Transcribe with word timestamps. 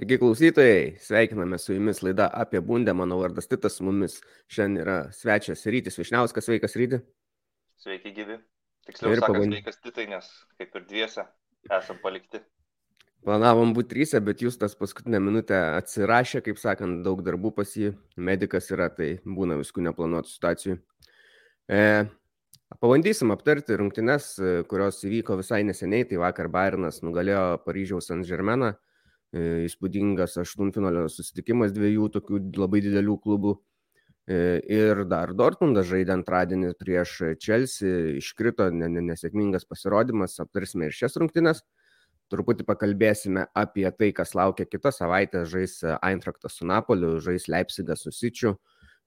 Sveiki 0.00 0.16
klausytojai, 0.16 0.84
sveikiname 0.96 1.58
su 1.60 1.74
jumis 1.74 1.98
laida 2.00 2.30
apie 2.32 2.60
bundę, 2.64 2.94
mano 2.96 3.18
vardas 3.20 3.48
Titas, 3.48 3.74
su 3.76 3.84
mumis 3.84 4.14
šiandien 4.48 4.80
yra 4.80 4.94
svečias 5.12 5.66
Rytis 5.68 6.00
Višniauskas, 6.00 6.46
sveikas 6.48 6.76
Ryti. 6.80 7.02
Sveiki 7.76 8.14
gyvi. 8.16 8.38
Tiksliau 8.88 9.12
ir 9.12 9.20
pabandy... 9.20 9.58
sveikas 9.58 9.76
Titai, 9.84 10.08
nes 10.08 10.32
kaip 10.56 10.80
ir 10.80 10.86
dviese 10.88 11.26
esam 11.76 12.00
palikti. 12.00 12.40
Planavom 13.28 13.76
būti 13.76 13.92
trysę, 13.92 14.24
bet 14.24 14.40
jūs 14.40 14.56
tas 14.64 14.72
paskutinę 14.80 15.20
minutę 15.20 15.60
atsirašė, 15.82 16.40
kaip 16.48 16.64
sakant, 16.64 17.04
daug 17.04 17.20
darbų 17.26 17.52
pas 17.60 17.76
jį, 17.76 17.92
medicas 18.16 18.72
yra, 18.72 18.88
tai 18.88 19.18
būna 19.28 19.60
viskų 19.60 19.84
neplanuotų 19.90 20.32
situacijų. 20.32 20.80
E, 21.68 21.86
Pabandysim 22.80 23.36
aptarti 23.36 23.76
rungtynes, 23.76 24.32
kurios 24.70 25.04
įvyko 25.04 25.42
visai 25.44 25.60
neseniai, 25.68 26.08
tai 26.08 26.24
vakar 26.24 26.48
Bairnas 26.48 27.04
nugalėjo 27.04 27.58
Paryžiaus 27.66 28.08
Anžermeną 28.16 28.78
3-1 28.78 28.89
įspūdingas 29.34 30.38
aštuntfinalio 30.42 31.06
susitikimas 31.10 31.74
dviejų 31.74 32.08
tokių 32.16 32.40
labai 32.58 32.80
didelių 32.86 33.18
klubų. 33.22 33.56
E, 34.30 34.60
ir 34.70 35.04
dar 35.10 35.32
Dortmundas 35.34 35.88
žaidė 35.90 36.14
antradienį 36.18 36.72
prieš 36.78 37.16
Chelsea, 37.42 38.16
iškrito 38.20 38.68
nesėkmingas 38.70 39.66
pasirodymas, 39.66 40.38
aptarsime 40.42 40.90
ir 40.90 40.96
šias 40.96 41.18
rungtynes. 41.18 41.62
Truputį 42.30 42.62
pakalbėsime 42.66 43.48
apie 43.58 43.88
tai, 43.90 44.12
kas 44.14 44.36
laukia 44.38 44.66
kitą 44.68 44.92
savaitę, 44.94 45.42
žais 45.50 45.80
Eintraktas 45.98 46.60
su 46.60 46.66
Napoliu, 46.66 47.16
žais 47.22 47.48
Leipzigas 47.50 48.04
su 48.06 48.12
Sičiu. 48.14 48.54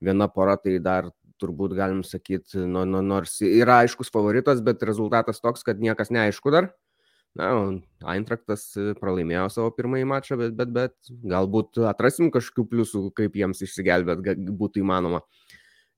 Viena 0.04 0.28
pora 0.28 0.58
tai 0.60 0.76
dar 0.84 1.08
turbūt 1.40 1.76
galim 1.78 2.04
sakyti, 2.04 2.66
nu, 2.68 2.84
nu, 2.88 3.00
nors 3.04 3.38
yra 3.44 3.82
aiškus 3.84 4.12
favoritas, 4.12 4.60
bet 4.64 4.84
rezultatas 4.84 5.40
toks, 5.44 5.64
kad 5.64 5.80
niekas 5.80 6.12
neaišku 6.12 6.52
dar. 6.52 6.74
Na, 7.34 7.50
Eintraktas 8.14 8.68
e, 8.78 8.92
pralaimėjo 9.00 9.48
savo 9.56 9.72
pirmąjį 9.74 10.06
mačą, 10.06 10.36
bet, 10.38 10.54
bet, 10.58 10.74
bet 10.74 11.14
galbūt 11.32 11.80
atrasim 11.90 12.30
kažkokių 12.34 12.66
pliusų, 12.70 13.02
kaip 13.18 13.40
jiems 13.40 13.64
išsigelbėt 13.66 14.44
būtų 14.54 14.84
įmanoma. 14.84 15.24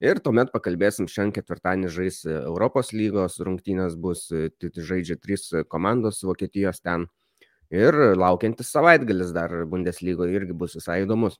Ir 0.00 0.20
tuomet 0.24 0.48
pakalbėsim, 0.52 1.08
šiandien 1.08 1.34
ketvirtadienį 1.36 1.90
žais 1.92 2.22
Europos 2.28 2.94
lygos 2.96 3.36
rungtynės, 3.44 3.98
bus 4.00 4.30
e, 4.32 4.48
žaidžia 4.64 5.18
trys 5.20 5.50
komandos 5.68 6.22
Vokietijos 6.24 6.80
ten. 6.80 7.04
Ir 7.74 7.92
laukiantis 8.16 8.72
savaitgalis 8.72 9.36
dar 9.36 9.52
Bundeslygoje 9.68 10.40
irgi 10.40 10.56
bus 10.56 10.78
visai 10.78 11.02
įdomus. 11.04 11.36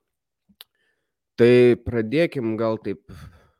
Tai 1.40 1.52
pradėkim 1.88 2.56
gal 2.60 2.76
taip, 2.84 3.06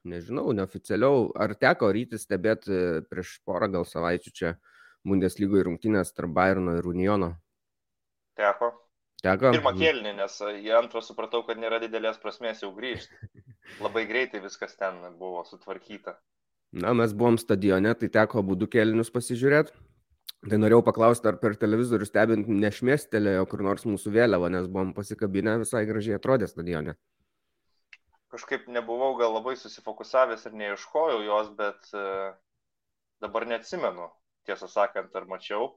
nežinau, 0.04 0.50
neoficialiau, 0.56 1.30
ar 1.32 1.56
teko 1.56 1.92
ryti 1.96 2.20
stebėti 2.20 3.06
prieš 3.08 3.38
porą 3.48 3.68
gal 3.72 3.84
savaičių 3.88 4.32
čia 4.36 4.56
uh, 4.56 4.75
Bundeslygoje 5.06 5.66
rungtynės 5.68 6.12
tarp 6.16 6.32
Bayerno 6.36 6.76
ir 6.78 6.88
Uniono? 6.90 7.32
Teko. 8.36 8.72
Teko. 9.22 9.52
Pirmą 9.54 9.72
kėlinį, 9.78 10.12
nes 10.18 10.38
į 10.44 10.72
antrą 10.76 11.00
supratau, 11.04 11.42
kad 11.46 11.58
nėra 11.60 11.80
didelės 11.82 12.18
prasmės 12.22 12.62
jau 12.64 12.72
grįžti. 12.76 13.30
Labai 13.84 14.04
greitai 14.08 14.42
viskas 14.44 14.76
ten 14.78 15.00
buvo 15.18 15.42
sutvarkyta. 15.48 16.18
Na, 16.76 16.92
mes 16.98 17.14
buvom 17.16 17.38
stadione, 17.40 17.94
tai 17.96 18.10
teko 18.12 18.42
būdų 18.44 18.68
kėlinius 18.74 19.12
pasižiūrėti. 19.14 19.72
Tai 20.46 20.58
norėjau 20.60 20.82
paklausti, 20.86 21.26
ar 21.30 21.38
per 21.40 21.56
televizorių 21.58 22.06
stebint 22.06 22.48
nešmėstelėjo 22.50 23.46
kur 23.50 23.62
nors 23.66 23.86
mūsų 23.88 24.12
vėliavą, 24.14 24.50
nes 24.52 24.68
buvom 24.70 24.92
pasikabinę 24.94 25.56
visai 25.62 25.86
gražiai 25.88 26.18
atrodė 26.18 26.48
stadione. 26.50 26.94
Kažkaip 28.34 28.66
nebuvau 28.70 29.14
gal 29.18 29.32
labai 29.38 29.56
susifokusavęs 29.58 30.44
ir 30.46 30.54
neieškojau 30.60 31.22
jos, 31.24 31.50
bet 31.58 31.90
uh, 31.96 32.36
dabar 33.24 33.46
neatsimenu, 33.48 34.10
tiesą 34.46 34.68
sakant, 34.70 35.14
ar 35.18 35.26
mačiau. 35.30 35.74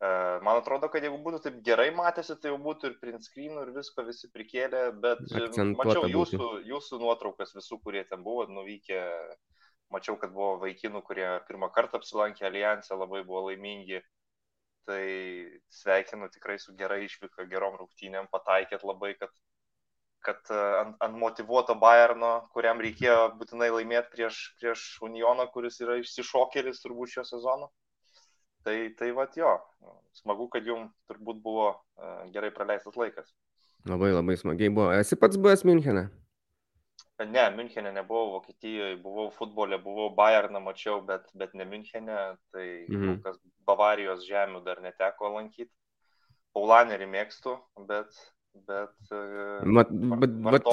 E, 0.00 0.10
man 0.46 0.60
atrodo, 0.60 0.88
kad 0.92 1.04
jeigu 1.04 1.18
būtų 1.24 1.42
taip 1.44 1.58
gerai 1.66 1.90
matėsi, 1.92 2.36
tai 2.40 2.52
jau 2.52 2.60
būtų 2.62 2.90
ir 2.90 2.98
print 3.02 3.26
screenų 3.26 3.66
ir 3.66 3.72
visko 3.76 4.04
visi 4.06 4.30
prikėlė, 4.32 4.84
bet 5.02 5.20
mačiau 5.76 6.06
jūsų, 6.08 6.48
jūsų 6.70 7.00
nuotraukas 7.02 7.52
visų, 7.56 7.80
kurie 7.84 8.04
ten 8.08 8.24
buvo 8.26 8.46
nuvykę. 8.48 9.02
Mačiau, 9.90 10.14
kad 10.14 10.30
buvo 10.30 10.54
vaikinų, 10.62 11.00
kurie 11.02 11.26
pirmą 11.48 11.66
kartą 11.74 11.98
apsilankė 11.98 12.44
alijansę, 12.46 12.94
labai 12.94 13.24
buvo 13.26 13.48
laimingi. 13.48 13.98
Tai 14.86 15.02
sveikinu 15.74 16.28
tikrai 16.30 16.60
su 16.62 16.76
gerai 16.78 17.00
išvyka, 17.08 17.44
gerom 17.50 17.74
rungtynėm, 17.80 18.28
pataikėt 18.30 18.86
labai, 18.86 19.16
kad 19.18 19.34
kad 20.24 20.40
e, 20.52 20.60
ant, 20.80 20.96
ant 21.04 21.18
motivuoto 21.18 21.76
Bayerno, 21.80 22.32
kuriam 22.54 22.80
reikėjo 22.82 23.32
būtinai 23.40 23.70
laimėti 23.74 24.12
prieš, 24.14 24.40
prieš 24.60 24.86
Unioną, 25.06 25.48
kuris 25.54 25.80
yra 25.84 25.98
išsišokėlis 26.00 26.82
turbūt 26.84 27.16
šio 27.16 27.26
sezono. 27.28 27.70
Tai, 28.64 28.76
tai 28.98 29.08
va 29.16 29.24
jo, 29.32 29.54
smagu, 30.20 30.50
kad 30.52 30.66
jums 30.68 30.92
turbūt 31.08 31.38
buvo 31.40 31.70
uh, 31.72 32.26
gerai 32.34 32.50
praleistas 32.52 32.98
laikas. 33.00 33.30
Labai 33.88 34.10
labai 34.12 34.36
smagiai 34.36 34.68
buvo. 34.68 34.90
Esi 34.92 35.16
pats 35.16 35.40
buvęs 35.40 35.64
Münchenė? 35.64 36.10
Ne, 37.20 37.46
Münchenė 37.52 37.92
nebuvau, 37.92 38.34
Vokietijoje 38.36 38.96
buvau 39.00 39.28
futbole, 39.32 39.76
buvau 39.80 40.10
Bayerną 40.16 40.60
mačiau, 40.64 41.00
bet, 41.04 41.26
bet 41.36 41.52
ne 41.56 41.66
Münchenė, 41.68 42.18
tai 42.52 42.66
mhm. 42.88 43.18
kas 43.24 43.40
Bavarijos 43.68 44.24
žemių 44.28 44.62
dar 44.64 44.80
neteko 44.84 45.32
lankyti. 45.36 45.72
Paulanerį 46.56 47.06
mėgstu, 47.12 47.54
bet, 47.88 48.16
bet... 48.68 48.94
Mat, 49.78 49.90
bet, 49.92 50.36
bet 50.50 50.70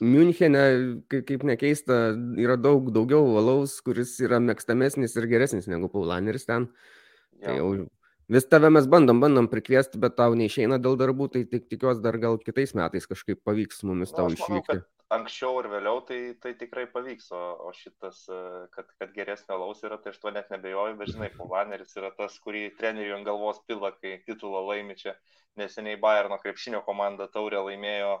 Münchenė, 0.00 0.64
kaip, 1.12 1.26
kaip 1.28 1.42
nekeista, 1.44 1.96
yra 2.40 2.56
daug 2.56 2.88
daugiau 2.94 3.34
valaus, 3.34 3.74
kuris 3.84 4.14
yra 4.24 4.38
mėgstamesnis 4.40 5.12
ir 5.20 5.26
geresnis 5.28 5.68
negu 5.68 5.90
Paulaneris 5.92 6.48
ten. 6.48 6.70
Ja. 7.40 7.50
Tai 7.50 7.56
jau 7.58 7.68
vis 8.30 8.46
tave 8.46 8.70
mes 8.70 8.86
bandom, 8.90 9.20
bandom 9.22 9.48
prikviesti, 9.50 9.98
bet 10.02 10.16
tau 10.18 10.36
neišeina 10.38 10.78
dėl 10.82 10.96
darbų, 11.00 11.28
tai 11.34 11.44
tik 11.50 11.66
tikiuosi 11.72 12.02
dar 12.04 12.18
gal 12.22 12.38
kitais 12.38 12.76
metais 12.78 13.08
kažkaip 13.10 13.42
pavyks 13.46 13.82
mumis 13.88 14.14
tau 14.14 14.30
išvykti. 14.30 14.78
Manau, 14.78 14.86
anksčiau 15.16 15.58
ir 15.62 15.68
vėliau 15.72 16.00
tai, 16.06 16.20
tai 16.42 16.54
tikrai 16.58 16.86
pavyks, 16.92 17.30
o, 17.34 17.42
o 17.66 17.72
šitas, 17.74 18.22
kad, 18.76 18.90
kad 19.02 19.12
geresnio 19.16 19.58
laus 19.58 19.82
yra, 19.86 19.98
tai 19.98 20.14
aš 20.14 20.20
to 20.22 20.32
net 20.34 20.50
nebejoju, 20.54 20.96
bet 21.00 21.12
žinai, 21.12 21.30
Paulaneris 21.38 21.96
yra 21.98 22.12
tas, 22.16 22.38
kurį 22.44 22.68
trenerių 22.78 23.18
ant 23.18 23.28
galvos 23.28 23.62
pila, 23.66 23.92
kai 23.98 24.20
titulą 24.26 24.62
laimi 24.70 24.98
čia 25.00 25.16
neseniai 25.58 25.98
Bayerno 26.00 26.38
krepšinio 26.42 26.84
komanda 26.86 27.26
taurę 27.32 27.64
laimėjo, 27.66 28.20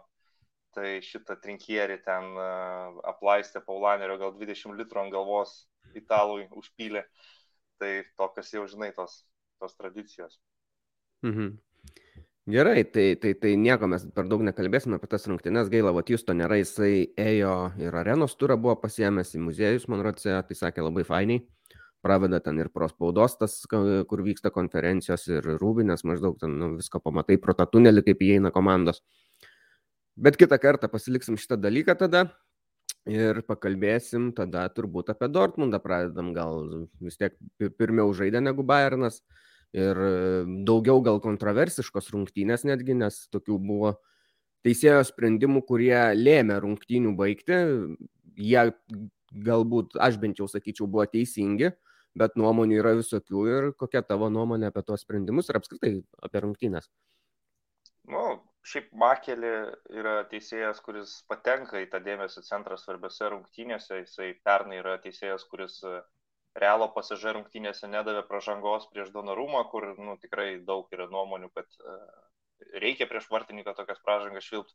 tai 0.74 0.98
šitą 1.02 1.36
trinkierį 1.42 1.98
ten 2.04 2.30
uh, 2.38 2.98
aplaistė 3.10 3.62
Paulanerio 3.66 4.18
gal 4.20 4.34
20 4.38 4.78
litrų 4.78 5.04
ant 5.04 5.14
galvos 5.14 5.54
italui 5.98 6.46
užpylė. 6.54 7.06
Tai 7.80 7.90
tokios 8.20 8.50
jau, 8.52 8.66
žinai, 8.68 8.90
tos, 8.94 9.22
tos 9.60 9.76
tradicijos. 9.76 10.40
Mhm. 11.26 11.58
Gerai, 12.50 12.82
tai, 12.90 13.14
tai, 13.20 13.34
tai 13.38 13.52
nieko 13.60 13.86
mes 13.86 14.08
per 14.16 14.26
daug 14.26 14.42
nekalbėsime 14.42 14.96
apie 14.96 15.10
tas 15.12 15.28
rungtynes. 15.28 15.68
Gaila, 15.70 15.92
va, 15.94 16.02
jūs 16.02 16.24
to 16.26 16.34
nėra, 16.34 16.56
jisai 16.58 17.12
ėjo 17.20 17.54
ir 17.78 17.94
arenos 18.00 18.34
turą 18.40 18.56
buvo 18.58 18.74
pasiemęs 18.80 19.36
į 19.36 19.44
muziejus, 19.44 19.86
man 19.92 20.02
rodsė, 20.02 20.40
tai 20.48 20.56
sakė 20.58 20.88
labai 20.88 21.04
fainiai 21.06 21.44
praveda 22.02 22.40
ten 22.40 22.58
ir 22.60 22.70
prospaudos 22.72 23.36
tas, 23.40 23.56
kur 23.68 24.22
vyksta 24.24 24.52
konferencijos 24.54 25.26
ir 25.30 25.48
rūbinės, 25.60 26.04
maždaug 26.08 26.38
ten 26.40 26.56
nu, 26.60 26.74
viską 26.78 27.02
pamatai 27.04 27.36
pro 27.40 27.54
tą 27.56 27.66
tunelį, 27.70 28.04
kaip 28.08 28.24
įeina 28.24 28.52
komandos. 28.54 29.02
Bet 30.20 30.38
kitą 30.40 30.58
kartą 30.60 30.90
pasiliksim 30.92 31.38
šitą 31.40 31.60
dalyką 31.60 31.96
tada 32.00 32.24
ir 33.08 33.42
pakalbėsim 33.48 34.30
tada 34.36 34.66
turbūt 34.74 35.12
apie 35.12 35.30
Dortmundą 35.32 35.80
pradedam, 35.80 36.32
gal 36.36 36.88
vis 37.00 37.20
tiek 37.20 37.36
pirmiau 37.78 38.12
žaidė 38.16 38.42
negu 38.44 38.64
Bayernas 38.66 39.20
ir 39.76 40.00
daugiau 40.66 41.02
gal 41.04 41.20
kontroversiškos 41.22 42.10
rungtynės 42.14 42.64
netgi, 42.66 42.96
nes 42.98 43.22
tokių 43.34 43.58
buvo 43.62 43.92
teisėjo 44.66 45.02
sprendimų, 45.08 45.62
kurie 45.68 45.94
lėmė 46.16 46.58
rungtynių 46.64 47.14
baigti. 47.18 47.60
Jie 48.40 48.66
galbūt, 49.30 49.96
aš 50.00 50.18
bent 50.20 50.40
jau 50.40 50.48
sakyčiau, 50.50 50.88
buvo 50.90 51.06
teisingi, 51.08 51.70
bet 52.18 52.36
nuomonių 52.40 52.80
yra 52.80 52.96
visokių 52.98 53.46
ir 53.54 53.70
kokia 53.78 54.02
tavo 54.06 54.30
nuomonė 54.32 54.70
apie 54.70 54.82
tuos 54.86 55.04
sprendimus 55.06 55.50
ir 55.50 55.60
apskritai 55.60 55.92
apie 56.26 56.42
rungtynės? 56.42 56.90
Nu, 58.10 58.40
šiaip 58.66 58.88
Makelį 58.98 59.52
yra 60.00 60.16
teisėjas, 60.30 60.80
kuris 60.82 61.20
patenka 61.30 61.78
į 61.82 61.90
tą 61.92 62.00
dėmesio 62.02 62.42
centrą 62.42 62.78
svarbiose 62.80 63.28
rungtynėse. 63.30 64.00
Jisai 64.02 64.32
pernai 64.44 64.80
yra 64.80 64.96
teisėjas, 65.04 65.44
kuris 65.52 65.78
Realo 66.58 66.88
pasižai 66.94 67.36
rungtynėse 67.36 67.86
nedavė 67.86 68.24
pažangos 68.26 68.88
prieš 68.90 69.12
Donarumą, 69.14 69.62
kur 69.70 69.86
nu, 69.98 70.16
tikrai 70.22 70.58
daug 70.66 70.90
yra 70.96 71.06
nuomonių, 71.12 71.50
kad 71.54 71.68
uh, 71.84 72.00
reikia 72.82 73.06
prieš 73.06 73.28
vartininką 73.30 73.74
tokias 73.78 74.02
pažangas 74.06 74.48
švilpti. 74.48 74.74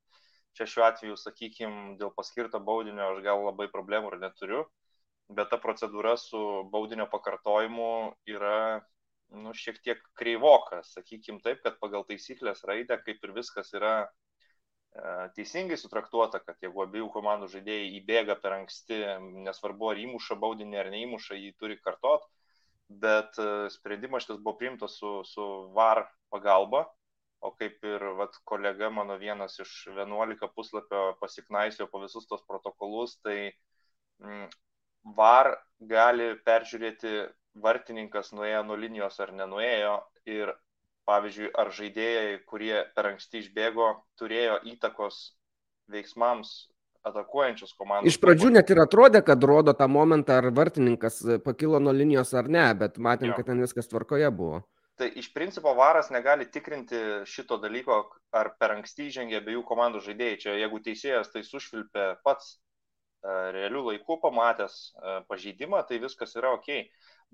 Čia 0.56 0.68
šiuo 0.72 0.86
atveju, 0.88 1.18
sakykime, 1.20 1.98
dėl 2.00 2.14
paskirto 2.16 2.62
baudinio 2.64 3.10
aš 3.12 3.22
gal 3.26 3.44
labai 3.44 3.68
problemų 3.72 4.14
ir 4.14 4.22
neturiu. 4.22 4.62
Bet 5.36 5.50
ta 5.52 5.58
procedūra 5.60 6.14
su 6.22 6.40
baudinio 6.72 7.10
pakartojimu 7.12 7.90
yra 8.30 8.86
nu, 9.34 9.54
šiek 9.58 9.82
tiek 9.84 10.04
kreivoka, 10.20 10.82
sakykim 10.86 11.42
taip, 11.44 11.64
kad 11.66 11.80
pagal 11.82 12.06
taisyklės 12.08 12.64
raidę 12.70 13.00
kaip 13.04 13.24
ir 13.26 13.34
viskas 13.36 13.74
yra 13.76 13.96
e, 14.06 14.08
teisingai 15.36 15.78
sutraktuota, 15.80 16.40
kad 16.40 16.62
jeigu 16.64 16.86
abiejų 16.86 17.10
komandų 17.14 17.50
žaidėjai 17.52 17.88
įbėga 18.00 18.38
per 18.40 18.56
anksti, 18.62 19.00
nesvarbu 19.48 19.92
ar 19.92 20.02
įmuša 20.06 20.38
baudinį 20.40 20.80
ar 20.80 20.92
neįmuša, 20.94 21.36
jį 21.40 21.52
turi 21.60 21.78
kartot, 21.84 22.24
bet 22.88 23.40
e, 23.42 23.48
sprendimas 23.74 24.24
šitas 24.24 24.40
buvo 24.40 24.56
priimtas 24.60 24.96
su, 25.02 25.18
su 25.28 25.46
VAR 25.76 26.06
pagalba, 26.32 26.86
o 27.44 27.52
kaip 27.60 27.84
ir 27.86 28.04
vat, 28.18 28.38
kolega 28.48 28.90
mano 28.90 29.18
vienas 29.22 29.60
iš 29.60 29.74
11 29.92 30.48
puslapio 30.56 31.08
pasiknaisio 31.20 31.90
po 31.92 32.02
visus 32.04 32.28
tos 32.30 32.46
protokolus, 32.48 33.18
tai 33.26 33.52
mm, 34.24 34.48
VAR 35.18 35.52
gali 35.92 36.32
peržiūrėti 36.46 37.18
vartininkas 37.66 38.32
nuėjo 38.36 38.64
nuo 38.68 38.78
linijos 38.80 39.20
ar 39.24 39.32
nenuėjo 39.36 39.98
ir 40.28 40.56
pavyzdžiui, 41.10 41.50
ar 41.54 41.72
žaidėjai, 41.76 42.38
kurie 42.50 42.78
per 42.96 43.12
anksti 43.14 43.44
išbėgo, 43.44 43.90
turėjo 44.20 44.60
įtakos 44.74 45.20
veiksmams 45.92 46.56
atakuojančios 47.06 47.76
komandos. 47.78 48.10
Iš 48.10 48.20
pradžių 48.22 48.52
net 48.56 48.72
ir 48.74 48.82
atrodė, 48.82 49.22
kad 49.26 49.44
rodo 49.46 49.76
tą 49.78 49.88
momentą, 49.92 50.40
ar 50.42 50.50
vartininkas 50.56 51.22
pakilo 51.46 51.82
nuo 51.82 51.94
linijos 51.94 52.34
ar 52.38 52.50
ne, 52.50 52.66
bet 52.80 52.98
matėm, 52.98 53.32
jo. 53.32 53.38
kad 53.38 53.52
ten 53.52 53.62
viskas 53.62 53.92
tvarkoje 53.92 54.32
buvo. 54.34 54.64
Tai 54.96 55.10
iš 55.20 55.28
principo 55.36 55.74
varas 55.76 56.10
negali 56.10 56.48
tikrinti 56.48 57.00
šito 57.28 57.58
dalyko, 57.60 57.98
ar 58.32 58.54
per 58.60 58.78
anksti 58.78 59.10
žengė 59.18 59.42
abiejų 59.42 59.66
komandų 59.68 60.02
žaidėjai. 60.06 60.38
Čia 60.44 60.54
jeigu 60.56 60.80
teisėjas 60.86 61.34
tai 61.34 61.44
sušvilpė 61.44 62.06
pats 62.24 62.54
e, 62.56 62.58
realių 63.58 63.84
laikų 63.90 64.18
pamatęs 64.24 64.78
e, 64.80 65.18
pažeidimą, 65.28 65.84
tai 65.90 66.00
viskas 66.04 66.38
yra 66.40 66.56
ok. 66.56 66.72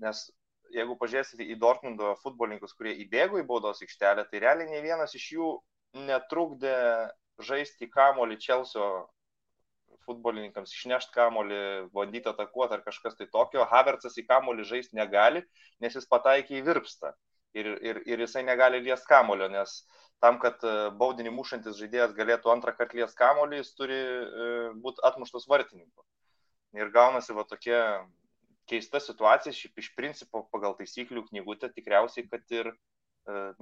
Nes 0.02 0.24
jeigu 0.72 0.96
pažiūrėsite 1.00 1.46
į 1.52 1.56
Dortmundo 1.60 2.14
futbolininkus, 2.22 2.74
kurie 2.78 2.94
įbėgo 3.04 3.40
į 3.40 3.46
baudos 3.48 3.82
aikštelę, 3.84 4.26
tai 4.30 4.42
realiai 4.44 4.70
nei 4.70 4.84
vienas 4.84 5.14
iš 5.18 5.26
jų 5.36 5.50
netrukdė 6.08 6.76
žaisti 7.42 7.88
kamolį 7.92 8.38
Čelsio 8.40 8.86
futbolininkams 10.06 10.72
išnešti 10.74 11.14
kamolį, 11.14 11.60
bandyti 11.94 12.30
atakuoti 12.30 12.78
ar 12.78 12.84
kažkas 12.86 13.18
tai 13.18 13.28
tokio. 13.30 13.66
Havertzas 13.70 14.16
į 14.18 14.26
kamolį 14.26 14.66
žaisti 14.68 14.98
negali, 14.98 15.44
nes 15.82 15.94
jis 15.98 16.08
pataikė 16.10 16.58
į 16.58 16.64
virpstą 16.66 17.12
ir, 17.54 17.68
ir, 17.82 18.00
ir 18.08 18.24
jisai 18.24 18.42
negali 18.46 18.80
lies 18.82 19.04
kamulio, 19.08 19.48
nes 19.52 19.82
tam, 20.22 20.38
kad 20.42 20.62
e, 20.66 20.74
baudinį 20.98 21.32
mušantis 21.34 21.78
žaidėjas 21.80 22.16
galėtų 22.16 22.52
antrą 22.52 22.74
kartą 22.78 23.00
lies 23.00 23.14
kamulį, 23.18 23.60
jis 23.62 23.72
turi 23.78 23.98
e, 23.98 24.50
būti 24.84 25.02
atmuštas 25.08 25.48
vartininku. 25.50 26.04
Ir 26.78 26.92
gaunasi 26.94 27.36
va 27.36 27.44
tokia 27.48 27.80
keista 28.70 29.00
situacija, 29.02 29.54
šiaip 29.56 29.78
iš 29.82 29.92
principo 29.96 30.44
pagal 30.52 30.76
taisyklių 30.78 31.26
knygutę 31.28 31.70
tikriausiai, 31.74 32.26
kad 32.30 32.54
ir 32.54 32.70
e, 32.72 32.74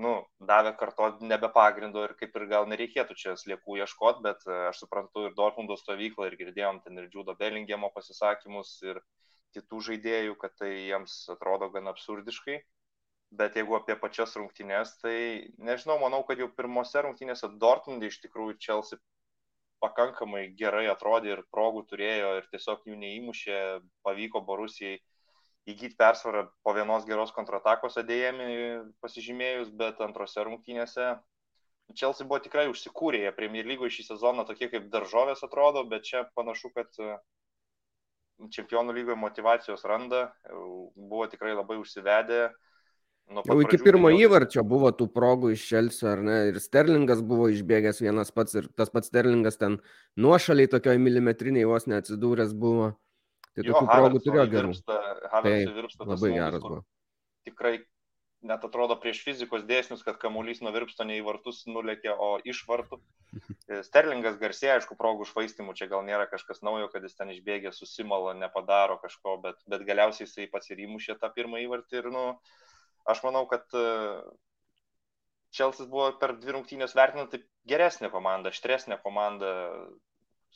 nu, 0.01 0.15
davė 0.51 0.75
karto 0.81 1.13
nebe 1.21 1.51
pagrindo 1.55 2.05
ir 2.07 2.17
kaip 2.21 2.37
ir 2.37 2.47
gal 2.51 2.69
nereikėtų 2.71 3.17
čia 3.23 3.37
sliekų 3.41 3.81
ieškoti, 3.85 4.25
bet 4.27 4.45
aš 4.73 4.85
suprantu 4.85 5.29
ir 5.29 5.37
Dortmundo 5.39 5.79
stovyklą 5.81 6.31
ir 6.31 6.39
girdėjom 6.43 6.83
ten 6.85 7.01
ir 7.01 7.09
Džudo 7.13 7.37
Belingemo 7.41 7.93
pasisakymus 7.97 8.77
ir 8.87 9.01
kitų 9.57 9.81
žaidėjų, 9.89 10.37
kad 10.41 10.55
tai 10.61 10.71
jiems 10.91 11.25
atrodo 11.33 11.71
gan 11.75 11.91
absurdiškai. 11.91 12.61
Bet 13.41 13.55
jeigu 13.55 13.77
apie 13.79 13.95
pačias 13.95 14.33
rungtynes, 14.35 14.97
tai 14.99 15.17
nežinau, 15.63 16.01
manau, 16.03 16.25
kad 16.27 16.41
jau 16.43 16.49
pirmose 16.51 17.03
rungtynėse 17.07 17.53
Dortmundai 17.63 18.11
iš 18.11 18.19
tikrųjų 18.25 18.57
Chelsea 18.59 18.99
pakankamai 19.81 20.49
gerai 20.59 20.87
atrodė 20.93 21.35
ir 21.35 21.47
progų 21.55 21.85
turėjo 21.91 22.35
ir 22.39 22.49
tiesiog 22.53 22.85
jų 22.89 22.99
neįmušė, 23.01 23.59
pavyko 24.07 24.43
Borusijai 24.45 24.99
įgyti 25.71 25.97
persvarą 25.99 26.47
po 26.65 26.75
vienos 26.77 27.07
geros 27.09 27.33
kontratakos 27.37 27.99
adėjami 28.01 28.47
pasižymėjus, 29.05 29.73
bet 29.83 30.01
antrose 30.05 30.45
rungtynėse. 30.47 31.11
Chelsea 31.99 32.27
buvo 32.27 32.39
tikrai 32.43 32.69
užsikūrę, 32.71 33.25
jie 33.25 33.35
Premier 33.35 33.67
lygoje 33.67 33.97
šį 33.97 34.07
sezoną 34.13 34.47
tokie 34.47 34.71
kaip 34.71 34.89
daržovės 34.93 35.43
atrodo, 35.47 35.83
bet 35.91 36.07
čia 36.07 36.23
panašu, 36.39 36.71
kad 36.77 37.01
čempionų 38.55 38.95
lygoje 38.97 39.19
motivacijos 39.21 39.85
randa, 39.85 40.31
buvo 40.49 41.27
tikrai 41.33 41.53
labai 41.57 41.81
užsivedę 41.83 42.49
Jau 43.31 43.57
iki 43.63 43.79
pirmo 43.79 44.11
tai 44.11 44.25
įvarčio 44.25 44.65
buvo 44.67 44.91
tų 44.97 45.07
progų 45.15 45.53
iš 45.55 45.67
Šelsio, 45.71 46.09
ar 46.11 46.23
ne? 46.27 46.39
Ir 46.51 46.59
Sterlingas 46.63 47.21
buvo 47.23 47.47
išbėgęs 47.53 48.03
vienas 48.03 48.33
pats, 48.35 48.57
ir 48.59 48.67
tas 48.79 48.91
pats 48.91 49.11
Sterlingas 49.13 49.61
ten 49.61 49.79
nuošaliai 50.19 50.71
tokioje 50.73 50.99
milimetriniai 51.03 51.69
vos 51.71 51.87
neatsidūręs 51.91 52.57
buvo. 52.59 52.91
Tai 53.55 53.67
jo, 53.67 53.75
tokių 53.75 53.87
progų 53.93 54.23
turėjo 54.25 54.49
gerų. 54.51 54.75
Havertzui 55.31 55.77
virpsta 55.79 56.03
tas 56.03 56.13
labai 56.15 56.33
geras 56.35 56.65
buvo. 56.65 56.83
Tikrai 57.47 57.75
net 58.51 58.65
atrodo 58.65 58.97
prieš 59.01 59.21
fizikos 59.25 59.67
dėsnius, 59.69 60.03
kad 60.07 60.19
kamuolys 60.21 60.63
nuo 60.65 60.73
virpsto 60.75 61.05
ne 61.05 61.19
į 61.19 61.25
vartus 61.27 61.63
nulėkė, 61.69 62.11
o 62.11 62.31
iš 62.49 62.63
vartų. 62.69 63.01
Sterlingas 63.89 64.41
garsėja, 64.41 64.79
aišku, 64.79 64.97
progų 64.99 65.29
švaistimų, 65.29 65.77
čia 65.79 65.91
gal 65.93 66.03
nėra 66.07 66.27
kažkas 66.31 66.65
naujo, 66.67 66.89
kad 66.93 67.05
jis 67.07 67.19
ten 67.19 67.31
išbėgė, 67.35 67.75
susimalo, 67.77 68.33
nepadaro 68.39 68.99
kažko, 69.03 69.37
bet, 69.45 69.61
bet 69.71 69.85
galiausiai 69.87 70.27
jisai 70.27 70.49
pats 70.51 70.73
ir 70.73 70.83
įmušė 70.87 71.19
tą 71.21 71.31
pirmą 71.37 71.61
įvartį 71.67 72.01
ir, 72.01 72.11
nu, 72.15 72.25
Aš 73.11 73.23
manau, 73.27 73.45
kad 73.51 73.67
Čelsis 75.57 75.87
e, 75.87 75.91
buvo 75.91 76.11
per 76.21 76.37
dvi 76.39 76.57
rungtynės 76.57 76.95
vertinant 76.99 77.33
taip 77.33 77.47
geresnė 77.71 78.11
komanda, 78.13 78.53
aštresnė 78.55 79.01
komanda, 79.05 79.51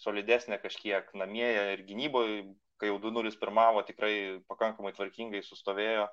solidesnė 0.02 0.58
kažkiek 0.62 1.10
namie 1.18 1.48
ir 1.74 1.82
gynyboje, 1.88 2.44
kai 2.80 2.90
jau 2.90 3.00
2-0 3.02 3.34
pirmavo, 3.40 3.82
tikrai 3.86 4.14
pakankamai 4.50 4.94
tvarkingai 4.96 5.42
sustovėjo. 5.46 6.08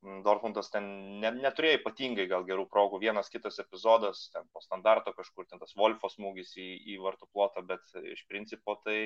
Mm, 0.00 0.20
Dortmundas 0.24 0.70
ten 0.72 0.86
ne, 1.22 1.32
neturėjo 1.42 1.80
ypatingai 1.80 2.28
gal 2.30 2.46
gerų 2.48 2.66
progų, 2.72 3.02
vienas 3.02 3.28
kitas 3.32 3.60
epizodas, 3.62 4.28
ten 4.34 4.46
po 4.54 4.62
standarto 4.64 5.12
kažkur, 5.16 5.48
ten 5.50 5.60
tas 5.60 5.74
Wolfo 5.76 6.08
smūgis 6.12 6.54
į, 6.56 6.68
į 6.94 7.00
vartų 7.04 7.28
plotą, 7.34 7.64
bet 7.72 7.84
iš 8.14 8.24
principo 8.30 8.78
tai 8.84 9.00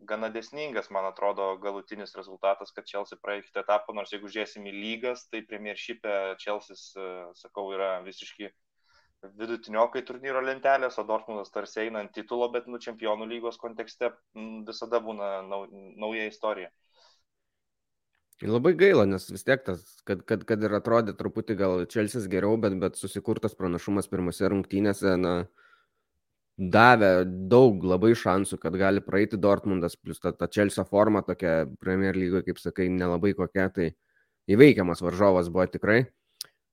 gana 0.00 0.28
desningas, 0.28 0.90
man 0.90 1.06
atrodo, 1.08 1.56
galutinis 1.62 2.14
rezultatas, 2.16 2.72
kad 2.74 2.86
Chelsea 2.88 3.18
praėjo 3.20 3.46
kitą 3.48 3.62
etapą, 3.64 3.94
nors 3.96 4.12
jeigu 4.12 4.30
žiūrėsim 4.30 4.66
į 4.68 4.74
lygas, 4.74 5.26
tai 5.30 5.44
Premiership'e 5.48 6.36
Chelsea, 6.42 6.76
sakau, 7.38 7.70
yra 7.76 7.96
visiškai 8.06 8.50
vidutiniokai 9.38 10.02
turnyro 10.04 10.42
lentelės, 10.44 10.98
o 11.00 11.04
Dortmundas 11.08 11.52
tarsi 11.52 11.86
eina 11.86 12.02
ant 12.04 12.12
titulo, 12.12 12.50
bet 12.52 12.66
nu 12.68 12.80
čempionų 12.82 13.28
lygos 13.30 13.56
kontekste 13.60 14.12
visada 14.68 15.00
būna 15.00 15.38
nau, 15.48 15.64
nauja 15.72 16.26
istorija. 16.28 16.72
Labai 18.44 18.74
gaila, 18.76 19.06
nes 19.08 19.24
vis 19.30 19.46
tiek 19.46 19.62
tas, 19.64 19.80
kad, 20.04 20.24
kad, 20.28 20.42
kad 20.44 20.64
ir 20.66 20.74
atrodė 20.76 21.14
truputį 21.16 21.54
gal 21.56 21.84
Čelsis 21.88 22.26
geriau, 22.28 22.58
bet, 22.60 22.74
bet 22.82 22.98
susikurtas 23.00 23.54
pranašumas 23.56 24.10
pirmose 24.10 24.50
rungtynėse, 24.50 25.14
na, 25.22 25.36
uh, 25.46 25.63
davė 26.58 27.24
daug 27.50 27.82
labai 27.82 28.12
šansų, 28.18 28.58
kad 28.62 28.76
gali 28.78 29.02
praeiti 29.02 29.38
Dortmundas, 29.40 29.96
plus 29.96 30.20
ta, 30.22 30.32
ta 30.32 30.46
Čelsio 30.46 30.84
forma 30.86 31.24
tokia 31.26 31.64
Premier 31.80 32.14
lygoje, 32.16 32.44
kaip 32.48 32.60
sakai, 32.62 32.88
nelabai 32.88 33.34
kokia, 33.34 33.68
tai 33.74 33.90
įveikiamas 34.50 35.02
varžovas 35.02 35.50
buvo 35.50 35.66
tikrai. 35.70 36.04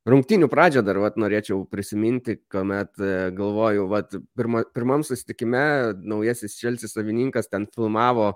Rungtinių 0.09 0.47
pradžią 0.49 0.81
dar 0.85 0.97
vat, 0.97 1.17
norėčiau 1.21 1.61
prisiminti, 1.69 2.39
kuomet 2.49 2.97
e, 2.97 3.29
galvoju, 3.37 3.85
vat, 3.89 4.15
pirma, 4.37 4.63
pirmam 4.73 5.03
susitikime 5.05 5.93
naujasis 6.01 6.57
Čelsi 6.57 6.89
savininkas 6.89 7.51
ten 7.51 7.67
filmavo, 7.69 8.31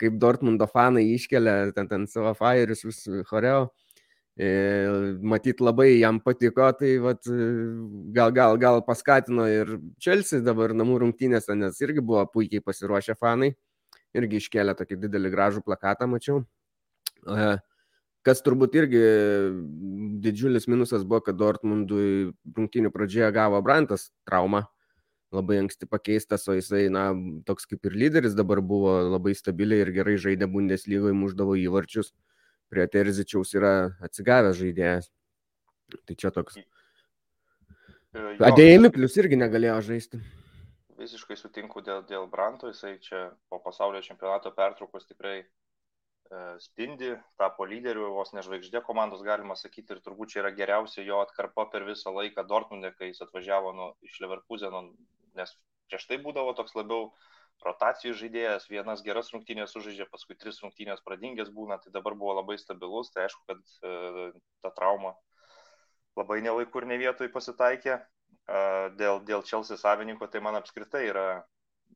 kaip 0.00 0.16
Dortmundo 0.20 0.64
fanai 0.68 1.04
iškelia 1.12 1.74
ten, 1.76 1.90
ten 1.92 2.06
savo 2.08 2.32
fairius 2.38 2.86
choreo. 3.28 3.66
E, 3.68 3.89
matyt, 4.40 5.60
labai 5.60 5.98
jam 6.00 6.20
patiko, 6.20 6.70
tai 6.72 6.94
vat, 7.02 7.26
gal, 8.14 8.30
gal, 8.32 8.56
gal 8.56 8.80
paskatino 8.86 9.44
ir 9.50 9.74
Čelsi 10.00 10.40
dabar 10.44 10.72
namų 10.72 11.00
rungtynėse, 11.04 11.52
nes 11.58 11.80
irgi 11.82 12.00
buvo 12.00 12.24
puikiai 12.30 12.62
pasiruošę 12.64 13.18
fanai, 13.20 13.52
irgi 14.16 14.40
iškėlė 14.40 14.76
tokį 14.78 15.00
didelį 15.02 15.32
gražų 15.34 15.64
plakatą, 15.66 16.08
mačiau. 16.08 16.44
E, 17.26 17.58
kas 18.24 18.40
turbūt 18.46 18.78
irgi 18.80 19.04
didžiulis 20.24 20.70
minusas 20.70 21.04
buvo, 21.04 21.20
kad 21.26 21.36
Dortmundui 21.36 22.32
rungtynių 22.56 22.94
pradžioje 22.94 23.32
gavo 23.36 23.60
Brantas 23.60 24.08
traumą, 24.24 24.64
labai 25.34 25.60
anksti 25.66 25.90
pakeistas, 25.90 26.48
o 26.48 26.56
jisai, 26.56 26.86
na, 26.88 27.10
toks 27.44 27.68
kaip 27.68 27.84
ir 27.90 27.98
lyderis 28.06 28.38
dabar 28.38 28.64
buvo 28.64 28.96
labai 29.10 29.36
stabiliai 29.36 29.84
ir 29.84 29.92
gerai 30.00 30.16
žaidė 30.16 30.48
Bundeslygoje, 30.48 31.12
muždavo 31.18 31.60
įvarčius 31.60 32.14
prie 32.70 32.86
Terzičiaus 32.90 33.54
yra 33.58 33.72
atsigavęs 34.06 34.58
žaidėjas. 34.60 35.10
Tai 36.06 36.16
čia 36.18 36.30
toks. 36.34 36.60
Adėjami 38.14 38.90
plus 38.94 39.16
irgi 39.18 39.38
negalėjo 39.38 39.80
žaisti. 39.86 40.20
Visiškai 41.00 41.36
sutinku 41.38 41.80
dėl, 41.84 42.02
dėl 42.08 42.26
Branto, 42.30 42.68
jisai 42.70 42.98
čia 43.02 43.30
po 43.48 43.60
pasaulio 43.64 44.02
čempionato 44.04 44.50
pertraukos 44.52 45.06
tikrai 45.08 45.36
e, 45.40 45.46
spindi, 46.60 47.14
tapo 47.40 47.64
lyderiu, 47.64 48.10
vos 48.16 48.34
nežvaigždė 48.36 48.82
komandos 48.84 49.22
galima 49.24 49.56
sakyti 49.56 49.96
ir 49.96 50.02
turbūt 50.04 50.34
čia 50.34 50.42
yra 50.42 50.52
geriausia 50.58 51.06
jo 51.06 51.22
atkarpa 51.24 51.70
per 51.72 51.86
visą 51.88 52.12
laiką 52.12 52.44
Dortmundė, 52.50 52.92
kai 52.98 53.12
jis 53.12 53.24
atvažiavo 53.24 53.72
nu, 53.78 53.88
iš 54.04 54.20
Leverkuseno, 54.26 54.82
nes 55.40 55.54
prieš 55.88 56.04
tai 56.10 56.20
būdavo 56.20 56.52
toks 56.58 56.76
labiau 56.76 57.08
rotacijų 57.64 58.14
žaidėjas, 58.18 58.68
vienas 58.70 59.02
geras 59.06 59.30
rungtynės 59.34 59.74
sužaidžia, 59.74 60.06
paskui 60.12 60.36
tris 60.38 60.60
rungtynės 60.64 61.02
pradingęs 61.06 61.52
būna, 61.54 61.80
tai 61.82 61.92
dabar 61.94 62.16
buvo 62.18 62.36
labai 62.40 62.56
stabilus, 62.60 63.12
tai 63.14 63.26
aišku, 63.26 63.42
kad 63.50 63.60
e, 63.84 64.30
ta 64.64 64.72
trauma 64.76 65.14
labai 66.18 66.40
nelaikur 66.44 66.88
ne 66.88 66.98
vietoj 67.00 67.30
pasitaikė. 67.34 67.98
E, 68.00 68.60
dėl, 69.00 69.22
dėl 69.28 69.44
Chelsea 69.46 69.78
savininko, 69.80 70.28
tai 70.32 70.42
man 70.44 70.58
apskritai 70.60 71.06
yra 71.12 71.26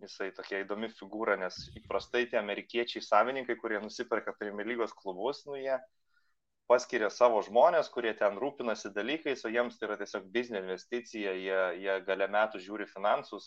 jisai 0.03 0.31
tokia 0.37 0.63
įdomi 0.65 0.91
figūra, 0.93 1.37
nes 1.41 1.57
įprastai 1.79 2.25
tie 2.31 2.39
amerikiečiai 2.41 3.03
savininkai, 3.05 3.57
kurie 3.61 3.81
nusiperka 3.83 4.35
Premier 4.39 4.67
lygos 4.67 4.95
klubus, 4.97 5.45
nu 5.49 5.59
jie 5.59 5.77
paskiria 6.71 7.11
savo 7.13 7.43
žmonės, 7.45 7.91
kurie 7.93 8.15
ten 8.19 8.39
rūpinasi 8.41 8.93
dalykais, 8.95 9.45
o 9.45 9.53
jiems 9.53 9.79
tai 9.79 9.89
yra 9.91 9.99
tiesiog 10.01 10.29
biznė 10.35 10.63
investicija, 10.65 11.35
jie, 11.37 11.61
jie 11.85 11.97
gale 12.07 12.29
metų 12.33 12.63
žiūri 12.65 12.89
finansus, 12.91 13.47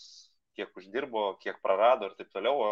kiek 0.58 0.78
uždirbo, 0.82 1.30
kiek 1.44 1.62
prarado 1.64 2.10
ir 2.10 2.18
taip 2.20 2.34
toliau, 2.34 2.62
o 2.62 2.72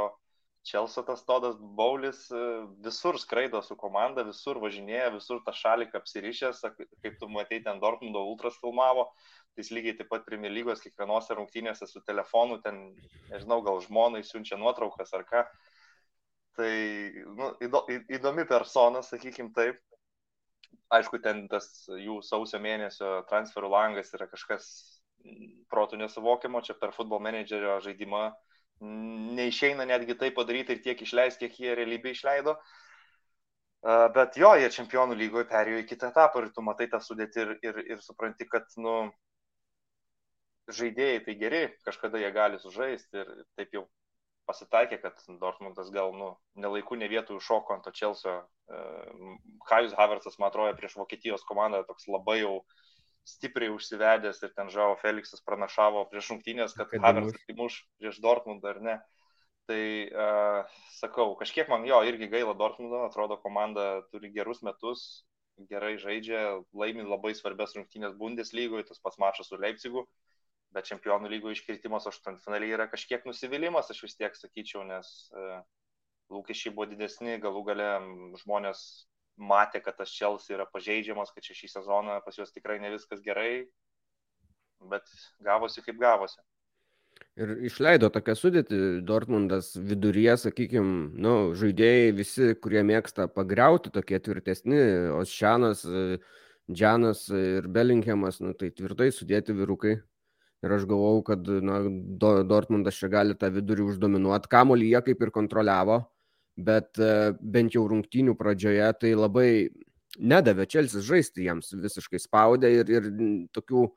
Čelso 0.65 1.03
tas 1.05 1.21
Todas 1.25 1.59
Baulis 1.77 2.31
e, 2.33 2.37
visur 2.81 3.19
skraido 3.21 3.59
su 3.61 3.75
komanda, 3.77 4.23
visur 4.25 4.57
važinėja, 4.63 5.11
visur 5.13 5.43
tą 5.45 5.53
šalį 5.53 5.91
apsirišęs, 5.99 6.63
kaip 7.03 7.19
tu 7.21 7.29
matei, 7.29 7.59
ten 7.61 7.77
Dortmundo 7.83 8.23
Ultras 8.25 8.57
filmavo, 8.63 9.11
tai 9.53 9.61
jis 9.61 9.69
lygiai 9.77 9.97
taip 9.99 10.09
pat 10.09 10.25
Premier 10.25 10.49
lygos 10.55 10.81
kiekvienose 10.81 11.37
rungtynėse 11.37 11.85
su 11.85 12.01
telefonu, 12.09 12.57
ten, 12.65 12.81
nežinau, 13.29 13.61
gal 13.67 13.77
žmonai 13.85 14.23
siunčia 14.25 14.57
nuotraukas 14.57 15.13
ar 15.13 15.27
ką. 15.29 15.45
Tai 16.57 16.73
nu, 17.37 17.51
įdomi 18.17 18.47
persona, 18.49 19.05
sakykim 19.05 19.53
taip. 19.53 19.77
Aišku, 20.95 21.21
ten 21.21 21.45
tas 21.51 21.67
jų 21.89 22.23
sausio 22.25 22.57
mėnesio 22.61 23.19
transferų 23.29 23.69
langas 23.69 24.13
yra 24.17 24.25
kažkas 24.31 24.65
protų 25.71 25.99
nesuvokiamo, 26.01 26.61
čia 26.65 26.75
per 26.79 26.93
futbol 26.95 27.21
menedžerio 27.23 27.79
žaidimą 27.83 28.29
neišeina 28.81 29.85
netgi 29.87 30.17
tai 30.19 30.31
padaryti 30.35 30.75
ir 30.75 30.81
tiek 30.83 31.01
išleisti, 31.01 31.47
kiek 31.47 31.59
jie 31.59 31.75
realybėje 31.79 32.17
išleido. 32.19 32.55
Bet 33.85 34.37
jo, 34.41 34.49
jie 34.57 34.71
čempionų 34.73 35.15
lygoje 35.19 35.45
perėjo 35.49 35.83
į 35.83 35.85
kitą 35.89 36.09
etapą 36.09 36.41
ir 36.41 36.49
tu 36.55 36.63
matai 36.65 36.87
tą 36.91 36.99
sudėtį 37.03 37.41
ir, 37.43 37.51
ir, 37.69 37.81
ir 37.95 38.01
supranti, 38.01 38.47
kad 38.49 38.65
nu, 38.81 38.95
žaidėjai 40.73 41.21
tai 41.27 41.35
geri, 41.37 41.61
kažkada 41.85 42.19
jie 42.21 42.31
gali 42.33 42.59
sužaisti 42.59 43.21
ir 43.21 43.29
taip 43.59 43.77
jau 43.77 43.85
pasitaikė, 44.49 44.99
kad 45.01 45.21
Dortmundas 45.41 45.91
gal 45.93 46.11
nu, 46.17 46.31
nelaikų 46.61 46.97
ne 47.01 47.09
vietų 47.09 47.37
šoko 47.41 47.75
ant 47.75 47.85
to 47.85 47.93
Čelsio. 47.93 48.35
Kajus 49.69 49.93
Havertzas, 49.97 50.37
man 50.41 50.49
atrodo, 50.49 50.73
prieš 50.77 50.97
Vokietijos 50.97 51.45
komandą 51.45 51.83
toks 51.85 52.09
labai 52.09 52.39
jau 52.41 52.55
stipriai 53.25 53.73
užsivedęs 53.73 54.41
ir 54.45 54.53
ten 54.55 54.71
Žavo 54.73 54.95
Felixas 55.01 55.43
pranašavo 55.45 56.05
prieš 56.11 56.31
rungtynės, 56.33 56.75
kad 56.77 56.93
Havertzas 56.93 57.45
įmuš 57.53 57.79
prieš 57.99 58.21
Dortmundą 58.23 58.75
ar 58.75 58.81
ne. 58.87 58.97
Tai 59.65 59.81
uh, 60.13 60.75
sakau, 60.99 61.31
kažkiek 61.39 61.71
man 61.71 61.87
jo 61.89 61.97
irgi 62.05 62.29
gaila 62.29 62.53
Dortmundo, 62.57 63.01
atrodo 63.07 63.39
komanda 63.41 64.03
turi 64.11 64.29
gerus 64.33 64.61
metus, 64.61 65.25
gerai 65.71 65.95
žaidžia, 65.97 66.61
laimi 66.77 67.07
labai 67.07 67.33
svarbias 67.33 67.73
rungtynės 67.73 68.13
Bundeslygoje, 68.19 68.85
tas 68.91 69.01
pats 69.01 69.17
mačas 69.17 69.49
su 69.49 69.57
Leipzigu. 69.57 70.05
Uh, 70.05 70.35
bet 70.75 70.89
čempionų 70.91 71.31
lygų 71.31 71.55
iškritimas 71.55 72.07
aštuntfinaliai 72.11 72.75
yra 72.75 72.89
kažkiek 72.91 73.25
nusivylimas, 73.27 73.89
aš 73.91 74.03
vis 74.05 74.17
tiek 74.19 74.35
sakyčiau, 74.35 74.83
nes 74.87 75.11
e, 75.31 75.59
lūkesčiai 76.33 76.73
buvo 76.75 76.89
didesni, 76.91 77.37
galų 77.43 77.63
gale 77.69 77.89
žmonės 78.41 78.81
matė, 79.37 79.81
kad 79.83 79.97
tas 79.99 80.13
Chelsea 80.13 80.55
yra 80.55 80.65
pažeidžiamas, 80.71 81.33
kad 81.35 81.45
šį 81.45 81.71
sezoną 81.71 82.19
pas 82.25 82.37
juos 82.37 82.53
tikrai 82.55 82.79
ne 82.79 82.91
viskas 82.93 83.23
gerai, 83.25 83.67
bet 84.91 85.09
gavosi 85.43 85.83
kaip 85.85 85.99
gavosi. 85.99 86.39
Ir 87.39 87.51
išleido 87.67 88.07
tokią 88.11 88.33
sudėtį 88.39 88.79
Dortmundas 89.07 89.73
viduryje, 89.75 90.37
sakykime, 90.39 91.11
nu, 91.19 91.35
žaidėjai 91.59 92.15
visi, 92.15 92.49
kurie 92.63 92.83
mėgsta 92.87 93.27
pagriauti, 93.31 93.91
tokie 93.91 94.19
tvirtesni, 94.23 94.79
Osšanas, 95.15 95.83
Džanas 96.71 97.27
ir 97.35 97.67
Bellinghamas, 97.71 98.39
nu, 98.43 98.55
tai 98.57 98.71
tvirtai 98.71 99.11
sudėti 99.15 99.55
vyrukai. 99.55 99.97
Ir 100.65 100.73
aš 100.73 100.87
galvau, 100.89 101.19
kad 101.27 101.45
na, 101.61 101.81
Dortmundas 102.47 102.97
čia 102.97 103.11
gali 103.11 103.35
tą 103.37 103.51
vidurį 103.53 103.83
uždominuoti. 103.91 104.49
Kamolį 104.49 104.87
jie 104.93 105.01
kaip 105.09 105.21
ir 105.21 105.31
kontroliavo, 105.35 105.99
bet 106.57 106.99
e, 106.99 107.33
bent 107.41 107.75
jau 107.75 107.85
rungtynių 107.91 108.35
pradžioje 108.39 108.87
tai 109.01 109.13
labai 109.15 109.49
nedavė 110.19 110.67
Čelsis 110.71 111.03
žaisti 111.07 111.45
jiems, 111.45 111.73
visiškai 111.75 112.21
spaudė 112.21 112.71
ir, 112.71 112.91
ir 112.91 113.09
tokių 113.55 113.89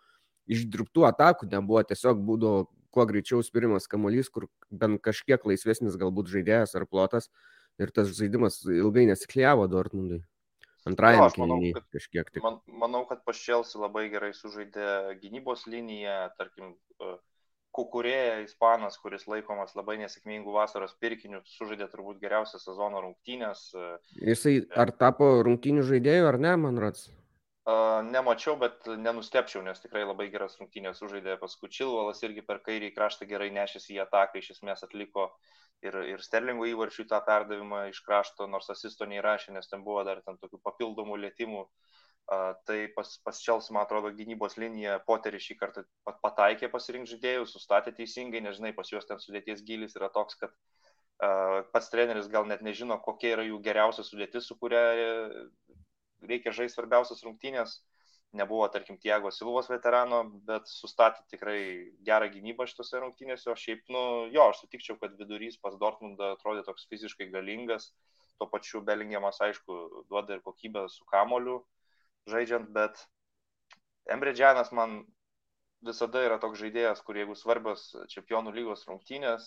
išdirbtų 0.49 1.07
atakų 1.11 1.50
nebuvo, 1.53 1.83
tiesiog 1.87 2.21
būdavo 2.25 2.67
kuo 2.95 3.05
greičiau 3.07 3.45
spirimas 3.45 3.87
kamuolys, 3.91 4.31
kur 4.33 4.49
bent 4.71 5.00
kažkiek 5.05 5.45
laisvesnis 5.47 5.99
galbūt 6.00 6.33
žaidėjas 6.33 6.75
ar 6.79 6.88
plotas 6.88 7.29
ir 7.79 7.93
tas 7.95 8.11
žaidimas 8.17 8.62
ilgai 8.65 9.07
nesiklijavo 9.11 9.69
Dortmundui. 9.71 10.23
Antrajam 10.88 11.27
no, 11.27 11.31
kelyniui 11.35 11.73
kažkiek 11.93 12.31
tik. 12.33 12.43
Man, 12.43 12.61
manau, 12.81 13.03
kad 13.09 13.21
pašėlsi 13.29 13.81
labai 13.81 14.07
gerai 14.12 14.31
sužaidė 14.37 15.19
gynybos 15.21 15.67
liniją, 15.69 16.31
tarkim, 16.38 16.73
e, 17.03 17.17
Kukurėja, 17.78 18.40
ispanas, 18.42 18.97
kuris 18.99 19.28
laikomas 19.30 19.76
labai 19.78 19.94
nesėkmingų 20.00 20.54
vasaros 20.56 20.97
pirkinių, 21.02 21.44
sužaidė 21.47 21.87
turbūt 21.92 22.18
geriausią 22.23 22.58
sezono 22.58 23.02
rungtynės. 23.04 23.68
E, 23.78 23.90
Jisai 24.32 24.54
ar 24.85 24.90
tapo 25.02 25.30
rungtynių 25.47 25.85
žaidėjų 25.87 26.26
ar 26.32 26.40
ne, 26.42 26.56
man 26.64 26.80
rats? 26.82 27.06
Uh, 27.68 28.00
nemačiau, 28.08 28.56
bet 28.56 28.88
nenustepčiau, 28.88 29.61
nes 29.62 29.78
tikrai 29.82 30.02
labai 30.08 30.30
geras 30.32 30.56
rungtynės 30.58 30.99
sužaidė. 31.02 31.37
Paskui 31.38 31.68
Čilvalas 31.78 32.25
irgi 32.25 32.42
per 32.49 32.62
kairį 32.64 32.90
kraštą 32.97 33.28
gerai 33.28 33.50
nešėsi 33.54 33.94
į 33.99 34.02
ataką, 34.06 34.40
iš 34.40 34.54
esmės 34.56 34.82
atliko 34.87 35.28
ir, 35.85 36.00
ir 36.14 36.25
Sterlingo 36.25 36.66
įvarčių 36.70 37.04
tą 37.12 37.20
perdavimą 37.28 37.85
iš 37.92 38.00
krašto, 38.08 38.49
nors 38.49 38.73
asisto 38.73 39.06
neįrašė, 39.06 39.52
nes 39.58 39.68
ten 39.68 39.85
buvo 39.85 40.02
dar 40.08 40.25
ten 40.25 40.40
tokių 40.40 40.62
papildomų 40.64 41.20
lėtymų. 41.26 41.66
Uh, 41.68 41.99
tai 42.68 42.78
pas, 42.94 43.11
pas 43.25 43.40
Čels, 43.40 43.70
man 43.73 43.87
atrodo, 43.87 44.11
gynybos 44.12 44.58
linija 44.61 44.99
Poterį 45.08 45.40
šį 45.40 45.58
kartą 45.61 45.85
pat, 46.04 46.18
pataikė 46.25 46.68
pasirinkti 46.73 47.14
žaidėjus, 47.14 47.54
sustatė 47.56 47.94
teisingai, 47.97 48.42
nežinai, 48.44 48.75
pas 48.76 48.90
juos 48.92 49.08
ten 49.08 49.23
sudėties 49.23 49.64
gilis 49.68 49.97
yra 49.97 50.11
toks, 50.12 50.37
kad 50.42 50.52
uh, 50.52 51.64
pats 51.73 51.88
treneris 51.92 52.28
gal 52.32 52.44
net 52.50 52.64
nežino, 52.66 53.00
kokia 53.04 53.37
yra 53.37 53.47
jų 53.49 53.62
geriausia 53.64 54.04
sudėtis, 54.04 54.50
su 54.50 54.58
kuria 54.61 54.82
reikia 56.28 56.52
žaisti 56.52 56.76
svarbiausias 56.76 57.25
rungtynės. 57.25 57.78
Uh, 57.78 57.99
nebuvo, 58.32 58.68
tarkim, 58.68 58.99
Tiago 58.99 59.30
Silvos 59.32 59.68
veterano, 59.70 60.20
bet 60.49 60.68
sustatė 60.68 61.25
tikrai 61.32 61.61
gerą 62.04 62.28
gynybą 62.32 62.66
šitose 62.68 63.00
rungtynėse, 63.00 63.49
o 63.50 63.56
šiaip, 63.56 63.87
nu, 63.92 64.02
jo, 64.35 64.50
aš 64.50 64.62
sutikčiau, 64.64 64.99
kad 65.00 65.16
vidurys 65.20 65.56
pas 65.62 65.76
Dortmundą 65.80 66.35
atrodė 66.37 66.64
toks 66.66 66.87
fiziškai 66.90 67.30
galingas, 67.32 67.92
tuo 68.38 68.49
pačiu 68.52 68.82
Belingiamas, 68.85 69.40
aišku, 69.49 69.78
duoda 70.11 70.37
ir 70.37 70.44
kokybę 70.44 70.87
su 70.92 71.08
kamoliu 71.08 71.62
žaidžiant, 72.31 72.69
bet 72.75 73.01
Emre 74.11 74.35
Džianas 74.35 74.73
man 74.73 75.01
visada 75.85 76.25
yra 76.27 76.41
toks 76.43 76.59
žaidėjas, 76.63 77.03
kur 77.07 77.21
jeigu 77.21 77.37
svarbios 77.39 77.91
čempionų 78.13 78.55
lygos 78.57 78.87
rungtynės, 78.89 79.47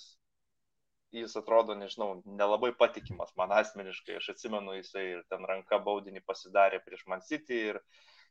jis 1.11 1.35
atrodo, 1.35 1.75
nežinau, 1.75 2.21
nelabai 2.25 2.71
patikimas 2.77 3.33
man 3.35 3.51
asmeniškai. 3.57 4.15
Aš 4.21 4.31
atsimenu, 4.35 4.77
jisai 4.79 5.05
ir 5.17 5.25
ten 5.29 5.43
ranka 5.49 5.81
baudinį 5.83 6.23
pasidarė 6.23 6.79
prieš 6.85 7.03
Man 7.11 7.25
City 7.27 7.59
ir 7.73 7.81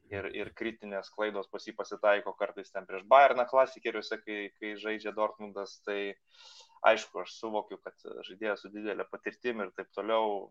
ir, 0.08 0.28
ir 0.36 0.50
kritinės 0.56 1.10
klaidos 1.14 1.48
pas 1.52 1.66
jį 1.66 1.74
pasitaiko 1.78 2.32
kartais 2.38 2.72
ten 2.72 2.86
prieš 2.88 3.04
Bayerną 3.10 3.46
klasikeriuose, 3.50 4.18
kai, 4.24 4.38
kai 4.58 4.74
žaidžia 4.80 5.12
Dortmundas, 5.16 5.78
tai 5.86 6.14
aišku, 6.90 7.22
aš 7.22 7.36
suvokiu, 7.38 7.78
kad 7.84 8.08
žaidėjas 8.28 8.64
su 8.64 8.72
didelė 8.74 9.06
patirtim 9.10 9.64
ir 9.64 9.72
taip 9.76 9.90
toliau. 9.96 10.48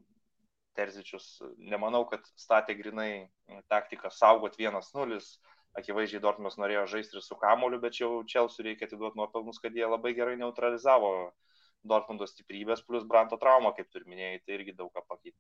Terzičius, 0.80 1.28
nemanau, 1.60 2.06
kad 2.08 2.26
statė 2.40 2.78
grinai 2.80 3.28
taktiką 3.72 4.12
saugot 4.16 4.56
1-0, 4.62 5.20
akivaizdžiai 5.80 6.24
Dortmundas 6.24 6.58
norėjo 6.62 6.86
žaisti 6.96 7.20
ir 7.20 7.26
su 7.26 7.38
kamoliu, 7.40 7.82
bet 7.84 8.00
jau 8.00 8.12
Čelsiu 8.28 8.66
reikia 8.66 8.88
atiduoti 8.88 9.20
nuopelnus, 9.20 9.60
kad 9.62 9.76
jie 9.76 9.86
labai 9.86 10.16
gerai 10.18 10.38
neutralizavo 10.40 11.14
Dortmundo 11.88 12.28
stiprybės, 12.28 12.84
plus 12.88 13.06
Branto 13.08 13.38
traumą, 13.40 13.74
kaip 13.76 13.92
tu 13.92 14.02
minėjai, 14.06 14.40
tai 14.46 14.58
irgi 14.60 14.76
daug 14.80 14.92
ką 14.96 15.04
pakeitė. 15.08 15.38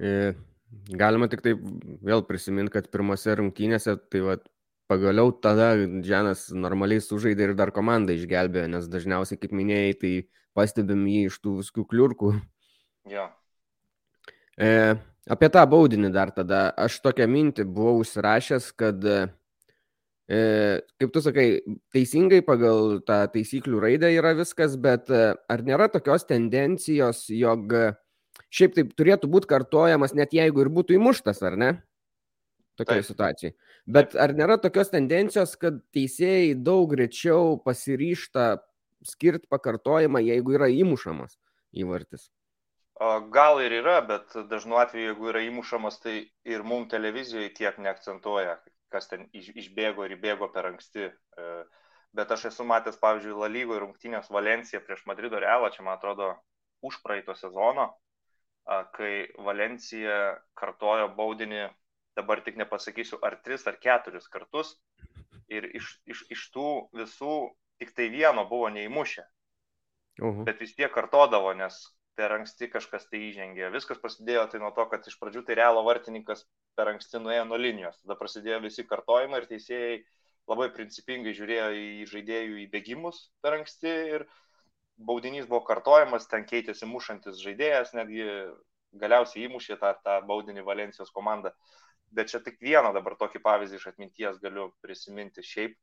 E, 0.00 0.32
Galima 0.70 1.26
tik 1.30 1.42
taip 1.42 1.62
vėl 2.06 2.22
prisiminti, 2.26 2.72
kad 2.76 2.88
pirmose 2.92 3.34
rungtynėse, 3.40 3.96
tai 4.12 4.22
va, 4.22 4.36
pagaliau 4.90 5.32
tada 5.34 5.72
Džianas 5.78 6.48
normaliai 6.54 7.02
sužaidė 7.02 7.48
ir 7.48 7.56
dar 7.58 7.72
komandą 7.74 8.14
išgelbėjo, 8.14 8.68
nes 8.76 8.86
dažniausiai, 8.90 9.40
kaip 9.42 9.54
minėjai, 9.56 9.96
tai 10.02 10.12
pastebim 10.54 11.02
jį 11.10 11.24
iš 11.30 11.40
tų 11.42 11.56
viskų 11.60 11.86
kliurkų. 11.90 12.32
Jo. 13.10 13.26
E, 14.60 14.70
apie 15.32 15.48
tą 15.52 15.62
baudinį 15.72 16.10
dar 16.12 16.32
tada. 16.36 16.68
Aš 16.76 17.00
tokią 17.04 17.28
mintį 17.30 17.64
buvau 17.64 18.00
užsirašęs, 18.02 18.70
kad, 18.78 19.04
e, 19.06 20.40
kaip 21.00 21.12
tu 21.14 21.22
sakai, 21.24 21.46
teisingai 21.94 22.42
pagal 22.46 23.00
tą 23.06 23.22
taisyklių 23.34 23.80
raidę 23.86 24.12
yra 24.16 24.34
viskas, 24.38 24.76
bet 24.76 25.08
e, 25.10 25.30
ar 25.48 25.64
nėra 25.66 25.88
tokios 25.92 26.26
tendencijos, 26.28 27.24
jog 27.32 27.72
e, 27.72 27.86
šiaip 28.52 28.76
taip 28.76 28.96
turėtų 28.98 29.30
būti 29.32 29.50
kartojamas, 29.50 30.16
net 30.18 30.34
jeigu 30.36 30.66
ir 30.66 30.72
būtų 30.76 30.98
įmuštas, 30.98 31.40
ar 31.46 31.56
ne? 31.60 31.70
Tokioje 32.80 33.04
situacijoje. 33.10 33.54
Bet 33.90 34.14
ar 34.16 34.32
nėra 34.36 34.56
tokios 34.60 34.92
tendencijos, 34.92 35.56
kad 35.60 35.80
teisėjai 35.92 36.54
daug 36.56 36.88
greičiau 36.92 37.56
pasiryšta 37.64 38.54
skirti 39.04 39.48
pakartojimą, 39.52 40.20
jeigu 40.24 40.56
yra 40.56 40.68
įmušamas 40.72 41.36
įvartis? 41.76 42.28
Gal 43.32 43.62
ir 43.64 43.72
yra, 43.72 44.00
bet 44.04 44.34
dažnu 44.50 44.76
atveju, 44.76 45.12
jeigu 45.12 45.30
yra 45.32 45.40
įmušamas, 45.46 45.96
tai 46.02 46.16
ir 46.44 46.64
mum 46.68 46.84
televizijoje 46.88 47.48
tiek 47.56 47.78
neakcentuoja, 47.80 48.58
kas 48.92 49.08
ten 49.08 49.24
išbėgo 49.32 50.04
ir 50.04 50.18
įbėgo 50.18 50.50
per 50.52 50.68
anksti. 50.68 51.06
E, 51.08 51.46
bet 52.12 52.34
aš 52.34 52.50
esu 52.50 52.66
matęs, 52.68 52.98
pavyzdžiui, 53.00 53.38
La 53.40 53.48
lygoje 53.48 53.80
rungtynės 53.80 54.28
Valencija 54.28 54.82
prieš 54.84 55.06
Madrido 55.08 55.40
Realą, 55.40 55.70
čia 55.72 55.86
man 55.86 55.96
atrodo 55.96 56.34
už 56.84 56.98
praeito 57.04 57.32
sezono, 57.38 57.88
kai 58.94 59.30
Valencija 59.38 60.36
kartojo 60.58 61.08
baudinį, 61.16 61.68
dabar 62.18 62.42
tik 62.44 62.58
nepasakysiu, 62.60 63.18
ar 63.24 63.38
tris 63.44 63.66
ar 63.66 63.78
keturis 63.80 64.28
kartus. 64.28 64.74
Ir 65.50 65.66
iš, 65.74 65.96
iš, 66.06 66.26
iš 66.30 66.42
tų 66.54 66.66
visų 66.94 67.36
tik 67.80 67.94
tai 67.96 68.06
vieno 68.12 68.44
buvo 68.46 68.68
neįmušę. 68.70 69.24
Uhum. 70.20 70.44
Bet 70.46 70.60
vis 70.62 70.76
tiek 70.76 70.92
kartodavo, 70.94 71.50
nes 71.58 71.80
per 72.18 72.34
anksti 72.36 72.68
kažkas 72.72 73.06
tai 73.10 73.20
įžengė. 73.30 73.70
Viskas 73.74 74.00
prasidėjo 74.02 74.46
tai 74.52 74.60
nuo 74.62 74.70
to, 74.76 74.84
kad 74.90 75.06
iš 75.06 75.16
pradžių 75.20 75.44
tai 75.46 75.56
realo 75.60 75.82
vartininkas 75.86 76.44
per 76.78 76.90
anksti 76.92 77.20
nuėjo 77.22 77.46
nuo 77.48 77.58
linijos. 77.60 78.00
Tada 78.02 78.16
prasidėjo 78.20 78.60
visi 78.66 78.86
kartojimai 78.88 79.42
ir 79.42 79.48
teisėjai 79.50 80.00
labai 80.50 80.70
principingai 80.74 81.34
žiūrėjo 81.36 81.68
į 81.76 82.06
žaidėjų 82.10 82.62
įbėgimus 82.66 83.22
per 83.44 83.60
anksti 83.60 83.92
ir 84.16 84.26
baudinys 85.00 85.46
buvo 85.48 85.62
kartojamas, 85.68 86.26
ten 86.28 86.44
keitėsi 86.48 86.88
mušantis 86.88 87.40
žaidėjas, 87.44 87.94
netgi 87.96 88.26
galiausiai 89.00 89.46
įmušė 89.46 89.78
tą, 89.80 89.94
tą 90.04 90.18
baudinį 90.28 90.66
Valencijos 90.66 91.12
komandą. 91.14 91.54
Bet 92.10 92.32
čia 92.32 92.40
tik 92.42 92.58
vieną 92.60 92.90
dabar 92.96 93.14
tokį 93.16 93.40
pavyzdį 93.44 93.78
iš 93.78 93.86
atminties 93.92 94.40
galiu 94.42 94.72
prisiminti. 94.82 95.46
Šiaip 95.46 95.76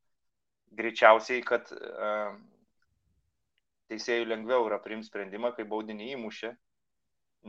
greičiausiai, 0.75 1.39
kad 1.47 1.71
uh, 1.71 2.35
teisėjų 3.91 4.27
lengviau 4.29 4.67
yra 4.67 4.79
priimti 4.83 5.09
sprendimą, 5.09 5.53
kai 5.55 5.65
baudinį 5.69 6.11
įmušė, 6.15 6.53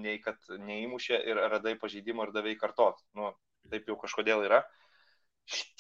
nei 0.05 0.19
kad 0.23 0.39
neįmušė 0.49 1.21
ir 1.31 1.41
radai 1.55 1.75
pažeidimą 1.81 2.29
ir 2.29 2.35
davai 2.37 2.55
kartot. 2.61 3.01
Nu, 3.19 3.33
taip 3.73 3.89
jau 3.91 3.97
kažkodėl 4.01 4.45
yra. 4.47 4.63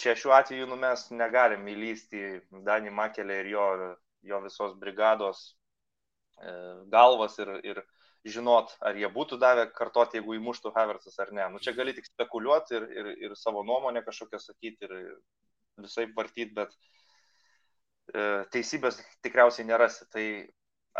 Čia 0.00 0.15
šiuo 0.17 0.33
atveju 0.33 0.67
nu, 0.71 0.79
mes 0.81 1.05
negalim 1.12 1.67
įlysti 1.69 2.25
Danį 2.65 2.93
Makelę 2.97 3.43
ir 3.43 3.50
jo, 3.53 3.67
jo 4.31 4.41
visos 4.47 4.75
brigados 4.81 5.43
e, 6.41 6.53
galvas 6.95 7.37
ir, 7.43 7.53
ir 7.73 7.83
žinot, 8.25 8.73
ar 8.81 8.97
jie 8.97 9.11
būtų 9.12 9.38
davę 9.41 9.67
kartoti, 9.77 10.19
jeigu 10.19 10.38
įmuštų 10.38 10.73
Haversas 10.77 11.19
ar 11.23 11.35
ne. 11.37 11.45
Nu, 11.53 11.61
čia 11.62 11.77
gali 11.77 11.95
tik 11.97 12.09
spekuliuoti 12.09 12.79
ir, 12.81 12.88
ir, 13.00 13.11
ir 13.29 13.37
savo 13.37 13.62
nuomonę 13.67 14.03
kažkokią 14.07 14.41
sakyti 14.43 14.88
ir 14.88 14.97
visai 15.85 16.09
vartyti, 16.17 16.50
bet 16.57 16.73
teisybės 18.55 19.00
tikriausiai 19.25 19.67
nerasi. 19.69 20.07
Tai 20.12 20.25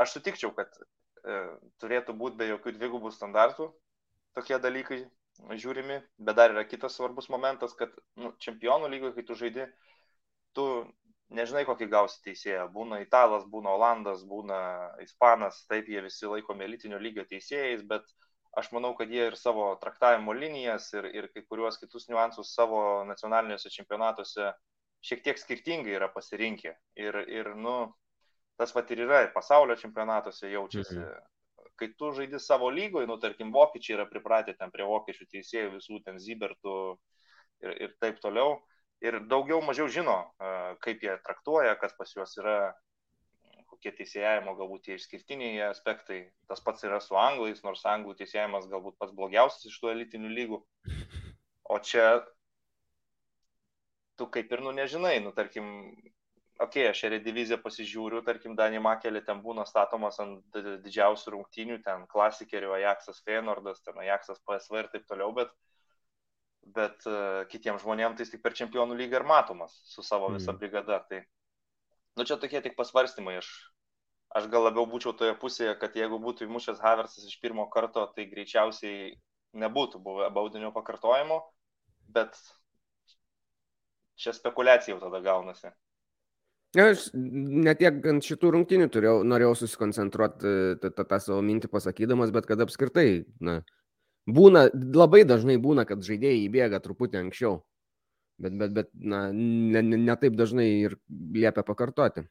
aš 0.03 0.17
sutikčiau, 0.17 0.53
kad 0.57 0.73
e, 0.79 1.39
turėtų 1.83 2.15
būti 2.19 2.41
be 2.41 2.51
jokių 2.53 2.75
dvigubų 2.77 3.13
standartų 3.15 3.71
tokie 4.39 4.59
dalykai 4.63 5.03
žiūrimi, 5.59 6.01
bet 6.19 6.37
dar 6.39 6.53
yra 6.55 6.65
kitas 6.67 6.97
svarbus 6.99 7.29
momentas, 7.31 7.75
kad 7.79 7.93
nu, 8.19 8.33
čempionų 8.43 8.91
lygoje, 8.91 9.15
kai 9.17 9.25
tu 9.27 9.37
žaidi, 9.39 9.67
tu 10.57 10.65
nežinai, 11.35 11.65
kokį 11.69 11.89
gausi 11.93 12.23
teisėją. 12.25 12.69
Būna 12.75 13.01
italas, 13.05 13.45
būna 13.53 13.75
olandas, 13.77 14.25
būna 14.27 14.61
ispanas, 15.05 15.61
taip 15.71 15.89
jie 15.91 16.03
visi 16.05 16.31
laikomi 16.31 16.67
elitinio 16.67 16.99
lygio 17.03 17.25
teisėjais, 17.29 17.85
bet 17.89 18.07
aš 18.59 18.73
manau, 18.75 18.95
kad 18.99 19.11
jie 19.13 19.29
ir 19.31 19.37
savo 19.39 19.71
traktavimo 19.83 20.35
linijas 20.35 20.89
ir, 20.97 21.11
ir 21.15 21.29
kai 21.35 21.45
kuriuos 21.47 21.79
kitus 21.79 22.09
niuansus 22.09 22.55
savo 22.57 23.05
nacionaliniuose 23.09 23.71
čempionatuose 23.75 24.51
šiek 25.05 25.25
tiek 25.25 25.41
skirtingai 25.41 25.97
yra 25.97 26.09
pasirinkę. 26.13 26.75
Ir, 26.99 27.19
ir 27.31 27.55
nu, 27.57 27.79
tas 28.59 28.75
pat 28.75 28.91
ir 28.91 29.05
yra 29.07 29.25
pasaulio 29.35 29.79
čempionatuose 29.79 30.51
jaučiasi. 30.53 31.01
Mhm 31.01 31.27
kai 31.79 31.93
tu 31.99 32.11
žaidi 32.17 32.41
savo 32.43 32.71
lygoj, 32.75 33.07
nu, 33.07 33.19
tarkim, 33.23 33.53
vokiečiai 33.55 33.97
yra 33.99 34.09
pripratę 34.11 34.55
ten 34.59 34.73
prie 34.75 34.87
vokiečių 34.89 35.29
teisėjų, 35.35 35.71
visų 35.77 36.03
ten 36.07 36.19
Zibertų 36.23 36.75
ir, 37.63 37.77
ir 37.87 37.95
taip 38.03 38.19
toliau. 38.25 38.59
Ir 39.05 39.21
daugiau 39.31 39.61
mažiau 39.63 39.87
žino, 39.95 40.17
kaip 40.83 41.05
jie 41.07 41.13
traktuoja, 41.23 41.77
kas 41.79 41.93
pas 41.95 42.11
juos 42.17 42.33
yra, 42.41 42.73
kokie 43.71 43.93
teisėjimo 43.95 44.57
galbūt 44.59 44.89
tie 44.89 44.97
išskirtiniai 44.99 45.69
aspektai. 45.69 46.25
Tas 46.51 46.65
pats 46.65 46.83
yra 46.89 46.99
su 47.05 47.15
anglais, 47.21 47.63
nors 47.63 47.85
anglų 47.87 48.17
teisėjimas 48.19 48.67
galbūt 48.73 48.99
pats 48.99 49.15
blogiausias 49.15 49.71
iš 49.71 49.79
tų 49.79 49.95
elitinių 49.95 50.35
lygų. 50.41 50.63
O 51.69 51.77
čia 51.85 52.23
tu 54.19 54.27
kaip 54.35 54.53
ir 54.53 54.63
nu 54.65 54.73
nežinai, 54.75 55.19
nu 55.23 55.33
tarkim, 55.37 55.69
okei, 56.59 56.83
okay, 56.83 56.91
aš 56.91 57.05
šią 57.05 57.21
diviziją 57.23 57.61
pasižiūriu, 57.63 58.23
tarkim, 58.27 58.57
Danį 58.59 58.83
Makelį 58.83 59.23
ten 59.27 59.43
būna 59.45 59.65
statomas 59.69 60.19
ant 60.23 60.59
didžiausių 60.85 61.35
rungtynių, 61.37 61.79
ten 61.87 62.05
klasikerių, 62.11 62.75
Ajaxas 62.81 63.23
Feynordas, 63.27 63.83
ten 63.87 63.99
Ajaxas 64.03 64.43
PSV 64.43 64.83
ir 64.83 64.91
taip 64.95 65.07
toliau, 65.11 65.31
bet, 65.37 65.55
bet 66.75 67.07
uh, 67.07 67.45
kitiems 67.53 67.85
žmonėms 67.87 68.19
tai 68.19 68.29
tik 68.33 68.45
per 68.45 68.59
čempionų 68.59 68.99
lygą 68.99 69.21
ir 69.21 69.29
matomas 69.29 69.79
su 69.87 70.03
savo 70.03 70.33
visa 70.35 70.53
mm. 70.53 70.61
brigada. 70.61 71.01
Tai, 71.09 71.23
nu 72.19 72.27
čia 72.27 72.41
tokie 72.43 72.63
tik 72.65 72.75
pasvarstymai, 72.79 73.39
aš, 73.39 73.53
aš 74.35 74.51
gal 74.51 74.67
labiau 74.67 74.89
būčiau 74.91 75.15
toje 75.15 75.39
pusėje, 75.39 75.79
kad 75.79 75.95
jeigu 75.97 76.19
būtų 76.27 76.49
įmušęs 76.49 76.83
Haversas 76.83 77.31
iš 77.31 77.39
pirmo 77.45 77.71
karto, 77.71 78.03
tai 78.17 78.27
greičiausiai 78.35 79.15
nebūtų 79.59 80.03
buvę 80.03 80.27
baudinio 80.35 80.75
pakartojimo, 80.75 81.39
bet 82.13 82.35
čia 84.19 84.35
spekulacija 84.37 84.95
jau 84.95 85.01
tada 85.07 85.23
gaunasi. 85.25 85.71
Aš 86.77 87.07
net 87.17 87.79
tiek 87.81 88.05
ant 88.11 88.27
šitų 88.27 88.51
rungtynių 88.53 88.91
turėjau, 88.93 89.23
norėjau 89.25 89.55
susikoncentruoti 89.63 90.51
tą, 90.83 90.91
tą, 90.93 91.05
tą 91.09 91.19
savo 91.25 91.41
mintį 91.47 91.71
pasakydamas, 91.73 92.33
bet 92.35 92.49
kad 92.51 92.61
apskritai, 92.61 93.25
na, 93.41 93.63
būna, 94.29 94.67
labai 94.75 95.23
dažnai 95.25 95.57
būna, 95.63 95.87
kad 95.89 96.05
žaidėjai 96.05 96.43
įbėga 96.45 96.83
truputį 96.85 97.23
anksčiau, 97.23 97.63
bet, 98.37 98.59
bet, 98.61 98.75
bet 98.77 98.91
na, 98.93 99.29
ne, 99.33 99.81
ne, 99.81 100.01
ne 100.11 100.17
taip 100.21 100.37
dažnai 100.37 100.69
ir 100.85 100.99
liepia 101.09 101.65
pakartoti. 101.65 102.27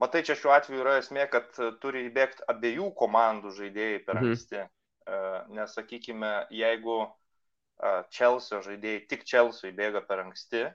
Matai, 0.00 0.22
čia 0.24 0.36
šiuo 0.38 0.54
atveju 0.54 0.84
yra 0.84 0.94
esmė, 1.02 1.26
kad 1.32 1.50
turi 1.82 2.06
įbėgti 2.06 2.46
abiejų 2.48 2.92
komandų 2.96 3.50
žaidėjai 3.58 4.04
per 4.06 4.20
mhm. 4.20 4.30
anksti. 4.30 4.62
Mhm. 4.62 4.76
Nes, 5.56 5.72
sakykime, 5.74 6.30
jeigu 6.54 7.00
Čelsio 8.14 8.60
žaidėjai 8.62 9.02
tik 9.10 9.26
Čelsio 9.26 9.70
įbėga 9.72 10.04
per 10.06 10.22
anksti, 10.22 10.68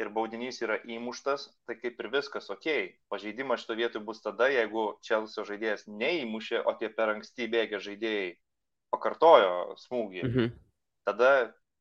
ir 0.00 0.10
baudinys 0.14 0.60
yra 0.64 0.78
įmuštas, 0.90 1.46
tai 1.68 1.76
kaip 1.78 2.00
ir 2.02 2.10
viskas 2.12 2.50
ok. 2.52 2.68
Pažeidimas 3.12 3.62
šito 3.62 3.76
vietoj 3.78 4.02
bus 4.06 4.22
tada, 4.24 4.48
jeigu 4.50 4.94
Čelsio 5.06 5.46
žaidėjas 5.46 5.86
neįmušė, 5.88 6.64
o 6.66 6.74
tie 6.80 6.90
per 6.90 7.14
anksti 7.14 7.48
bėgę 7.52 7.80
žaidėjai 7.82 8.34
pakartojo 8.94 9.78
smūgį. 9.84 10.26
Mhm. 10.26 10.52
Tada 11.04 11.30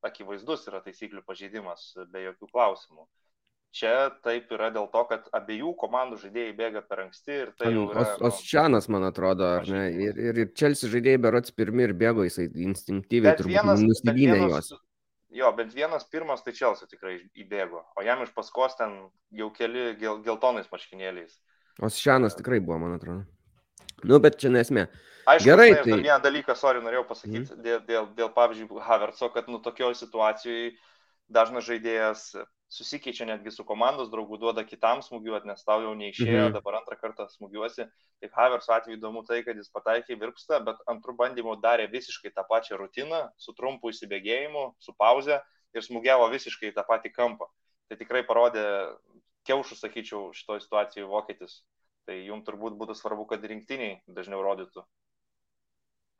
akivaizdus 0.03 0.67
yra 0.67 0.83
taisyklių 0.83 1.23
pažeidimas 1.25 1.93
be 2.11 2.25
jokių 2.27 2.49
klausimų. 2.51 3.05
Čia 3.73 4.11
taip 4.21 4.51
yra 4.53 4.67
dėl 4.69 4.85
to, 4.93 5.01
kad 5.09 5.25
abiejų 5.33 5.71
komandų 5.81 6.19
žaidėjai 6.21 6.51
bėga 6.59 6.83
per 6.85 7.07
anksti 7.07 7.37
ir 7.39 7.53
tai 7.57 7.71
jau 7.73 7.87
yra... 7.89 8.03
Nu, 8.19 8.27
Osčianas, 8.29 8.85
man 8.93 9.07
atrodo, 9.07 9.47
ar 9.57 9.65
ne? 9.65 9.87
Ir, 9.89 10.19
ir, 10.27 10.41
ir 10.43 10.51
Čelsi 10.53 10.91
žaidėjai 10.91 11.21
berots 11.23 11.55
pirmi 11.57 11.87
ir 11.87 11.95
bėgo, 11.97 12.27
jisai 12.27 12.51
instinktyviai 12.67 13.33
turbūt 13.39 13.87
nusivylė 13.87 14.43
juos. 14.43 14.69
Jo, 15.33 15.49
bent 15.57 15.73
vienas 15.73 16.05
pirmas 16.05 16.43
tai 16.45 16.53
Čelsi 16.53 16.85
tikrai 16.89 17.15
įbėgo, 17.41 17.81
o 17.97 18.03
jam 18.05 18.21
iš 18.21 18.33
paskos 18.35 18.77
ten 18.77 18.93
jau 19.33 19.49
keli 19.55 19.93
gel, 19.97 20.19
geltonais 20.25 20.69
marškinėliais. 20.69 21.39
O 21.81 21.89
Šianas 21.89 22.37
tikrai 22.37 22.59
buvo, 22.61 22.77
man 22.83 22.99
atrodo. 22.99 23.23
Nu, 24.05 24.19
bet 24.21 24.37
čia 24.41 24.51
nesmė. 24.53 24.87
Aišku, 25.25 25.47
Gerai, 25.47 25.69
tai... 25.79 25.89
Dar 25.89 26.03
vieną 26.03 26.19
dalyką, 26.21 26.55
sorry, 26.59 26.83
norėjau 26.83 27.05
pasakyti 27.09 27.47
mm. 27.47 27.61
dėl, 27.65 27.79
dėl, 27.87 28.09
dėl, 28.17 28.29
pavyzdžiui, 28.35 28.81
Havertzo, 28.83 29.29
kad 29.33 29.47
nu 29.49 29.61
tokioje 29.63 30.01
situacijoje 30.01 30.73
dažnas 31.33 31.65
žaidėjas 31.65 32.25
susikeičia 32.73 33.27
netgi 33.29 33.51
su 33.53 33.65
komandos 33.65 34.09
draugu, 34.11 34.37
duoda 34.41 34.63
kitam 34.65 35.03
smūgiuoti, 35.05 35.47
nes 35.49 35.65
tau 35.65 35.83
jau 35.83 35.93
neišėjo, 35.97 36.47
mhm. 36.47 36.53
dabar 36.55 36.79
antrą 36.79 36.97
kartą 36.99 37.27
smūgiuosi. 37.29 37.85
Tai 38.21 38.29
Havers 38.37 38.69
atveju 38.73 38.97
įdomu 38.97 39.21
tai, 39.27 39.41
kad 39.45 39.59
jis 39.59 39.69
pataikė 39.73 40.17
virpstą, 40.21 40.59
bet 40.65 40.81
antrų 40.89 41.15
bandymų 41.19 41.59
darė 41.63 41.85
visiškai 41.91 42.33
tą 42.33 42.45
pačią 42.49 42.79
rutiną, 42.81 43.27
su 43.37 43.53
trumpu 43.57 43.93
įsibėgėjimu, 43.93 44.65
su 44.81 44.95
pauze 44.97 45.37
ir 45.73 45.85
smūgiavo 45.85 46.29
visiškai 46.33 46.73
tą 46.73 46.85
patį 46.87 47.13
kampą. 47.13 47.49
Tai 47.91 47.99
tikrai 47.99 48.23
parodė 48.25 48.65
kiaušų, 49.47 49.77
sakyčiau, 49.77 50.25
šitoje 50.33 50.65
situacijoje 50.65 51.09
vokietis. 51.11 51.61
Tai 52.07 52.17
jums 52.19 52.45
turbūt 52.47 52.75
būtų 52.79 52.97
svarbu, 52.99 53.27
kad 53.29 53.43
rinktiniai 53.47 54.01
dažniau 54.11 54.41
rodytų. 54.43 54.83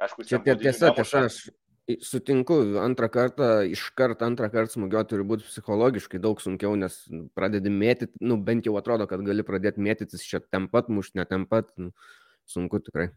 Aišku, 0.04 0.26
čia 0.28 0.39
tiesa, 0.44 0.92
tiesa, 0.96 1.26
aš 1.28 1.38
Sutinku, 1.84 2.56
antrą 2.80 3.10
kartą, 3.12 3.48
iš 3.67 3.89
karto 3.98 4.24
antrą 4.24 4.48
kartą 4.48 4.78
smūgiuoti 4.78 5.10
turi 5.12 5.26
būti 5.28 5.43
psichologiškai 5.50 6.22
daug 6.24 6.39
sunkiau, 6.39 6.78
nes 6.80 6.96
nu, 7.12 7.26
pradedi 7.36 7.74
mėtyti, 7.74 8.22
nu 8.24 8.38
bent 8.39 8.69
jau 8.69 8.78
atrodo, 8.80 9.04
kad 9.10 9.19
gali 9.28 9.43
pradėti 9.43 9.84
mėtytis 9.84 10.24
čia 10.24 10.39
ten 10.39 10.69
pat, 10.72 10.88
mušti 10.88 11.19
ne 11.19 11.26
ten 11.28 11.43
pat, 11.50 11.74
nu, 11.76 11.91
sunku 12.48 12.80
tikrai. 12.86 13.10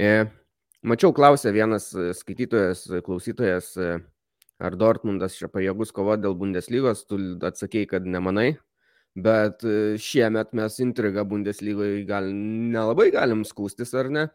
E, 0.00 0.30
mačiau, 0.80 1.12
klausė 1.12 1.52
vienas 1.52 1.90
skaitytojas, 2.22 2.86
klausytojas, 3.04 3.68
e, 3.76 3.98
ar 4.56 4.78
Dortmundas 4.80 5.36
čia 5.36 5.52
pajėgus 5.52 5.92
kovoti 5.92 6.24
dėl 6.24 6.38
Bundeslygos, 6.40 7.04
tu 7.04 7.20
atsakėjai, 7.44 7.90
kad 7.90 8.08
nemanai, 8.08 8.54
bet 9.12 9.60
e, 9.68 9.98
šiemet 10.00 10.56
mes 10.56 10.80
intrigą 10.80 11.28
Bundeslygoje 11.28 12.00
gal 12.08 12.32
nelabai 12.32 13.10
galim 13.12 13.44
skūstis, 13.44 13.92
ar 13.92 14.08
ne? 14.08 14.26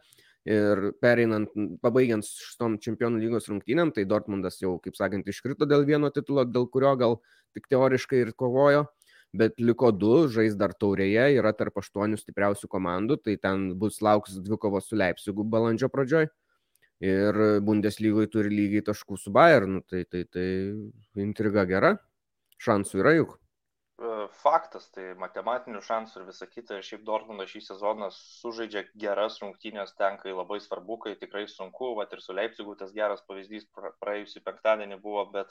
Ir 0.48 0.92
pereinant, 1.02 1.50
pabaigiant 1.84 2.24
šitom 2.24 2.78
čempionų 2.80 3.20
lygos 3.20 3.50
rungtynėm, 3.50 3.90
tai 3.92 4.06
Dortmundas 4.08 4.56
jau, 4.62 4.78
kaip 4.80 4.96
sakant, 4.96 5.26
iškrito 5.28 5.66
dėl 5.68 5.84
vieno 5.84 6.08
titulo, 6.14 6.46
dėl 6.48 6.64
kurio 6.72 6.94
gal 6.96 7.18
tik 7.52 7.66
teoriškai 7.68 8.22
ir 8.22 8.30
kovojo, 8.32 8.86
bet 9.36 9.60
liko 9.60 9.90
du, 9.92 10.22
žais 10.32 10.56
dar 10.56 10.72
taurėje, 10.72 11.26
yra 11.36 11.52
tarp 11.52 11.76
aštuonių 11.82 12.16
stipriausių 12.16 12.70
komandų, 12.72 13.18
tai 13.26 13.36
ten 13.36 13.74
bus 13.76 14.00
lauks 14.00 14.38
dvi 14.40 14.56
kovos 14.62 14.88
su 14.88 14.96
Leipzigu 14.96 15.44
balandžio 15.44 15.90
pradžioj. 15.92 16.30
ir 17.04 17.36
Bundeslygoje 17.62 18.26
turi 18.32 18.50
lygiai 18.50 18.82
taškų 18.88 19.18
su 19.22 19.30
Bayernu, 19.30 19.84
tai, 19.86 20.00
tai, 20.10 20.24
tai 20.32 20.48
intriga 21.22 21.62
gera, 21.68 21.92
šansų 22.58 23.04
yra 23.04 23.12
juk. 23.20 23.36
E, 23.98 24.08
faktas, 24.42 24.84
tai 24.94 25.08
matematinių 25.18 25.80
šansų 25.82 26.20
ir 26.20 26.26
visa 26.28 26.46
kita. 26.46 26.76
Ir 26.78 26.86
šiaip 26.86 27.02
Dortmundas 27.06 27.50
šį 27.50 27.64
sezoną 27.66 28.10
sužaidžia 28.14 28.84
geras 29.04 29.40
rungtynės 29.42 29.96
ten, 29.98 30.20
kai 30.22 30.34
labai 30.36 30.60
svarbu, 30.62 31.00
kai 31.02 31.16
tikrai 31.18 31.48
sunku, 31.50 31.90
va 31.98 32.06
ir 32.06 32.22
su 32.22 32.36
Leipzigu 32.36 32.76
tas 32.78 32.94
geras 32.94 33.24
pavyzdys 33.26 33.66
praėjusį 33.74 34.44
penktadienį 34.46 35.00
buvo, 35.02 35.24
bet, 35.34 35.50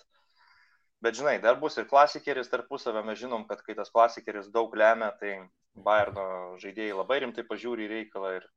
bet 1.03 1.19
žinai, 1.19 1.35
dar 1.43 1.59
bus 1.59 1.75
ir 1.75 1.89
klasikeris 1.91 2.53
tarpusavę, 2.53 3.03
mes 3.09 3.19
žinom, 3.19 3.43
kad 3.51 3.65
kai 3.67 3.75
tas 3.75 3.91
klasikeris 3.91 4.47
daug 4.53 4.75
lemia, 4.79 5.11
tai 5.19 5.35
Bayerno 5.77 6.55
žaidėjai 6.63 6.95
labai 6.97 7.19
rimtai 7.21 7.43
pažiūri 7.45 7.83
į 7.85 7.91
reikalą 7.91 8.31
ir 8.39 8.47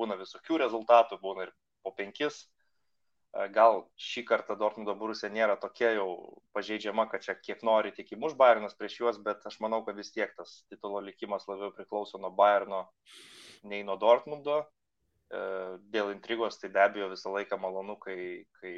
būna 0.00 0.16
visokių 0.18 0.64
rezultatų, 0.64 1.20
būna 1.20 1.46
ir 1.46 1.52
po 1.84 1.92
penkis. 1.94 2.46
Gal 3.34 3.80
šį 3.98 4.22
kartą 4.28 4.54
Dortmundo 4.54 4.92
Borussia 4.94 5.26
nėra 5.32 5.56
tokia 5.58 5.88
jau 5.96 6.10
pažeidžiama, 6.54 7.08
kad 7.10 7.24
čia 7.24 7.34
kiek 7.34 7.64
nori 7.66 7.90
tik 7.96 8.12
įmuš 8.14 8.36
Bayernas 8.38 8.76
prieš 8.78 9.00
juos, 9.00 9.18
bet 9.18 9.42
aš 9.50 9.56
manau, 9.64 9.80
kad 9.86 9.98
vis 9.98 10.12
tiek 10.14 10.30
tas 10.38 10.60
titulo 10.70 11.00
likimas 11.02 11.48
labiau 11.50 11.72
priklauso 11.74 12.20
nuo 12.22 12.30
Bayerno 12.30 12.84
nei 13.66 13.82
nuo 13.82 13.98
Dortmundo. 13.98 14.60
Dėl 15.90 16.12
intrigos 16.14 16.60
tai 16.62 16.70
be 16.70 16.84
abejo 16.84 17.10
visą 17.10 17.34
laiką 17.34 17.58
malonu, 17.58 17.98
kai, 17.98 18.46
kai 18.60 18.76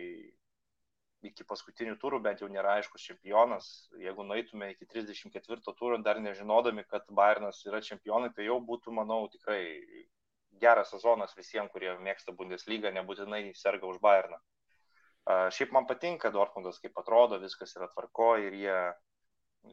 iki 1.26 1.44
paskutinių 1.44 1.98
turų 2.00 2.22
bent 2.24 2.40
jau 2.40 2.48
nėra 2.48 2.78
aiškus 2.78 3.04
čempionas. 3.10 3.70
Jeigu 4.00 4.24
nueitume 4.24 4.70
iki 4.72 4.88
34 4.88 5.76
turų 5.76 6.00
dar 6.06 6.22
nežinodami, 6.22 6.86
kad 6.88 7.04
Bayernas 7.12 7.60
yra 7.68 7.84
čempionai, 7.84 8.32
tai 8.32 8.48
jau 8.48 8.56
būtų, 8.64 8.94
manau, 9.02 9.26
tikrai 9.32 9.60
geras 10.60 10.90
sezonas 10.92 11.34
visiems, 11.36 11.70
kurie 11.72 11.94
mėgsta 12.02 12.34
Bundesliga, 12.36 12.92
nebūtinai 12.94 13.50
serga 13.54 13.88
už 13.90 13.98
Bayerną. 14.04 14.38
Šiaip 15.26 15.72
man 15.74 15.88
patinka 15.90 16.30
Dortmundas, 16.30 16.78
kaip 16.82 16.98
atrodo, 17.00 17.40
viskas 17.42 17.74
yra 17.78 17.88
tvarko 17.90 18.36
ir 18.38 18.54
jie 18.54 18.76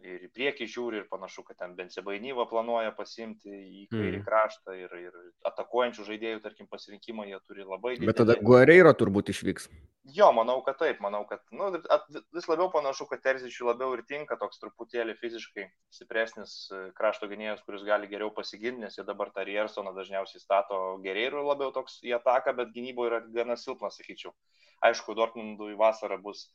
ir 0.02 0.26
į 0.28 0.30
priekį 0.34 0.68
žiūri 0.70 1.02
ir 1.02 1.08
panašu, 1.12 1.44
kad 1.48 1.60
ten 1.62 1.76
Bensebainyvą 1.78 2.46
planuoja 2.50 2.94
pasimti 2.98 3.52
į 3.52 3.88
kairį 3.92 4.20
mm. 4.20 4.26
kraštą 4.28 4.76
ir, 4.80 4.94
ir 5.00 5.18
atakuojančių 5.50 6.06
žaidėjų, 6.10 6.44
tarkim, 6.44 6.70
pasirinkimą 6.72 7.28
jie 7.30 7.40
turi 7.48 7.68
labai 7.68 7.96
didelį. 7.96 8.10
Bet 8.12 8.22
tada 8.24 8.38
Guerreiro 8.42 8.94
turbūt 8.98 9.34
išvyks. 9.34 9.70
Jo, 10.12 10.34
manau, 10.36 10.58
kad 10.66 10.76
taip, 10.82 10.98
manau, 11.00 11.22
kad 11.30 11.40
nu, 11.56 11.70
at, 11.96 12.10
vis 12.36 12.48
labiau 12.52 12.68
panašu, 12.74 13.06
kad 13.08 13.22
Terzičiui 13.24 13.70
labiau 13.70 13.94
ir 13.96 14.02
tinka 14.08 14.36
toks 14.42 14.60
truputėlį 14.60 15.16
fiziškai 15.22 15.70
stipresnis 15.96 16.56
e, 16.76 16.82
krašto 16.98 17.30
gynėjas, 17.32 17.62
kuris 17.64 17.86
gali 17.88 18.10
geriau 18.12 18.34
pasiginti, 18.36 18.84
nes 18.84 18.98
jie 19.00 19.06
dabar 19.08 19.32
tą 19.32 19.46
Riersoną 19.48 19.94
dažniausiai 19.96 20.44
stato 20.44 20.82
Guerreiro 21.06 21.46
labiau 21.48 21.72
toks 21.72 22.02
į 22.04 22.18
ataką, 22.20 22.52
bet 22.58 22.76
gynyboje 22.76 23.14
yra 23.14 23.22
gana 23.38 23.56
silpnas, 23.56 23.96
sakyčiau. 24.02 24.36
Aišku, 24.84 25.16
Dortmundui 25.16 25.78
vasara 25.80 26.20
bus 26.20 26.50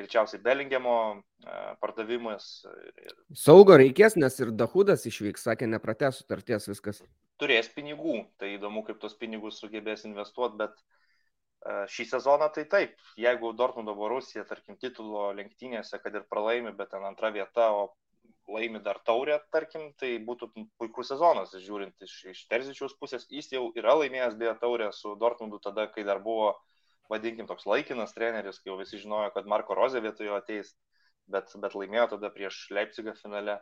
greičiausiai 0.00 0.42
Belingemo 0.42 0.96
e, 1.14 1.58
pardavimas. 1.82 2.48
Ir... 3.00 3.14
Saugo 3.36 3.76
reikės, 3.80 4.16
nes 4.20 4.38
ir 4.42 4.52
Dahudas 4.56 5.06
išvyks, 5.10 5.46
sakė, 5.48 5.68
nepratęs 5.70 6.22
sutarties 6.22 6.68
viskas. 6.70 7.02
Turės 7.40 7.70
pinigų, 7.72 8.24
tai 8.40 8.54
įdomu, 8.56 8.84
kaip 8.86 9.00
tos 9.02 9.16
pinigus 9.20 9.60
sugebės 9.62 10.04
investuoti, 10.08 10.58
bet 10.60 10.76
e, 10.76 11.86
šį 11.94 12.08
sezoną 12.14 12.50
tai 12.56 12.66
taip, 12.72 12.96
jeigu 13.20 13.54
Dortmundo 13.56 13.96
Borusija, 13.96 14.44
tarkim, 14.48 14.78
titulo 14.80 15.30
lenktynėse, 15.36 16.00
kad 16.02 16.16
ir 16.16 16.28
pralaimi, 16.28 16.74
bet 16.76 16.92
ten 16.94 17.06
antra 17.08 17.32
vieta, 17.34 17.70
o 17.76 17.92
laimi 18.50 18.80
dar 18.82 18.98
taurę, 19.06 19.36
tarkim, 19.54 19.92
tai 20.00 20.16
būtų 20.26 20.50
puikus 20.80 21.12
sezonas, 21.12 21.54
žiūrint 21.54 22.02
iš, 22.02 22.16
iš 22.32 22.40
Terzičiaus 22.50 22.96
pusės. 22.98 23.28
Jis 23.30 23.52
jau 23.54 23.68
yra 23.78 23.94
laimėjęs 24.00 24.34
beje 24.40 24.56
taurę 24.58 24.90
su 24.96 25.14
Dortmundu 25.20 25.60
tada, 25.62 25.86
kai 25.92 26.02
dar 26.08 26.18
buvo 26.24 26.48
uh, 26.50 26.58
vadinkim, 27.10 27.48
toks 27.50 27.66
laikinas 27.66 28.14
treneris, 28.16 28.60
kai 28.60 28.72
jau 28.72 28.78
visi 28.78 29.00
žinojo, 29.02 29.32
kad 29.34 29.48
Marko 29.50 29.76
Rozė 29.78 30.02
vietojo 30.04 30.38
ateis, 30.38 30.72
bet, 31.30 31.52
bet 31.62 31.76
laimėjo 31.76 32.14
tada 32.14 32.30
prieš 32.34 32.62
Leipzigą 32.74 33.14
finale. 33.18 33.58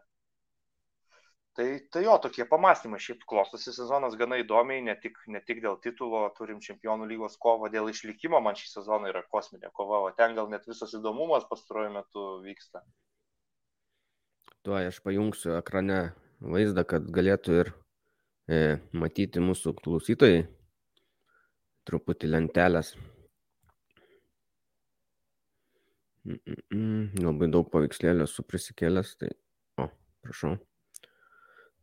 Tai, 1.59 1.67
tai 1.91 2.05
jo, 2.05 2.13
tokie 2.23 2.45
pamastymai, 2.47 3.01
šiaip 3.03 3.25
klostosi 3.27 3.73
sezonas 3.75 4.15
gana 4.21 4.37
įdomiai, 4.39 4.85
ne 4.87 4.95
tik, 5.03 5.17
ne 5.27 5.41
tik 5.43 5.59
dėl 5.65 5.81
titulo, 5.83 6.21
turim 6.37 6.61
čempionų 6.63 7.09
lygos 7.11 7.35
kovą, 7.43 7.67
dėl 7.73 7.91
išlikimo 7.91 8.39
man 8.45 8.55
šį 8.55 8.69
sezoną 8.77 9.11
yra 9.11 9.25
kosminė 9.27 9.73
kova, 9.75 10.05
o 10.07 10.13
ten 10.15 10.39
gal 10.39 10.47
net 10.53 10.69
visas 10.71 10.95
įdomumas 10.95 11.49
pastaruoju 11.51 11.97
metu 11.97 12.29
vyksta. 12.45 12.85
Tuo 14.63 14.79
aš 14.79 15.03
pajungsiu 15.03 15.57
ekrane 15.59 15.99
vaizdą, 16.39 16.87
kad 16.87 17.11
galėtų 17.11 17.59
ir 17.65 17.73
e, 18.47 18.63
matyti 18.95 19.43
mūsų 19.43 19.75
klausytojai 19.83 20.45
truputį 21.91 22.31
lentelės. 22.37 22.95
Mm, 26.29 26.57
mm. 26.75 27.05
Labai 27.25 27.49
daug 27.53 27.69
paveikslėlio 27.73 28.27
esu 28.29 28.45
prisikėlęs, 28.45 29.15
tai... 29.21 29.31
O, 29.81 29.89
prašau. 30.25 30.59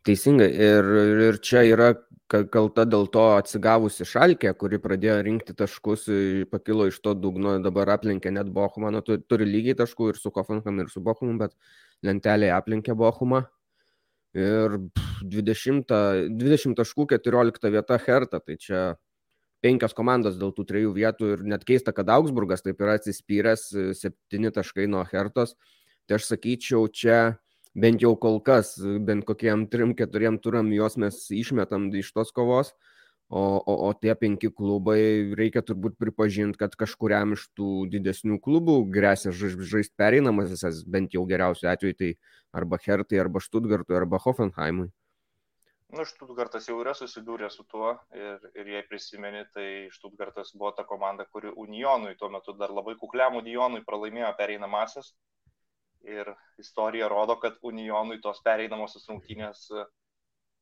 Teisingai. 0.05 0.51
Ir, 0.53 0.89
ir 1.29 1.39
čia 1.41 1.63
yra 1.65 1.93
kalta 2.29 2.86
dėl 2.89 3.08
to 3.13 3.23
atsigavusi 3.38 4.05
šalkė, 4.05 4.51
kuri 4.58 4.79
pradėjo 4.81 5.17
rinkti 5.25 5.55
taškus, 5.58 6.05
pakilo 6.51 6.88
iš 6.89 6.99
to 7.05 7.15
dugno, 7.17 7.55
dabar 7.62 7.95
aplenkė 7.95 8.34
net 8.34 8.49
Bochumą, 8.53 8.91
nu, 8.93 9.01
turi 9.01 9.47
lygiai 9.49 9.77
taškų 9.81 10.12
ir 10.12 10.21
su 10.21 10.34
Kofankam, 10.34 10.81
ir 10.81 10.89
su 10.93 11.01
Bochumu, 11.05 11.38
bet 11.41 11.53
lentelėje 12.05 12.53
aplenkė 12.58 12.97
Bochumą. 12.97 13.45
Ir 14.36 14.77
20, 15.23 15.93
20 16.38 16.77
taškų 16.77 17.08
14 17.15 17.71
vieta 17.71 17.97
Herta, 18.05 18.41
tai 18.43 18.58
čia 18.60 18.81
penkios 19.65 19.95
komandos 19.97 20.38
dėl 20.38 20.54
tų 20.54 20.67
trijų 20.69 20.93
vietų 20.95 21.32
ir 21.34 21.45
net 21.56 21.65
keista, 21.65 21.93
kad 21.95 22.10
Augsburgas 22.13 22.62
taip 22.65 22.82
yra 22.84 22.99
atsispyręs, 22.99 23.65
e, 23.73 23.88
septyni 23.97 24.54
taškai 24.54 24.86
nuo 24.91 25.01
Hertos. 25.10 25.56
Tai 26.06 26.19
aš 26.19 26.30
sakyčiau, 26.30 26.86
čia 26.93 27.38
bent 27.75 28.04
jau 28.06 28.13
kol 28.15 28.38
kas, 28.45 28.75
bent 28.80 29.25
kokiem 29.25 29.65
trim, 29.71 29.95
keturiem 29.97 30.38
turam 30.41 30.69
juos 30.73 30.99
mes 31.01 31.17
išmetam 31.34 31.89
iš 31.97 32.12
tos 32.13 32.32
kovos, 32.36 32.75
o, 33.28 33.41
o, 33.58 33.73
o 33.88 33.89
tie 33.97 34.13
penki 34.15 34.51
klubai 34.54 35.34
reikia 35.36 35.63
turbūt 35.65 35.97
pripažinti, 35.99 36.60
kad 36.62 36.78
kažkuriam 36.78 37.34
iš 37.34 37.47
tų 37.58 37.88
didesnių 37.91 38.38
klubų 38.45 38.78
grėsia 38.93 39.34
žaisti 39.34 39.95
pereinamasis, 39.97 40.86
bent 40.86 41.17
jau 41.17 41.25
geriausiu 41.25 41.71
atveju 41.73 41.97
tai 41.97 42.12
arba 42.56 42.80
Hertai, 42.86 43.19
arba 43.25 43.41
Stuttgartui, 43.41 43.97
arba 43.97 44.21
Hoffenheimui. 44.21 44.91
Nu, 45.93 46.04
Štutgartas 46.10 46.65
jau 46.67 46.80
yra 46.82 46.95
susidūrę 46.98 47.48
su 47.54 47.63
tuo 47.69 47.91
ir, 48.17 48.45
ir 48.58 48.69
jei 48.74 48.84
prisimeni, 48.89 49.43
tai 49.54 49.67
Štutgartas 49.93 50.52
buvo 50.58 50.71
ta 50.78 50.86
komanda, 50.88 51.28
kuri 51.30 51.52
Unionui, 51.63 52.15
tuo 52.19 52.30
metu 52.34 52.56
dar 52.58 52.74
labai 52.74 52.95
kukliam 53.02 53.38
Unionui 53.38 53.84
pralaimėjo 53.86 54.32
pereinamasis. 54.39 55.13
Ir 56.06 56.32
istorija 56.62 57.08
rodo, 57.10 57.38
kad 57.41 57.58
Unionui 57.65 58.17
tos 58.21 58.41
pereinamosios 58.45 59.08
rungtynės 59.10 59.63
e, 59.74 59.86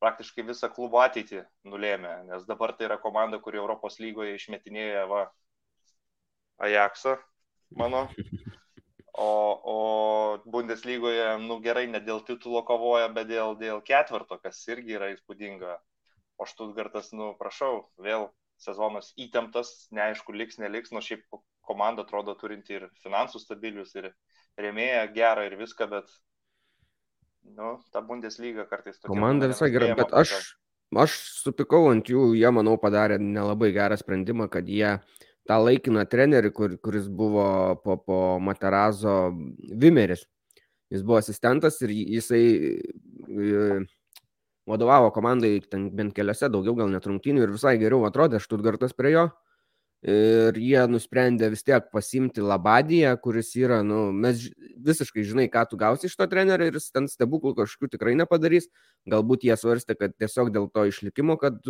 praktiškai 0.03 0.45
visą 0.47 0.69
klubo 0.71 1.01
ateitį 1.03 1.41
nulėmė, 1.71 2.13
nes 2.29 2.45
dabar 2.47 2.75
tai 2.77 2.88
yra 2.88 2.99
komanda, 2.99 3.39
kuri 3.43 3.59
Europos 3.59 3.99
lygoje 4.03 4.38
išmetinėja 4.38 5.07
va, 5.12 5.25
Ajaxą, 6.63 7.17
mano 7.75 8.05
o, 9.13 9.62
o 9.63 10.43
Bundeslygoje, 10.45 11.38
nu 11.45 11.60
gerai, 11.62 11.86
ne 11.88 12.02
dėl 12.02 12.23
titulo 12.26 12.63
kovoja, 12.65 13.10
bet 13.13 13.30
dėl, 13.30 13.56
dėl 13.60 13.82
ketvirto, 13.86 14.39
kas 14.41 14.62
irgi 14.67 14.97
yra 14.97 15.12
įspūdinga. 15.13 15.78
O 16.41 16.47
Štutgartas, 16.49 17.12
nu 17.13 17.34
prašau, 17.38 17.86
vėl 18.02 18.32
sezonas 18.62 19.12
įtemptas, 19.19 19.88
neaišku, 19.93 20.34
liks, 20.34 20.58
neliks, 20.62 20.93
nors 20.95 21.06
šiaip 21.06 21.26
komanda 21.63 22.04
atrodo 22.08 22.34
turinti 22.39 22.80
ir 22.80 22.88
finansų 23.04 23.41
stabilius, 23.43 23.93
ir 23.99 24.10
rėmėją 24.60 25.06
gerą, 25.13 25.45
ir 25.47 25.58
viską, 25.62 25.88
bet, 25.91 26.10
nu, 27.54 27.76
ta 27.93 28.02
Bundeslyga 28.02 28.65
kartais 28.69 28.97
tokia. 28.97 29.13
Komanda 29.13 29.52
visai 29.52 29.69
gera, 29.73 29.93
bet 29.99 30.13
aš, 30.23 30.34
aš 31.06 31.19
supikau 31.43 31.86
ant 31.91 32.10
jų, 32.10 32.32
jie, 32.39 32.49
manau, 32.56 32.80
padarė 32.82 33.19
nelabai 33.21 33.69
gerą 33.76 33.99
sprendimą, 34.02 34.49
kad 34.54 34.69
jie 34.69 34.97
tą 35.49 35.60
laikiną 35.63 36.06
trenerį, 36.10 36.51
kur, 36.56 36.77
kuris 36.84 37.10
buvo 37.10 37.47
po, 37.84 37.97
po 37.97 38.19
Materazo 38.39 39.34
Vimeris. 39.82 40.25
Jis 40.93 41.03
buvo 41.03 41.19
asistentas 41.19 41.79
ir 41.82 41.91
jisai 41.93 42.43
e, 42.53 43.79
vadovavo 44.69 45.10
komandai 45.15 45.58
bent 45.91 46.13
keliose, 46.15 46.51
daugiau 46.53 46.77
gal 46.77 46.91
net 46.93 47.08
rungtynių 47.10 47.47
ir 47.47 47.56
visai 47.56 47.75
geriau 47.82 48.06
atrodė 48.08 48.39
Štutgartas 48.43 48.93
prie 48.95 49.15
jo 49.15 49.27
ir 50.03 50.57
jie 50.59 50.81
nusprendė 50.91 51.47
vis 51.53 51.63
tiek 51.63 51.85
pasimti 51.93 52.43
Labadiją, 52.43 53.13
kuris 53.23 53.53
yra, 53.55 53.79
nu, 53.87 54.09
mes 54.11 54.49
visiškai 54.83 55.23
žinai, 55.23 55.45
ką 55.51 55.63
tu 55.69 55.79
gausi 55.79 56.09
iš 56.09 56.17
to 56.19 56.27
trenerio 56.27 56.67
ir 56.67 56.75
jis 56.75 56.89
ten 56.91 57.07
stebuklų 57.07 57.53
kažkokių 57.61 57.93
tikrai 57.93 58.15
nepadarys. 58.19 58.67
Galbūt 59.09 59.47
jie 59.47 59.55
svarstė, 59.59 59.95
kad 59.99 60.15
tiesiog 60.19 60.51
dėl 60.55 60.67
to 60.75 60.83
išlikimo, 60.91 61.37
kad 61.39 61.63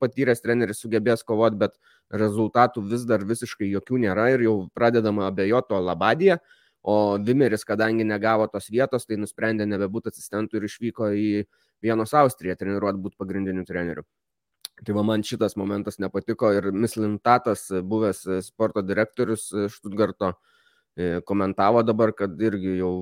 patyręs 0.00 0.40
treneris 0.44 0.80
sugebės 0.80 1.24
kovoti, 1.28 1.60
bet 1.60 1.76
rezultatų 2.08 2.86
vis 2.88 3.04
dar 3.08 3.24
visiškai 3.28 3.68
jokių 3.68 4.00
nėra 4.06 4.30
ir 4.32 4.48
jau 4.48 4.56
pradedama 4.72 5.28
abejoto 5.28 5.80
Labadiją. 5.80 6.40
O 6.82 7.18
Vimeris, 7.22 7.62
kadangi 7.62 8.02
negavo 8.02 8.48
tos 8.50 8.66
vietos, 8.72 9.04
tai 9.06 9.20
nusprendė 9.20 9.68
nebebūti 9.70 10.10
asistentų 10.10 10.58
ir 10.58 10.66
išvyko 10.66 11.12
į 11.14 11.28
Vienos 11.82 12.14
Austriją 12.14 12.56
treniruoti 12.58 13.02
būti 13.04 13.18
pagrindiniu 13.18 13.66
treneriu. 13.68 14.06
Tai 14.82 14.94
va, 14.96 15.02
man 15.06 15.22
šitas 15.22 15.54
momentas 15.60 16.00
nepatiko 16.02 16.50
ir 16.56 16.70
Mislintatas, 16.74 17.68
buvęs 17.86 18.24
sporto 18.42 18.82
direktorius 18.82 19.44
Štutgarto, 19.70 20.32
komentavo 21.28 21.84
dabar, 21.86 22.10
kad 22.18 22.34
irgi 22.42 22.78
jau, 22.80 22.92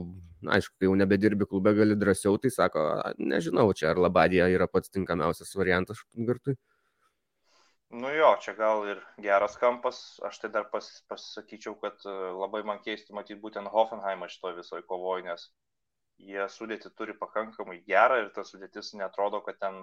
na, 0.44 0.58
aišku, 0.58 0.76
kai 0.76 0.90
jau 0.90 0.98
nebedirbi 1.00 1.48
klube, 1.48 1.72
gali 1.78 1.96
drąsiau, 1.96 2.36
tai 2.42 2.52
sako, 2.52 2.84
nežinau, 3.18 3.70
čia 3.72 3.94
ar 3.94 4.02
Labadija 4.04 4.50
yra 4.52 4.68
pats 4.68 4.92
tinkamiausias 4.92 5.56
variantas 5.56 6.02
Štutgartui. 6.04 6.58
Nu 7.90 8.10
jo, 8.14 8.28
čia 8.38 8.52
gal 8.54 8.84
ir 8.86 9.00
geras 9.18 9.56
kampas, 9.58 10.20
aš 10.22 10.36
tai 10.38 10.50
dar 10.54 10.68
pas, 10.70 10.86
pasakyčiau, 11.10 11.72
kad 11.80 11.98
e, 12.06 12.12
labai 12.38 12.60
man 12.62 12.78
keistų 12.84 13.16
matyti 13.16 13.40
būtent 13.42 13.66
Hoffenheimą 13.72 14.28
šitoje 14.30 14.60
visoje 14.60 14.84
kovoje, 14.86 15.24
nes 15.26 15.48
jie 16.22 16.44
sudėti 16.54 16.92
turi 16.94 17.16
pakankamai 17.18 17.80
gerą 17.90 18.20
ir 18.22 18.28
ta 18.36 18.44
sudėtis 18.46 18.92
netrodo, 18.94 19.40
kad 19.42 19.58
ten 19.58 19.80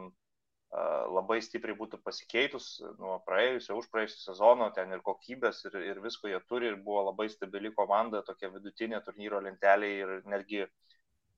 labai 0.75 1.39
stipriai 1.41 1.77
būtų 1.77 1.99
pasikeitus 2.03 2.81
nuo 2.99 3.17
praėjusio, 3.25 3.77
už 3.79 3.87
praėjusio 3.91 4.19
sezono, 4.19 4.67
ten 4.75 4.91
ir 4.91 5.01
kokybės, 5.05 5.63
ir, 5.69 5.77
ir 5.93 6.01
visko 6.03 6.27
jie 6.27 6.39
turi, 6.49 6.67
ir 6.67 6.75
buvo 6.83 7.05
labai 7.07 7.29
stabili 7.31 7.71
komanda, 7.73 8.21
tokia 8.21 8.51
vidutinė 8.51 8.99
turnyro 9.05 9.39
lentelė 9.41 9.91
ir 10.01 10.13
netgi 10.27 10.65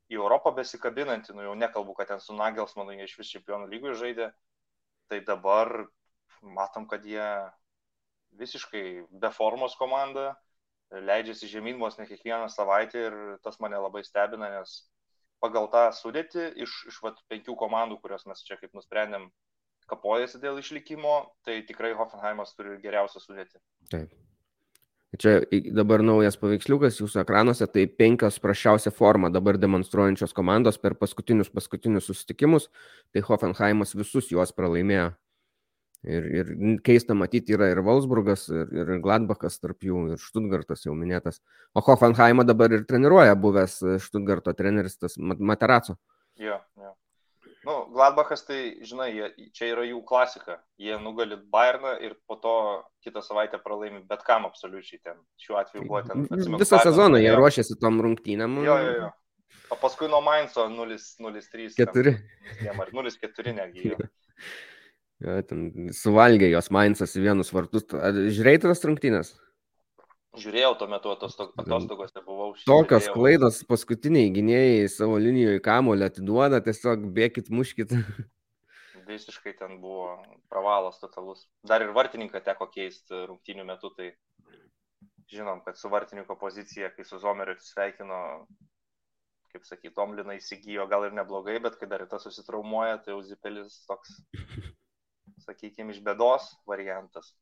į 0.10 0.18
Europą 0.18 0.52
besikabinanti, 0.58 1.36
nu 1.38 1.46
jau 1.46 1.54
nekalbu, 1.54 1.94
kad 1.94 2.10
ten 2.10 2.20
su 2.20 2.34
Nagelsmanu 2.34 2.98
jie 2.98 3.06
iš 3.06 3.18
vis 3.20 3.32
čempionų 3.36 3.70
lygoje 3.70 4.00
žaidė, 4.02 4.32
tai 5.10 5.22
dabar 5.22 5.86
matom, 6.42 6.88
kad 6.90 7.06
jie 7.06 7.30
visiškai 8.40 8.86
be 9.22 9.30
formos 9.36 9.76
komanda, 9.78 10.34
leidžiasi 10.90 11.50
žemyn 11.52 11.78
vos 11.78 12.00
ne 12.00 12.08
kiekvieną 12.10 12.50
savaitę 12.50 13.06
ir 13.06 13.18
tas 13.46 13.60
mane 13.62 13.78
labai 13.78 14.02
stebina, 14.06 14.50
nes 14.58 14.90
pagal 15.44 15.70
tą 15.74 15.90
sudėtį 15.96 16.50
iš, 16.66 16.76
iš 16.92 17.02
vat, 17.04 17.20
penkių 17.32 17.56
komandų, 17.60 18.00
kurios 18.04 18.26
mes 18.30 18.44
čia 18.46 18.60
kaip 18.60 18.74
nusprendėm 18.78 19.30
kapojasi 19.90 20.42
dėl 20.42 20.60
išlikimo, 20.62 21.20
tai 21.48 21.62
tikrai 21.68 21.96
Hoffenheimas 21.98 22.54
turi 22.58 22.78
geriausią 22.84 23.24
sudėtį. 23.24 23.62
Taip. 23.94 24.18
Čia 25.18 25.40
dabar 25.74 26.04
naujas 26.06 26.36
paveiksliukas 26.38 27.00
jūsų 27.02 27.24
ekranuose, 27.24 27.66
tai 27.74 27.88
penkios 27.90 28.38
prašiausia 28.44 28.92
forma 28.94 29.32
dabar 29.34 29.58
demonstruojančios 29.58 30.36
komandos 30.38 30.78
per 30.78 30.94
paskutinius 31.00 31.50
paskutinius 31.50 32.12
susitikimus, 32.12 32.70
tai 33.10 33.24
Hoffenheimas 33.26 33.96
visus 33.98 34.30
juos 34.30 34.54
pralaimėjo 34.54 35.10
Ir, 36.08 36.28
ir 36.32 36.52
keista 36.80 37.16
matyti 37.18 37.58
yra 37.58 37.68
ir 37.74 37.82
Wolfsburgas, 37.84 38.46
ir, 38.54 38.70
ir 38.72 38.92
Gladbachas 39.04 39.60
tarp 39.60 39.84
jų, 39.84 40.06
ir 40.14 40.22
Stuttgartas 40.24 40.86
jau 40.86 40.94
minėtas. 40.96 41.42
O 41.76 41.84
Hoffenheimą 41.84 42.46
dabar 42.48 42.72
ir 42.72 42.86
treniruoja 42.88 43.36
buvęs 43.36 43.82
Stuttgarto 44.06 44.54
treneris, 44.56 44.96
tas 45.02 45.18
Materaco. 45.20 45.98
Jo, 46.40 46.62
jo. 46.80 46.94
Nu, 47.68 47.76
Gladbachas, 47.92 48.46
tai, 48.48 48.80
žinai, 48.88 49.10
jie, 49.12 49.50
čia 49.52 49.74
yra 49.74 49.84
jų 49.84 50.00
klasika. 50.08 50.62
Jie 50.80 50.96
nugali 51.04 51.36
Bayerną 51.52 51.98
ir 52.00 52.16
po 52.30 52.40
to 52.40 52.54
kitą 53.04 53.20
savaitę 53.26 53.60
pralaimi 53.60 54.00
bet 54.08 54.24
kam 54.24 54.48
absoliučiai 54.48 55.02
ten. 55.04 55.20
Šiuo 55.44 55.60
atveju 55.60 55.84
buvo 55.84 56.00
ten. 56.08 56.24
Atsimenu, 56.32 56.62
Visą 56.64 56.80
sezoną 56.88 57.20
jie 57.20 57.36
ruošiasi 57.36 57.76
tom 57.84 58.00
rungtynėm. 58.06 58.62
Jo, 58.64 58.80
jo, 58.86 58.96
jo. 59.04 59.12
O 59.70 59.78
paskui 59.84 60.08
nuo 60.08 60.24
Mainzo 60.24 60.70
0-3. 60.72 61.76
4. 61.76 62.18
0-4 62.64 63.56
netgi. 63.60 63.90
Jo. 63.92 64.00
Ja, 65.20 65.42
ten 65.44 65.92
suvalgė 65.92 66.48
jos 66.48 66.70
Mainzas 66.72 67.18
į 67.20 67.26
vienus 67.26 67.52
vartus. 67.52 67.84
Ar 67.92 68.16
žiūrėjai 68.16 68.62
tas 68.64 68.86
rungtynės? 68.88 69.34
Žiūrėjau 70.40 70.76
tuo 70.80 70.88
metu 70.88 71.12
atostogose, 71.12 72.22
buvau. 72.24 72.54
Tokios 72.64 73.08
žiūrėjau. 73.08 73.16
klaidos 73.18 73.60
paskutiniai 73.68 74.30
gynėjai 74.32 74.88
savo 74.94 75.18
linijoje 75.20 75.60
kamulį 75.66 76.08
atiduoda, 76.08 76.62
tiesiog 76.64 77.04
bėkit, 77.18 77.50
muškit. 77.52 77.92
Visiškai 79.10 79.56
ten 79.60 79.80
buvo 79.82 80.14
pravalas 80.54 81.02
totalus. 81.02 81.48
Dar 81.68 81.84
ir 81.84 81.92
vartininką 81.98 82.44
teko 82.46 82.70
keisti 82.72 83.26
rungtynių 83.26 83.66
metu, 83.68 83.92
tai 83.98 84.14
žinom, 85.34 85.64
kad 85.66 85.82
su 85.82 85.92
vartininko 85.92 86.38
pozicija, 86.40 86.94
kai 86.96 87.04
su 87.04 87.20
Zomeriu 87.20 87.58
atsisveikino, 87.58 88.22
kaip 89.52 89.66
sakyti, 89.66 89.96
Tomlina 89.98 90.38
įsigijo 90.38 90.88
gal 90.88 91.10
ir 91.10 91.18
neblogai, 91.18 91.58
bet 91.60 91.76
kai 91.82 91.90
dar 91.90 92.06
ir 92.06 92.12
tas 92.12 92.24
susitraumuoja, 92.30 93.02
tai 93.04 93.18
jau 93.18 93.24
Zipelis 93.26 93.82
toks 93.90 94.22
sakykime, 95.50 95.94
iš 95.96 96.04
bėdos 96.06 96.54
variantas. 96.70 97.34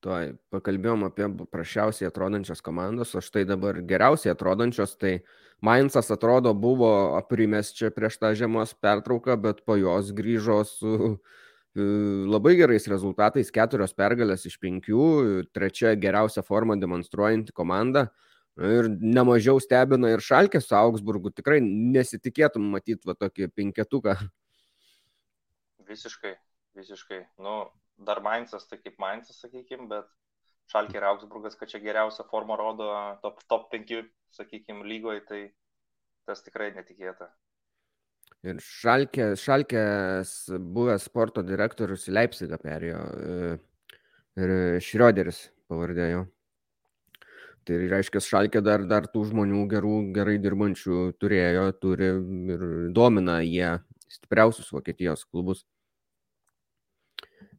Tuoj 0.00 0.32
pakalbėjom 0.48 1.04
apie 1.10 1.26
prašiausiai 1.52 2.08
atrodančias 2.08 2.62
komandas, 2.64 3.12
o 3.12 3.20
štai 3.20 3.44
dabar 3.48 3.82
geriausiai 3.84 4.32
atrodančios, 4.32 4.96
tai 4.96 5.18
Mainzas 5.60 6.08
atrodo 6.08 6.54
buvo 6.56 7.18
aprimęs 7.18 7.74
čia 7.76 7.90
prieš 7.92 8.16
tą 8.16 8.30
žiemos 8.32 8.72
pertrauką, 8.80 9.36
bet 9.36 9.60
po 9.68 9.76
jos 9.76 10.08
grįžo 10.16 10.62
su 10.64 10.94
e, 11.10 11.84
labai 12.32 12.54
gerais 12.56 12.88
rezultatais, 12.88 13.52
keturios 13.52 13.92
pergalės 13.92 14.46
iš 14.48 14.56
penkių, 14.62 15.04
trečia 15.52 15.92
geriausia 16.00 16.40
forma 16.46 16.78
demonstruojanti 16.80 17.52
komanda. 17.52 18.08
Ir 18.56 18.88
nemažiau 18.88 19.60
stebina 19.60 20.14
ir 20.14 20.24
Šalkė 20.24 20.64
su 20.64 20.72
Augsburgu. 20.76 21.30
Tikrai 21.32 21.60
nesitikėtum 21.60 22.64
matyti 22.72 23.08
va 23.08 23.14
tokį 23.20 23.52
penketuką 23.52 24.16
visiškai, 25.90 26.32
visiškai. 26.78 27.20
Nu, 27.44 27.58
dar 27.98 28.22
Mainzas, 28.24 28.66
tai 28.70 28.80
kaip 28.80 28.98
Mainzas, 29.02 29.42
sakykime, 29.42 29.88
bet 29.90 30.08
Šalkė 30.70 31.00
ir 31.00 31.06
Augsburgas, 31.08 31.56
kad 31.58 31.70
čia 31.72 31.80
geriausią 31.82 32.24
formą 32.30 32.56
rodo 32.58 32.90
top, 33.24 33.40
top 33.50 33.70
5, 33.74 34.04
sakykime, 34.36 34.86
lygoje, 34.86 35.24
tai 35.26 35.40
tas 36.28 36.44
tikrai 36.46 36.70
netikėta. 36.76 37.26
Ir 38.46 38.60
Šalkė, 38.64 39.32
Šalkės 39.36 40.34
buvęs 40.76 41.08
sporto 41.10 41.42
direktorius 41.44 42.06
į 42.08 42.14
Leipzigą 42.14 42.56
perėjo 42.62 43.00
e, 43.00 43.48
ir 44.40 44.52
Šrioderis 44.84 45.48
pavardė 45.68 46.06
jo. 46.12 46.22
Tai 47.68 47.76
reiškia, 47.90 48.22
Šalkė 48.24 48.62
dar, 48.64 48.86
dar 48.88 49.10
tų 49.12 49.26
žmonių 49.28 49.66
gerų, 49.74 49.96
gerai 50.14 50.38
dirbančių 50.40 51.02
turėjo, 51.20 51.66
turi 51.82 52.08
ir 52.54 52.64
domina 52.96 53.40
jie 53.44 53.74
stipriausius 54.10 54.72
Vokietijos 54.72 55.26
klubus. 55.28 55.66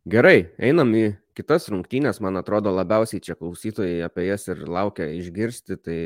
Gerai, 0.10 0.48
einam 0.58 0.90
į 0.98 1.12
kitas 1.38 1.68
rungtynės, 1.70 2.18
man 2.26 2.40
atrodo, 2.40 2.72
labiausiai 2.74 3.22
čia 3.22 3.36
klausytojai 3.38 4.00
apie 4.08 4.24
jas 4.26 4.48
ir 4.50 4.64
laukia 4.66 5.06
išgirsti. 5.14 5.78
Tai 5.78 5.98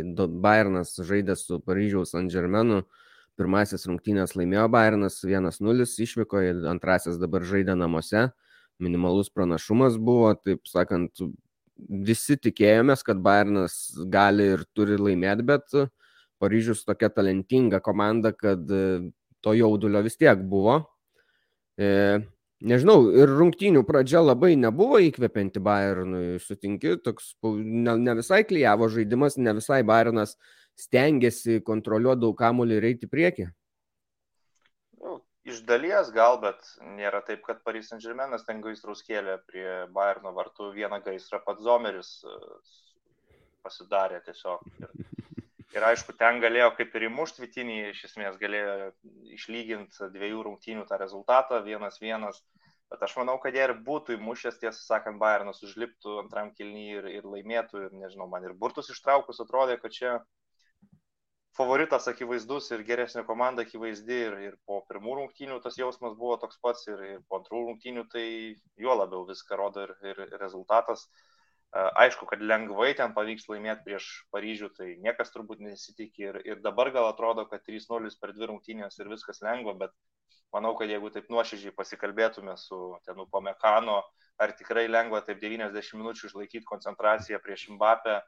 Bayernas 0.43 0.97
žaidė 0.99 1.38
su 1.39 1.62
Paryžiaus 1.63 2.12
St. 2.12 2.27
Germainu, 2.34 2.81
pirmasis 3.39 3.88
rungtynės 3.88 4.36
laimėjo 4.36 4.67
Bayernas 4.75 5.21
1-0 5.23 5.88
išvykoje, 6.03 6.58
antrasis 6.67 7.21
dabar 7.23 7.47
žaidė 7.47 7.77
namuose, 7.79 8.27
minimalus 8.84 9.31
pranašumas 9.31 9.95
buvo, 9.95 10.34
taip 10.43 10.67
sakant, 10.67 11.23
visi 11.79 12.36
tikėjomės, 12.36 12.99
kad 13.08 13.23
Bayernas 13.23 13.79
gali 14.12 14.51
ir 14.58 14.67
turi 14.75 14.99
laimėti, 14.99 15.47
bet 15.47 15.79
Paryžius 16.43 16.84
tokia 16.84 17.08
talentinga 17.15 17.79
komanda, 17.79 18.36
kad 18.36 18.67
to 18.67 19.55
jaudulio 19.55 20.03
vis 20.03 20.19
tiek 20.19 20.43
buvo. 20.43 20.81
E, 21.79 22.19
Nežinau, 22.63 23.09
ir 23.11 23.27
rungtynių 23.27 23.81
pradžia 23.83 24.21
labai 24.23 24.53
nebuvo 24.55 24.95
įkvepianti 25.03 25.59
Bayernui, 25.59 26.39
sutinki, 26.39 26.93
toks 27.03 27.33
ne, 27.43 27.97
ne 27.99 28.13
visai 28.15 28.45
klyjavo 28.47 28.87
žaidimas, 28.93 29.35
ne 29.35 29.53
visai 29.57 29.81
Bayernas 29.83 30.37
stengiasi 30.79 31.59
kontroliuoti 31.67 32.23
daug 32.23 32.37
kamuolį 32.39 32.77
ir 32.79 32.87
eiti 32.91 33.09
prieki. 33.11 33.49
Nu, 35.03 35.17
iš 35.43 35.59
dalies 35.67 36.13
gal, 36.15 36.39
bet 36.39 36.63
nėra 36.95 37.19
taip, 37.27 37.43
kad 37.43 37.59
Paris 37.67 37.91
Saint-Germainas 37.91 38.47
ten 38.47 38.63
gaisrus 38.63 39.03
kėlė 39.03 39.35
prie 39.51 39.67
Bayerno 39.91 40.31
vartų, 40.39 40.71
vieną 40.79 41.01
gaisrą 41.03 41.43
pats 41.43 41.63
Zomeris 41.67 42.15
e, 42.23 42.39
pasidarė 43.67 44.23
tiesiog. 44.29 44.63
Ir, 44.79 44.94
ir 45.75 45.85
aišku, 45.89 46.15
ten 46.19 46.39
galėjo 46.43 46.71
kaip 46.77 46.93
ir 46.95 47.07
įmušti 47.09 47.43
Vitinį, 47.43 47.79
iš 47.91 48.03
esmės 48.09 48.38
galėjo 48.41 48.91
išlyginti 49.35 50.11
dviejų 50.13 50.45
rungtynių 50.47 50.85
tą 50.89 50.99
rezultatą, 51.01 51.61
vienas 51.65 51.99
vienas. 52.01 52.41
Bet 52.91 53.01
aš 53.07 53.15
manau, 53.17 53.35
kad 53.41 53.55
jie 53.57 53.63
ir 53.65 53.73
būtų 53.88 54.15
įmušęs, 54.15 54.59
tiesą 54.61 54.77
sakant, 54.77 55.17
Bayernas 55.21 55.63
užliptų 55.65 56.19
antram 56.21 56.51
kilnyje 56.57 56.99
ir, 56.99 57.07
ir 57.19 57.27
laimėtų. 57.27 57.88
Ir 57.88 57.95
nežinau, 57.97 58.27
man 58.31 58.45
ir 58.45 58.53
burtus 58.53 58.91
ištraukus 58.93 59.41
atrodė, 59.41 59.79
kad 59.81 59.95
čia 59.95 60.11
favoritas 61.57 62.05
akivaizdus 62.11 62.69
ir 62.75 62.83
geresnė 62.88 63.25
komanda 63.27 63.65
akivaizdi. 63.65 64.19
Ir, 64.27 64.38
ir 64.49 64.57
po 64.69 64.83
pirmų 64.89 65.17
rungtynių 65.21 65.61
tas 65.65 65.79
jausmas 65.81 66.13
buvo 66.19 66.38
toks 66.43 66.61
pats 66.61 66.85
ir, 66.91 67.01
ir 67.15 67.23
po 67.27 67.41
antrų 67.41 67.63
rungtynių 67.71 68.05
tai 68.13 68.27
juo 68.85 68.99
labiau 69.01 69.25
viską 69.27 69.57
rodo 69.59 69.88
ir, 69.88 69.95
ir 70.11 70.21
rezultatas. 70.39 71.07
Aišku, 71.75 72.23
kad 72.29 72.39
lengvai 72.39 72.93
ten 72.95 73.11
pavyks 73.11 73.49
laimėti 73.51 73.83
prieš 73.83 74.05
Paryžių, 74.31 74.69
tai 74.77 74.93
niekas 75.03 75.33
turbūt 75.33 75.59
nesitikė. 75.59 76.21
Ir, 76.29 76.38
ir 76.47 76.61
dabar 76.63 76.88
gal 76.95 77.09
atrodo, 77.09 77.43
kad 77.51 77.65
3-0 77.67 78.15
per 78.21 78.31
dvi 78.35 78.47
rungtynės 78.47 78.95
ir 79.01 79.09
viskas 79.11 79.41
lengva, 79.43 79.73
bet 79.81 79.91
manau, 80.55 80.71
kad 80.79 80.88
jeigu 80.88 81.11
taip 81.11 81.27
nuoširdžiai 81.33 81.75
pasikalbėtume 81.75 82.55
su 82.61 82.79
tenu 83.03 83.27
Pamekano, 83.27 83.97
ar 84.39 84.53
tikrai 84.55 84.85
lengva 84.88 85.19
taip 85.27 85.43
90 85.43 85.99
minučių 85.99 86.29
išlaikyti 86.29 86.69
koncentraciją 86.69 87.41
prieš 87.43 87.67
Mbappę 87.75 88.21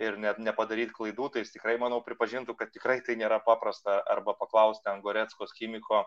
ir 0.00 0.20
net 0.20 0.36
nepadaryti 0.38 0.92
klaidų, 0.96 1.30
tai 1.32 1.44
jis 1.46 1.54
tikrai, 1.56 1.78
manau, 1.80 2.02
pripažintų, 2.04 2.52
kad 2.56 2.68
tikrai 2.74 3.00
tai 3.06 3.16
nėra 3.16 3.40
paprasta, 3.44 4.02
arba 4.12 4.36
paklausti 4.36 4.92
ant 4.92 5.00
Goretskos 5.04 5.56
chimiko, 5.56 6.04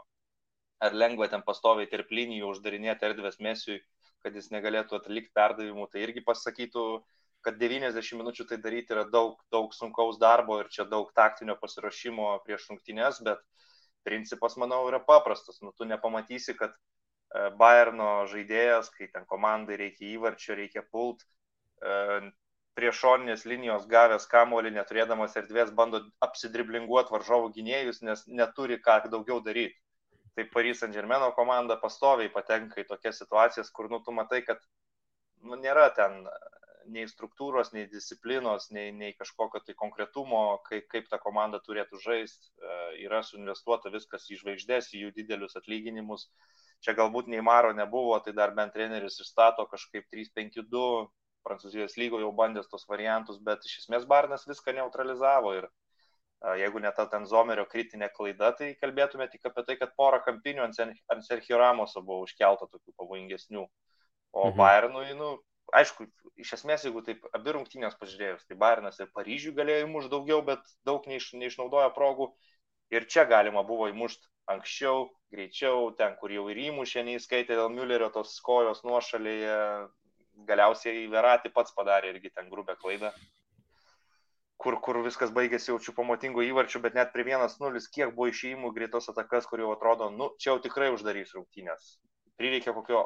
ar 0.84 0.94
lengva 0.94 1.26
ten 1.32 1.42
pastoviai 1.42 1.90
tarp 1.90 2.14
linijų 2.14 2.54
uždarinėti 2.54 3.10
erdvės 3.10 3.42
mesiui, 3.42 3.82
kad 4.24 4.36
jis 4.40 4.50
negalėtų 4.54 4.98
atlikti 5.00 5.34
perdavimų, 5.36 5.90
tai 5.92 6.06
irgi 6.06 6.24
pasakytų, 6.26 6.86
kad 7.44 7.60
90 7.60 8.20
minučių 8.20 8.46
tai 8.50 8.58
daryti 8.64 8.96
yra 8.96 9.04
daug, 9.12 9.36
daug 9.52 9.74
sunkaus 9.76 10.20
darbo 10.22 10.62
ir 10.62 10.70
čia 10.72 10.86
daug 10.90 11.12
taktinio 11.16 11.58
pasiruošimo 11.60 12.30
prieš 12.46 12.70
rungtynės, 12.72 13.20
bet 13.28 13.44
principas, 14.08 14.56
manau, 14.60 14.86
yra 14.88 15.00
paprastas. 15.04 15.60
Nu, 15.62 15.74
tu 15.76 15.88
nepamatysi, 15.88 16.56
kad 16.60 16.72
e, 16.76 17.50
Bayerno 17.60 18.24
žaidėjas, 18.32 18.92
kai 18.96 19.10
ten 19.12 19.28
komandai 19.28 19.80
reikia 19.80 20.08
įvarčio, 20.16 20.56
reikia 20.60 20.86
pult, 20.92 21.24
e, 21.84 22.32
prie 22.78 22.92
šoninės 22.96 23.46
linijos 23.50 23.88
gavęs 23.90 24.28
kamolį, 24.32 24.74
neturėdamas 24.78 25.36
erdvės, 25.40 25.72
bando 25.78 26.04
apsidriblinguoti 26.26 27.14
varžovų 27.14 27.52
gynėjus, 27.58 28.02
nes 28.08 28.26
neturi 28.28 28.80
ką 28.82 29.04
daugiau 29.14 29.40
daryti. 29.46 29.78
Tai 30.34 30.46
Paris 30.54 30.80
Saint 30.82 30.96
Germain 30.96 31.26
komanda 31.38 31.78
pastoviai 31.82 32.32
patenka 32.34 32.82
į 32.82 32.88
tokias 32.90 33.20
situacijas, 33.22 33.70
kur 33.70 33.90
nu, 33.92 34.00
tu 34.06 34.16
matai, 34.16 34.42
kad 34.48 34.62
nu, 35.46 35.60
nėra 35.62 35.90
ten 35.94 36.24
nei 36.92 37.06
struktūros, 37.08 37.72
nei 37.74 37.86
disciplinos, 37.88 38.70
nei, 38.76 38.92
nei 38.92 39.14
kažkokio 39.16 39.62
tai 39.64 39.76
konkretumo, 39.80 40.42
kaip, 40.68 40.88
kaip 40.92 41.08
ta 41.12 41.20
komanda 41.22 41.62
turėtų 41.64 42.00
žaisti. 42.04 42.50
E, 42.60 42.78
yra 43.06 43.22
suinvestuota 43.24 43.92
viskas 43.94 44.26
į 44.32 44.42
žvaigždės, 44.42 44.92
į 44.94 45.06
jų 45.06 45.14
didelius 45.20 45.56
atlyginimus. 45.60 46.28
Čia 46.84 46.96
galbūt 46.98 47.30
Neymaro 47.32 47.72
nebuvo, 47.78 48.18
tai 48.20 48.34
dar 48.36 48.56
bent 48.58 48.74
treneris 48.76 49.22
išstato 49.24 49.68
kažkaip 49.72 50.10
3-5-2, 50.12 51.08
Prancūzijos 51.44 51.98
lygo 52.00 52.20
jau 52.22 52.32
bandęs 52.36 52.70
tos 52.72 52.86
variantus, 52.88 53.40
bet 53.48 53.66
iš 53.68 53.82
esmės 53.84 54.06
Barnas 54.08 54.46
viską 54.48 54.76
neutralizavo 54.78 55.52
ir 55.58 55.68
jeigu 56.44 56.80
ne 56.84 56.92
ta 56.92 57.06
ten 57.08 57.26
Zomerio 57.30 57.66
kritinė 57.70 58.10
klaida, 58.16 58.52
tai 58.58 58.74
kalbėtume 58.82 59.30
tik 59.32 59.48
apie 59.48 59.64
tai, 59.68 59.78
kad 59.80 59.96
porą 60.00 60.20
kampinių 60.26 60.66
ant 60.66 61.26
Sergio 61.28 61.60
Ramoso 61.62 62.04
buvo 62.04 62.28
užkelta 62.28 62.68
tokių 62.68 62.96
pavojingesnių. 63.00 63.64
O 64.34 64.48
mhm. 64.50 64.58
Bayernui, 64.58 65.14
nu, 65.20 65.30
aišku, 65.78 66.08
iš 66.42 66.56
esmės, 66.58 66.84
jeigu 66.88 67.04
taip 67.06 67.24
abi 67.38 67.56
rungtynės 67.56 67.96
pažiūrėjus, 68.00 68.48
tai 68.50 68.58
Bayernas 68.60 69.00
ir 69.00 69.12
Paryžiui 69.16 69.56
galėjo 69.58 69.88
įmušti 69.88 70.12
daugiau, 70.12 70.42
bet 70.46 70.66
daug 70.90 71.06
neiš, 71.10 71.32
neišnaudojo 71.40 71.94
progų. 71.96 72.34
Ir 72.94 73.08
čia 73.10 73.24
galima 73.30 73.64
buvo 73.66 73.88
įmušti 73.90 74.28
anksčiau, 74.54 75.08
greičiau, 75.34 75.94
ten, 75.98 76.18
kur 76.20 76.34
jau 76.34 76.50
ir 76.52 76.60
įmušė, 76.68 77.06
neįskaitė 77.08 77.56
dėl 77.56 77.72
Müllerio 77.74 78.10
tos 78.14 78.36
kojos 78.44 78.84
nuošalėje, 78.86 79.56
galiausiai 80.50 81.08
Verati 81.14 81.54
pats 81.54 81.74
padarė 81.78 82.12
irgi 82.14 82.34
ten 82.34 82.50
grubę 82.52 82.76
klaidą, 82.82 83.14
kur, 84.62 84.78
kur 84.86 85.02
viskas 85.06 85.34
baigėsi 85.36 85.72
jaučiu 85.72 85.96
pamatingo 85.98 86.44
įvarčių, 86.46 86.82
bet 86.86 86.96
net 86.98 87.12
prie 87.16 87.26
1-0, 87.28 87.82
kiek 87.96 88.14
buvo 88.16 88.30
išėjimų 88.32 88.72
greitos 88.76 89.10
atakas, 89.12 89.48
kur 89.50 89.64
jau 89.64 89.74
atrodo, 89.74 90.10
nu, 90.14 90.32
čia 90.40 90.54
jau 90.54 90.62
tikrai 90.64 90.92
uždarys 90.94 91.34
rungtynės. 91.36 91.98
Prireikė 92.40 92.74
kokio 92.76 93.04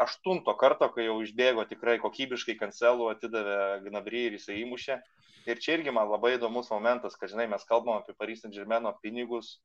aštunto 0.00 0.54
karto, 0.60 0.88
kai 0.94 1.06
jau 1.06 1.18
išbėgo 1.24 1.64
tikrai 1.70 1.98
kokybiškai 2.02 2.56
kancelų, 2.60 3.10
atidavė 3.14 3.58
Gnabry 3.86 4.26
ir 4.28 4.38
jisai 4.38 4.60
įmušė. 4.64 5.00
Ir 5.48 5.60
čia 5.60 5.76
irgi 5.78 5.92
man 5.96 6.08
labai 6.10 6.34
įdomus 6.36 6.70
momentas, 6.72 7.16
kad, 7.16 7.32
žinai, 7.32 7.48
mes 7.48 7.64
kalbam 7.68 8.00
apie 8.00 8.14
Paris 8.16 8.42
Saint 8.44 8.54
Germain 8.54 8.88
pinigus, 9.02 9.58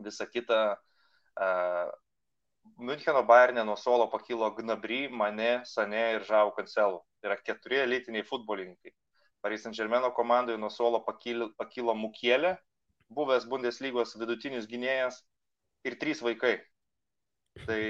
visą 0.00 0.28
kitą. 0.28 0.62
Uh, 1.32 1.92
Müncheno 2.78 3.22
Bayernė 3.26 3.64
nuo 3.66 3.76
suolo 3.76 4.06
pakilo 4.12 4.50
Gnabry, 4.54 5.08
Mane, 5.08 5.62
Sane 5.66 6.02
ir 6.16 6.26
Žau 6.28 6.52
Kancelų. 6.56 7.00
Yra 7.24 7.38
keturi 7.40 7.80
elitiniai 7.82 8.26
futbolininkai. 8.26 8.92
Paris 9.42 9.64
Saint 9.66 9.76
Germain 9.76 10.06
komandoje 10.16 10.58
nuo 10.58 10.70
suolo 10.70 11.02
pakilo, 11.06 11.50
pakilo 11.58 11.94
Mukielė, 11.98 12.56
buvęs 13.12 13.46
Bundeslygos 13.50 14.16
vidutinis 14.20 14.68
gynėjas 14.70 15.22
ir 15.88 15.98
trys 16.00 16.22
vaikai. 16.24 16.56
Tai 17.66 17.80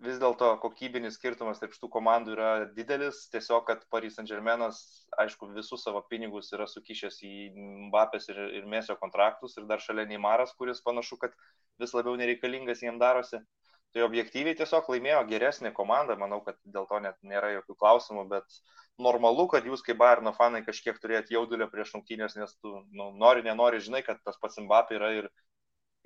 vis 0.00 0.18
dėlto 0.20 0.48
kokybinis 0.62 1.16
skirtumas 1.18 1.60
tarp 1.60 1.74
šitų 1.76 1.90
komandų 1.92 2.34
yra 2.34 2.50
didelis. 2.76 3.26
Tiesiog, 3.32 3.64
kad 3.68 3.84
Paris 3.92 4.16
Saint 4.16 4.28
Germainas, 4.28 4.80
aišku, 5.20 5.50
visus 5.56 5.84
savo 5.84 6.02
pinigus 6.10 6.50
yra 6.56 6.66
sukišęs 6.70 7.20
į 7.28 7.34
Mbappės 7.88 8.30
ir, 8.32 8.40
ir 8.60 8.68
Mėsio 8.68 8.96
kontraktus 9.00 9.58
ir 9.60 9.68
dar 9.70 9.82
šalia 9.84 10.06
Neimaras, 10.08 10.54
kuris 10.56 10.80
panašu, 10.84 11.20
kad 11.20 11.36
vis 11.80 11.94
labiau 11.96 12.16
nereikalingas 12.20 12.82
jiem 12.84 13.00
darosi. 13.02 13.42
Tai 13.94 14.04
objektyviai 14.06 14.54
tiesiog 14.58 14.86
laimėjo 14.92 15.20
geresnė 15.30 15.72
komanda, 15.74 16.14
manau, 16.18 16.38
kad 16.46 16.58
dėl 16.62 16.86
to 16.86 17.00
net 17.02 17.16
nėra 17.26 17.50
jokių 17.56 17.74
klausimų, 17.80 18.26
bet 18.30 18.58
normalu, 19.02 19.48
kad 19.50 19.66
jūs 19.66 19.82
kaip 19.86 19.98
Bayerno 19.98 20.32
fanai 20.36 20.60
kažkiek 20.66 20.98
turėt 21.02 21.32
jaudulio 21.34 21.66
prieš 21.72 21.96
rungtynės, 21.96 22.36
nes 22.38 22.54
tu 22.62 22.76
nu, 22.94 23.10
nori, 23.18 23.42
nenori, 23.46 23.80
žinai, 23.82 24.04
kad 24.06 24.20
tas 24.26 24.38
pats 24.38 24.60
Mbappé 24.62 24.94
yra 25.00 25.08
ir, 25.16 25.26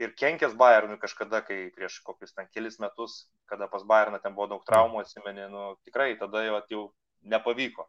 ir 0.00 0.14
kenkęs 0.16 0.56
Bayernui 0.60 0.96
kažkada, 1.02 1.42
kai 1.44 1.58
prieš 1.76 1.98
kokius 2.06 2.32
ten 2.32 2.48
kelis 2.56 2.80
metus, 2.80 3.26
kada 3.52 3.68
pas 3.68 3.84
Bayerną 3.84 4.22
ten 4.22 4.32
buvo 4.38 4.48
daug 4.54 4.64
traumų, 4.70 5.02
atsimeni, 5.04 5.44
nu, 5.52 5.66
tikrai 5.84 6.14
tada 6.20 6.46
jau, 6.46 6.62
jau 6.72 6.86
nepavyko. 7.34 7.84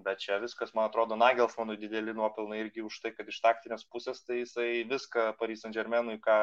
Bet 0.00 0.22
čia 0.24 0.40
viskas, 0.40 0.72
man 0.74 0.88
atrodo, 0.88 1.14
Nagelsmanui 1.20 1.76
dideli 1.78 2.16
nuopelnai 2.16 2.62
irgi 2.64 2.82
už 2.82 2.98
tai, 3.04 3.12
kad 3.14 3.28
iš 3.28 3.38
taktinės 3.44 3.84
pusės 3.92 4.24
tai 4.24 4.40
jisai 4.40 4.68
viską 4.88 5.34
Paris 5.38 5.62
Saint 5.62 5.76
Germainui, 5.76 6.16
ką 6.24 6.38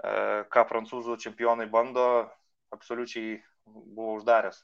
ką 0.00 0.64
prancūzų 0.68 1.16
čempionai 1.20 1.66
bando, 1.70 2.04
absoliučiai 2.72 3.40
buvo 3.66 4.16
uždaręs. 4.18 4.62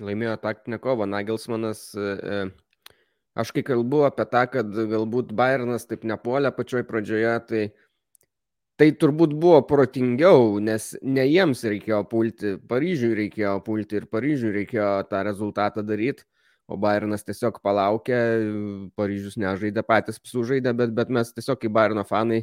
Laimėjo 0.00 0.36
taktinę 0.42 0.78
kovą. 0.82 1.06
Nagelsmanas, 1.08 1.88
e, 1.96 2.12
e, 2.36 2.92
aš 3.40 3.52
kai 3.56 3.64
kalbu 3.64 4.04
apie 4.10 4.26
tą, 4.28 4.44
kad 4.52 4.68
galbūt 4.92 5.32
Bayernas 5.36 5.88
taip 5.88 6.04
nepuolė 6.04 6.52
pačioj 6.52 6.84
pradžioje, 6.88 7.34
tai, 7.48 7.62
tai 8.76 8.90
turbūt 8.92 9.32
buvo 9.32 9.62
protingiau, 9.64 10.58
nes 10.60 10.92
ne 11.02 11.24
jiems 11.24 11.64
reikėjo 11.64 12.02
pulti, 12.10 12.56
Paryžiui 12.68 13.14
reikėjo 13.22 13.58
pulti 13.64 14.02
ir 14.02 14.08
Paryžiui 14.12 14.52
reikėjo 14.60 14.90
tą 15.10 15.24
rezultatą 15.26 15.86
daryti. 15.86 16.28
O 16.66 16.74
Bayernas 16.82 17.22
tiesiog 17.22 17.60
palaukė, 17.62 18.18
Paryžius 18.98 19.36
nežaidė, 19.38 19.84
patys 19.86 20.18
sužaidė, 20.26 20.72
bet, 20.74 20.92
bet 20.98 21.12
mes 21.14 21.30
tiesiog 21.32 21.60
kaip 21.62 21.72
Bayerno 21.72 22.02
fanai 22.04 22.42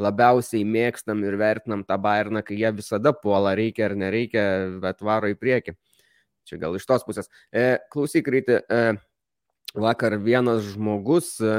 labiausiai 0.00 0.64
mėgstam 0.64 1.24
ir 1.26 1.36
vertinam 1.40 1.84
tą 1.84 1.98
Bayerną, 2.00 2.42
kai 2.46 2.58
jie 2.60 2.70
visada 2.76 3.12
puola, 3.16 3.54
reikia 3.58 3.88
ar 3.88 3.96
nereikia, 3.98 4.44
bet 4.82 5.02
varo 5.04 5.30
į 5.32 5.36
priekį. 5.40 5.74
Čia 6.48 6.58
gal 6.60 6.76
iš 6.78 6.86
tos 6.88 7.04
pusės. 7.06 7.28
E, 7.52 7.78
klausyk, 7.92 8.28
Ryti, 8.32 8.60
e, 8.60 8.94
vakar 9.74 10.16
vienas 10.22 10.64
žmogus 10.72 11.34
e, 11.44 11.58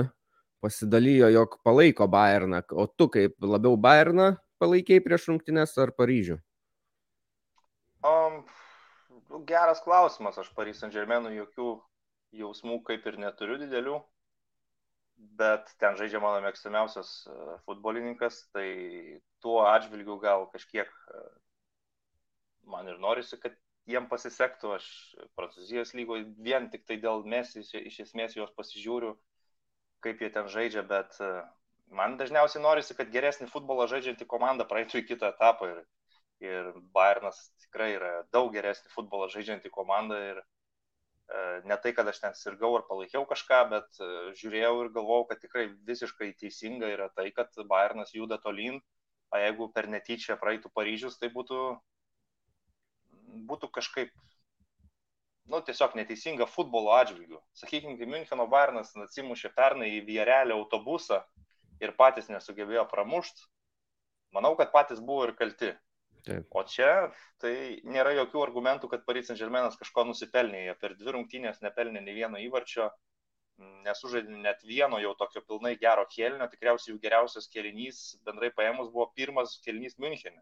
pasidalijo, 0.62 1.30
jog 1.32 1.60
palaiko 1.66 2.08
Bayerną, 2.12 2.64
o 2.72 2.88
tu 2.88 3.10
kaip 3.14 3.38
labiau 3.42 3.78
Bayerną 3.78 4.34
palaikiai 4.62 5.04
prieš 5.04 5.30
rungtynės 5.32 5.78
ar 5.82 5.94
Paryžių? 5.98 6.38
Um, 8.06 8.42
geras 9.50 9.82
klausimas, 9.86 10.38
aš 10.42 10.50
Paryžių 10.58 10.84
Saint 10.84 10.98
Germainų 10.98 11.36
jokių 11.38 11.72
jausmų 12.42 12.82
kaip 12.88 13.06
ir 13.10 13.20
neturiu 13.22 13.60
didelių 13.62 14.00
bet 15.40 15.70
ten 15.82 15.98
žaidžia 16.00 16.22
mano 16.24 16.42
mėgstamiausias 16.46 17.12
e, 17.28 17.36
futbolininkas, 17.66 18.44
tai 18.56 18.68
tuo 19.44 19.62
atžvilgiu 19.68 20.18
gal 20.22 20.48
kažkiek 20.54 20.90
e, 20.90 21.22
man 22.72 22.90
ir 22.90 23.00
norisi, 23.02 23.40
kad 23.42 23.56
jiem 23.90 24.08
pasisektų. 24.12 24.76
Aš 24.78 24.88
Prancūzijos 25.38 25.96
lygoje 25.98 26.28
vien 26.46 26.70
tik 26.74 26.86
tai 26.90 27.00
dėl 27.02 27.26
mes 27.28 27.56
iš, 27.58 28.00
esmės 28.06 28.38
juos 28.38 28.54
pasižiūriu, 28.58 29.16
kaip 30.06 30.22
jie 30.22 30.30
ten 30.34 30.50
žaidžia, 30.52 30.86
bet 30.88 31.18
e, 31.22 31.32
man 31.96 32.18
dažniausiai 32.22 32.64
norisi, 32.64 32.98
kad 32.98 33.12
geresnį 33.14 33.50
futbolą 33.52 33.88
žaidžianti 33.92 34.30
komanda 34.30 34.68
praeitų 34.70 35.02
į 35.02 35.08
kitą 35.14 35.34
etapą. 35.36 35.74
Ir, 35.76 35.84
ir 36.42 36.72
Bayernas 36.96 37.44
tikrai 37.66 37.94
yra 37.98 38.14
daug 38.34 38.50
geresnį 38.54 38.94
futbolą 38.96 39.30
žaidžianti 39.34 39.70
komanda 39.74 40.18
ir 40.32 40.42
ne 41.64 41.78
tai, 41.84 41.94
kad 41.96 42.08
aš 42.08 42.20
ten 42.24 42.34
sirgau 42.36 42.74
ar 42.76 42.84
palaikiau 42.88 43.24
kažką, 43.30 43.60
bet 43.72 44.00
e, 44.04 44.08
žiūrėjau 44.40 44.74
ir 44.84 44.90
galvojau, 44.96 45.28
kad 45.30 45.40
tikrai 45.44 45.68
visiškai 45.88 46.32
teisinga 46.40 46.90
yra 46.92 47.08
tai, 47.16 47.30
kad 47.36 47.56
Bayernas 47.70 48.12
juda 48.16 48.40
tolyn, 48.42 48.82
o 49.32 49.40
jeigu 49.40 49.70
per 49.76 49.88
netyčia 49.92 50.36
praeitų 50.42 50.72
Paryžius, 50.76 51.16
tai 51.22 51.30
būtų, 51.32 51.60
būtų 53.48 53.70
kažkaip, 53.78 54.12
nu, 55.52 55.62
tiesiog 55.68 55.96
neteisinga 56.00 56.50
futbolo 56.52 56.92
atžvilgiu. 56.98 57.40
Sakykime, 57.62 57.96
kai 58.00 58.10
Müncheno 58.12 58.48
Bayernas 58.52 58.92
atsimušė 59.08 59.54
pernai 59.56 59.94
į 60.00 60.04
Vierelę 60.10 60.58
autobusą 60.58 61.22
ir 61.80 61.96
patys 61.96 62.28
nesugebėjo 62.34 62.84
pramušti, 62.92 63.48
manau, 64.36 64.58
kad 64.60 64.74
patys 64.76 65.00
buvo 65.00 65.30
ir 65.30 65.36
kalti. 65.40 65.72
Taip. 66.26 66.48
O 66.54 66.64
čia 66.70 67.10
tai 67.42 67.54
nėra 67.88 68.14
jokių 68.14 68.44
argumentų, 68.46 68.90
kad 68.92 69.06
Paris 69.08 69.30
Saint-Germainas 69.30 69.80
kažko 69.80 70.06
nusipelnė. 70.10 70.66
Jie 70.68 70.76
per 70.82 70.94
dvi 71.00 71.16
rungtynės 71.16 71.64
nepelnė 71.66 72.04
nei 72.04 72.14
vieno 72.18 72.42
įvarčio, 72.42 72.90
nesužaidė 73.86 74.38
net 74.44 74.62
vieno 74.66 75.00
jau 75.02 75.16
tokio 75.18 75.42
pilnai 75.48 75.74
gero 75.82 76.06
kėlinio. 76.14 76.48
Tikriausiai 76.52 76.94
jų 76.94 77.02
geriausias 77.02 77.50
kėlinys 77.54 78.04
bendrai 78.26 78.52
paėmus 78.54 78.94
buvo 78.94 79.10
pirmas 79.18 79.58
kėlinys 79.66 79.98
Münchenė. 80.02 80.42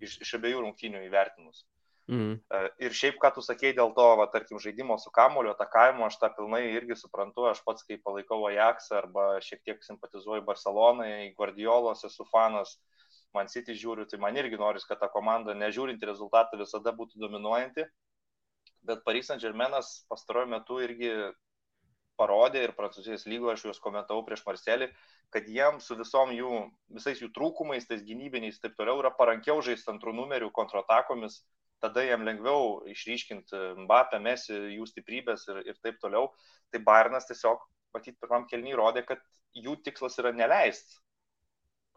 Iš, 0.00 0.20
iš 0.24 0.34
abiejų 0.38 0.62
rungtynių 0.64 1.04
įvertinus. 1.08 1.64
Mm. 2.10 2.38
Ir 2.82 2.94
šiaip, 2.96 3.20
ką 3.22 3.28
tu 3.36 3.42
sakei 3.44 3.70
dėl 3.76 3.92
to, 3.94 4.06
va, 4.18 4.26
tarkim, 4.32 4.58
žaidimo 4.62 4.96
su 4.98 5.12
kamulio, 5.14 5.52
atakavimo, 5.54 6.08
aš 6.08 6.16
tą 6.18 6.30
pilnai 6.34 6.64
irgi 6.72 6.96
suprantu, 6.98 7.44
aš 7.46 7.60
pats 7.66 7.86
kaip 7.86 8.02
palaikau 8.06 8.40
Ajaxą 8.48 8.96
arba 8.98 9.26
šiek 9.46 9.62
tiek 9.62 9.84
simpatizuoju 9.86 10.42
Barcelonai, 10.48 11.30
Guardiolos 11.38 12.02
esu 12.08 12.26
fanas, 12.32 12.74
Man 13.36 13.50
City 13.52 13.76
žiūriu, 13.78 14.06
tai 14.10 14.18
man 14.22 14.36
irgi 14.40 14.58
noris, 14.58 14.86
kad 14.88 14.98
ta 15.02 15.08
komanda, 15.12 15.54
nežiūrinti 15.54 16.08
rezultatą, 16.08 16.58
visada 16.58 16.92
būtų 16.96 17.20
dominuojanti. 17.22 17.86
Bet 18.88 19.04
Paris 19.06 19.28
Saint-Germainas 19.30 19.92
pastaruoju 20.10 20.50
metu 20.50 20.80
irgi 20.82 21.12
parodė 22.20 22.64
ir 22.66 22.74
Prancūzijos 22.76 23.26
lygoje, 23.30 23.54
aš 23.56 23.64
juos 23.68 23.80
komentavau 23.84 24.24
prieš 24.26 24.42
Marselį, 24.46 24.90
kad 25.32 25.46
jiems 25.48 25.86
su 25.88 25.96
visom 25.96 26.32
jų, 26.36 26.58
visais 26.96 27.20
jų 27.22 27.30
trūkumais, 27.36 27.86
tais 27.88 28.02
gynybiniais 28.04 28.58
ir 28.58 28.66
taip 28.66 28.76
toliau 28.80 29.00
yra 29.00 29.12
parankiau 29.16 29.62
žaisti 29.64 29.92
antrų 29.92 30.16
numerių 30.18 30.50
kontratakomis, 30.56 31.40
tada 31.80 32.04
jam 32.04 32.26
lengviau 32.28 32.80
išryškinti 32.92 33.60
Mbappę, 33.86 34.20
Mesi, 34.20 34.56
jų 34.76 34.88
stiprybės 34.90 35.46
ir, 35.48 35.62
ir 35.70 35.78
taip 35.84 36.00
toliau. 36.02 36.28
Tai 36.72 36.82
Bairnas 36.88 37.28
tiesiog, 37.30 37.62
matyt, 37.96 38.18
pirmam 38.20 38.44
kelniui 38.50 38.76
rodė, 38.80 39.06
kad 39.06 39.22
jų 39.56 39.78
tikslas 39.86 40.18
yra 40.20 40.34
neleisti 40.36 41.00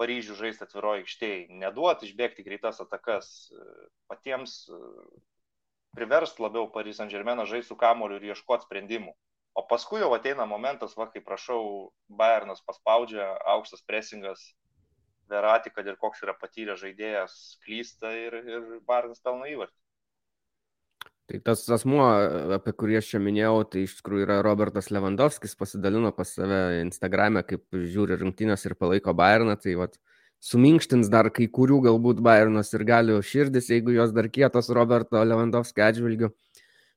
Paryžių 0.02 0.36
žaisti 0.40 0.66
atviroje 0.66 1.04
aikštėje, 1.04 1.44
neduoti 1.62 2.08
išbėgti 2.10 2.46
greitas 2.46 2.82
atakas, 2.82 3.28
patiems 4.10 4.56
priverst 5.94 6.42
labiau 6.42 6.66
Paris 6.74 6.98
Saint 6.98 7.14
Germain 7.14 7.44
žaisti 7.46 7.70
su 7.70 7.78
kamoliu 7.78 8.18
ir 8.18 8.32
ieškoti 8.32 8.66
sprendimų. 8.66 9.14
O 9.54 9.62
paskui 9.70 10.02
jau 10.02 10.10
ateina 10.16 10.48
momentas, 10.50 10.96
va, 10.98 11.06
kai 11.14 11.22
prašau, 11.22 11.94
Bayernas 12.10 12.64
paspaudžia, 12.66 13.28
aukštas 13.54 13.86
presingas, 13.86 14.42
Verati, 15.30 15.72
kad 15.72 15.88
ir 15.88 15.96
koks 16.02 16.26
yra 16.26 16.34
patyręs 16.36 16.82
žaidėjas, 16.82 17.36
klysta 17.64 18.12
ir, 18.18 18.36
ir 18.44 18.66
Bayernas 18.90 19.22
pelno 19.24 19.48
įvartį. 19.50 19.78
Tai 21.32 21.40
tas 21.40 21.62
asmuo, 21.72 22.04
apie 22.58 22.74
kurį 22.76 22.98
aš 23.00 23.14
čia 23.14 23.20
minėjau, 23.24 23.62
tai 23.72 23.86
iš 23.86 23.94
tikrųjų 24.02 24.26
yra 24.26 24.42
Robertas 24.44 24.90
Lewandowskis, 24.92 25.56
pasidalino 25.56 26.12
pas 26.16 26.34
save 26.36 26.82
Instagram'e, 26.82 27.46
kaip 27.48 27.64
žiūri 27.72 28.18
rungtynės 28.20 28.68
ir 28.68 28.76
palaiko 28.76 29.14
Bayerną, 29.16 29.56
tai 29.56 29.78
vat, 29.80 29.96
suminkštins 30.44 31.08
dar 31.14 31.30
kai 31.32 31.48
kurių 31.48 31.80
galbūt 31.88 32.20
Bayernos 32.26 32.74
ir 32.76 32.84
galių 32.90 33.22
širdis, 33.24 33.72
jeigu 33.72 33.96
jos 33.96 34.12
dar 34.12 34.28
kietos 34.28 34.68
Roberto 34.76 35.24
Lewandowskio 35.24 35.88
atžvilgiu. 35.88 36.34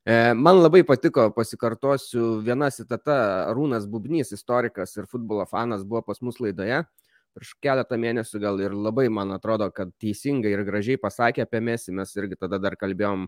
E, 0.03 0.35
man 0.35 0.59
labai 0.59 0.83
patiko, 0.87 1.29
pasikartosiu, 1.35 2.41
viena 2.43 2.73
citata, 2.75 3.47
Rūnas 3.55 3.87
Bubnys, 3.91 4.35
istorikas 4.35 4.99
ir 4.99 5.07
futbolo 5.07 5.47
fanas, 5.47 5.87
buvo 5.87 6.03
pas 6.03 6.19
mus 6.23 6.43
laidoje 6.43 6.83
prieš 7.37 7.53
keletą 7.61 7.99
mėnesių 8.01 8.41
gal 8.41 8.61
ir 8.65 8.73
labai, 8.73 9.11
man 9.13 9.35
atrodo, 9.35 9.69
kad 9.75 9.91
teisingai 10.01 10.55
ir 10.55 10.63
gražiai 10.65 11.01
pasakė 11.01 11.45
apie 11.45 11.61
Mesį, 11.61 11.93
mes 11.99 12.15
irgi 12.17 12.39
tada 12.41 12.59
dar 12.63 12.79
kalbėjom, 12.81 13.27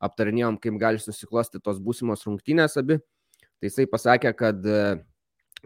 aptarinėjom, 0.00 0.58
kaip 0.62 0.78
gali 0.80 1.02
susiklosti 1.02 1.60
tos 1.62 1.80
būsimos 1.82 2.24
rungtynės 2.26 2.78
abi. 2.80 2.98
Tai 3.58 3.70
jisai 3.70 3.88
pasakė, 3.90 4.32
kad 4.38 4.66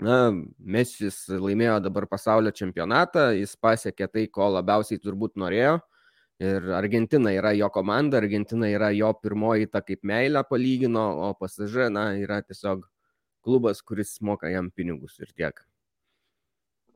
na, 0.00 0.18
Mesis 0.58 1.24
laimėjo 1.28 1.78
dabar 1.84 2.08
pasaulio 2.08 2.52
čempionatą, 2.56 3.30
jis 3.36 3.52
pasiekė 3.60 4.08
tai, 4.08 4.26
ko 4.32 4.48
labiausiai 4.54 5.00
turbūt 5.02 5.36
norėjo 5.40 5.80
Ir 6.42 6.72
Argentina 6.74 7.30
yra 7.30 7.52
jo 7.54 7.68
komanda, 7.70 8.18
Argentina 8.18 8.66
yra 8.66 8.88
jo 8.90 9.12
pirmoji 9.14 9.68
ta 9.70 9.82
kaip 9.84 10.00
meilė 10.02 10.40
palygino, 10.48 11.04
o 11.26 11.28
pasažė, 11.38 11.86
na, 11.92 12.08
yra 12.18 12.40
tiesiog 12.42 12.82
klubas, 13.46 13.82
kuris 13.86 14.16
moka 14.28 14.50
jam 14.50 14.70
pinigus 14.74 15.20
ir 15.20 15.30
tiek. 15.36 15.60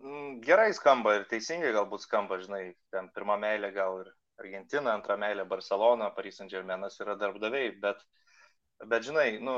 Mm, 0.03 0.41
gerai 0.43 0.72
skamba 0.74 1.14
ir 1.20 1.28
teisingai 1.30 1.70
galbūt 1.76 2.09
skamba, 2.09 2.41
žinai, 2.43 2.64
ten 2.91 3.07
pirmą 3.14 3.39
meilę 3.45 3.70
gal 3.76 4.01
ir 4.03 4.11
Argentina, 4.39 4.93
antrą 4.93 5.16
meilę 5.16 5.45
Barcelona, 5.47 6.11
Paris 6.11 6.37
Saint 6.37 6.53
Germainas 6.53 7.01
yra 7.01 7.16
darbdaviai, 7.16 7.72
bet, 7.80 8.03
bet 8.84 9.05
žinai, 9.09 9.28
nu, 9.41 9.57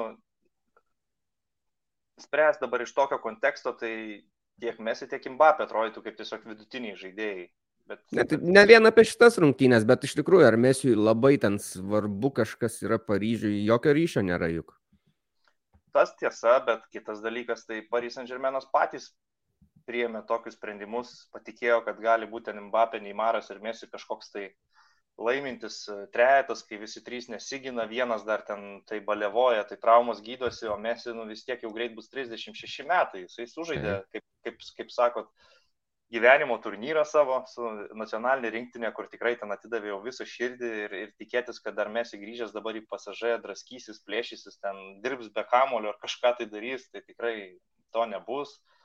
spręs 2.22 2.60
dabar 2.62 2.82
iš 2.82 2.94
tokio 2.94 3.18
konteksto, 3.22 3.72
tai 3.78 3.92
tiek 4.60 4.78
Mesi, 4.82 5.08
tiek 5.10 5.26
Mbappé 5.34 5.66
atrodytų 5.66 6.02
kaip 6.04 6.18
tiesiog 6.18 6.46
vidutiniai 6.50 6.98
žaidėjai. 6.98 7.46
Bet... 7.88 8.02
Ne, 8.12 8.24
tai 8.28 8.36
ne 8.42 8.64
vien 8.68 8.84
apie 8.84 9.06
šitas 9.08 9.38
rungtynės, 9.40 9.86
bet 9.88 10.02
iš 10.04 10.18
tikrųjų, 10.18 10.44
ar 10.44 10.58
Mesiui 10.60 10.96
labai 10.98 11.38
ten 11.40 11.56
svarbu 11.62 12.34
kažkas 12.36 12.82
yra 12.84 12.98
Paryžiui, 13.00 13.62
jokio 13.64 13.94
ryšio 13.96 14.24
nėra 14.26 14.50
juk. 14.52 14.74
Tas 15.96 16.12
tiesa, 16.20 16.58
bet 16.66 16.84
kitas 16.92 17.22
dalykas, 17.24 17.64
tai 17.66 17.80
Paris 17.90 18.18
Saint 18.18 18.28
Germainas 18.28 18.68
patys 18.70 19.08
priėmė 19.88 20.20
tokius 20.28 20.58
sprendimus, 20.58 21.14
patikėjo, 21.32 21.80
kad 21.86 22.00
gali 22.02 22.28
būti 22.28 22.52
Mbappé, 22.52 23.00
Neymaras 23.00 23.48
ir 23.50 23.62
Mesi 23.64 23.88
kažkoks 23.88 24.34
tai 24.34 24.50
laimintis 25.18 25.82
e, 25.88 25.96
trejetas, 26.14 26.62
kai 26.66 26.78
visi 26.80 27.02
trys 27.04 27.28
nesigina, 27.32 27.86
vienas 27.90 28.24
dar 28.26 28.44
ten 28.46 28.80
tai 28.88 29.00
balevoja, 29.04 29.64
tai 29.66 29.78
traumos 29.82 30.22
gydosi, 30.22 30.68
o 30.70 30.78
Mesi 30.78 31.14
nu, 31.14 31.26
vis 31.28 31.44
tiek 31.46 31.62
jau 31.64 31.72
greit 31.74 31.94
bus 31.96 32.10
36 32.12 32.86
metai, 32.88 33.24
jisai 33.26 33.48
sužaidė, 33.50 33.98
kaip, 34.14 34.26
kaip, 34.46 34.62
kaip 34.78 34.94
sakot, 34.94 35.30
gyvenimo 36.14 36.56
turnyrą 36.64 37.02
savo 37.04 37.42
su 37.50 37.66
nacionalinė 37.98 38.54
rinktinė, 38.54 38.92
kur 38.96 39.10
tikrai 39.12 39.34
ten 39.40 39.52
atidavė 39.52 39.92
jau 39.92 39.98
visą 40.06 40.24
širdį 40.28 40.72
ir, 40.86 40.96
ir 41.02 41.12
tikėtis, 41.20 41.60
kad 41.64 41.76
dar 41.76 41.90
mes 41.92 42.14
įgrįžęs 42.16 42.54
dabar 42.54 42.78
į 42.78 42.86
pasažę 42.88 43.34
draskysis, 43.44 44.00
plėšysis, 44.06 44.62
ten 44.62 45.00
dirbs 45.04 45.28
be 45.34 45.44
kamulio 45.50 45.92
ar 45.92 46.00
kažką 46.00 46.38
tai 46.38 46.48
darys, 46.48 46.88
tai 46.94 47.04
tikrai 47.04 47.36
to 47.92 48.06
nebus. 48.08 48.56
Uh, 48.56 48.77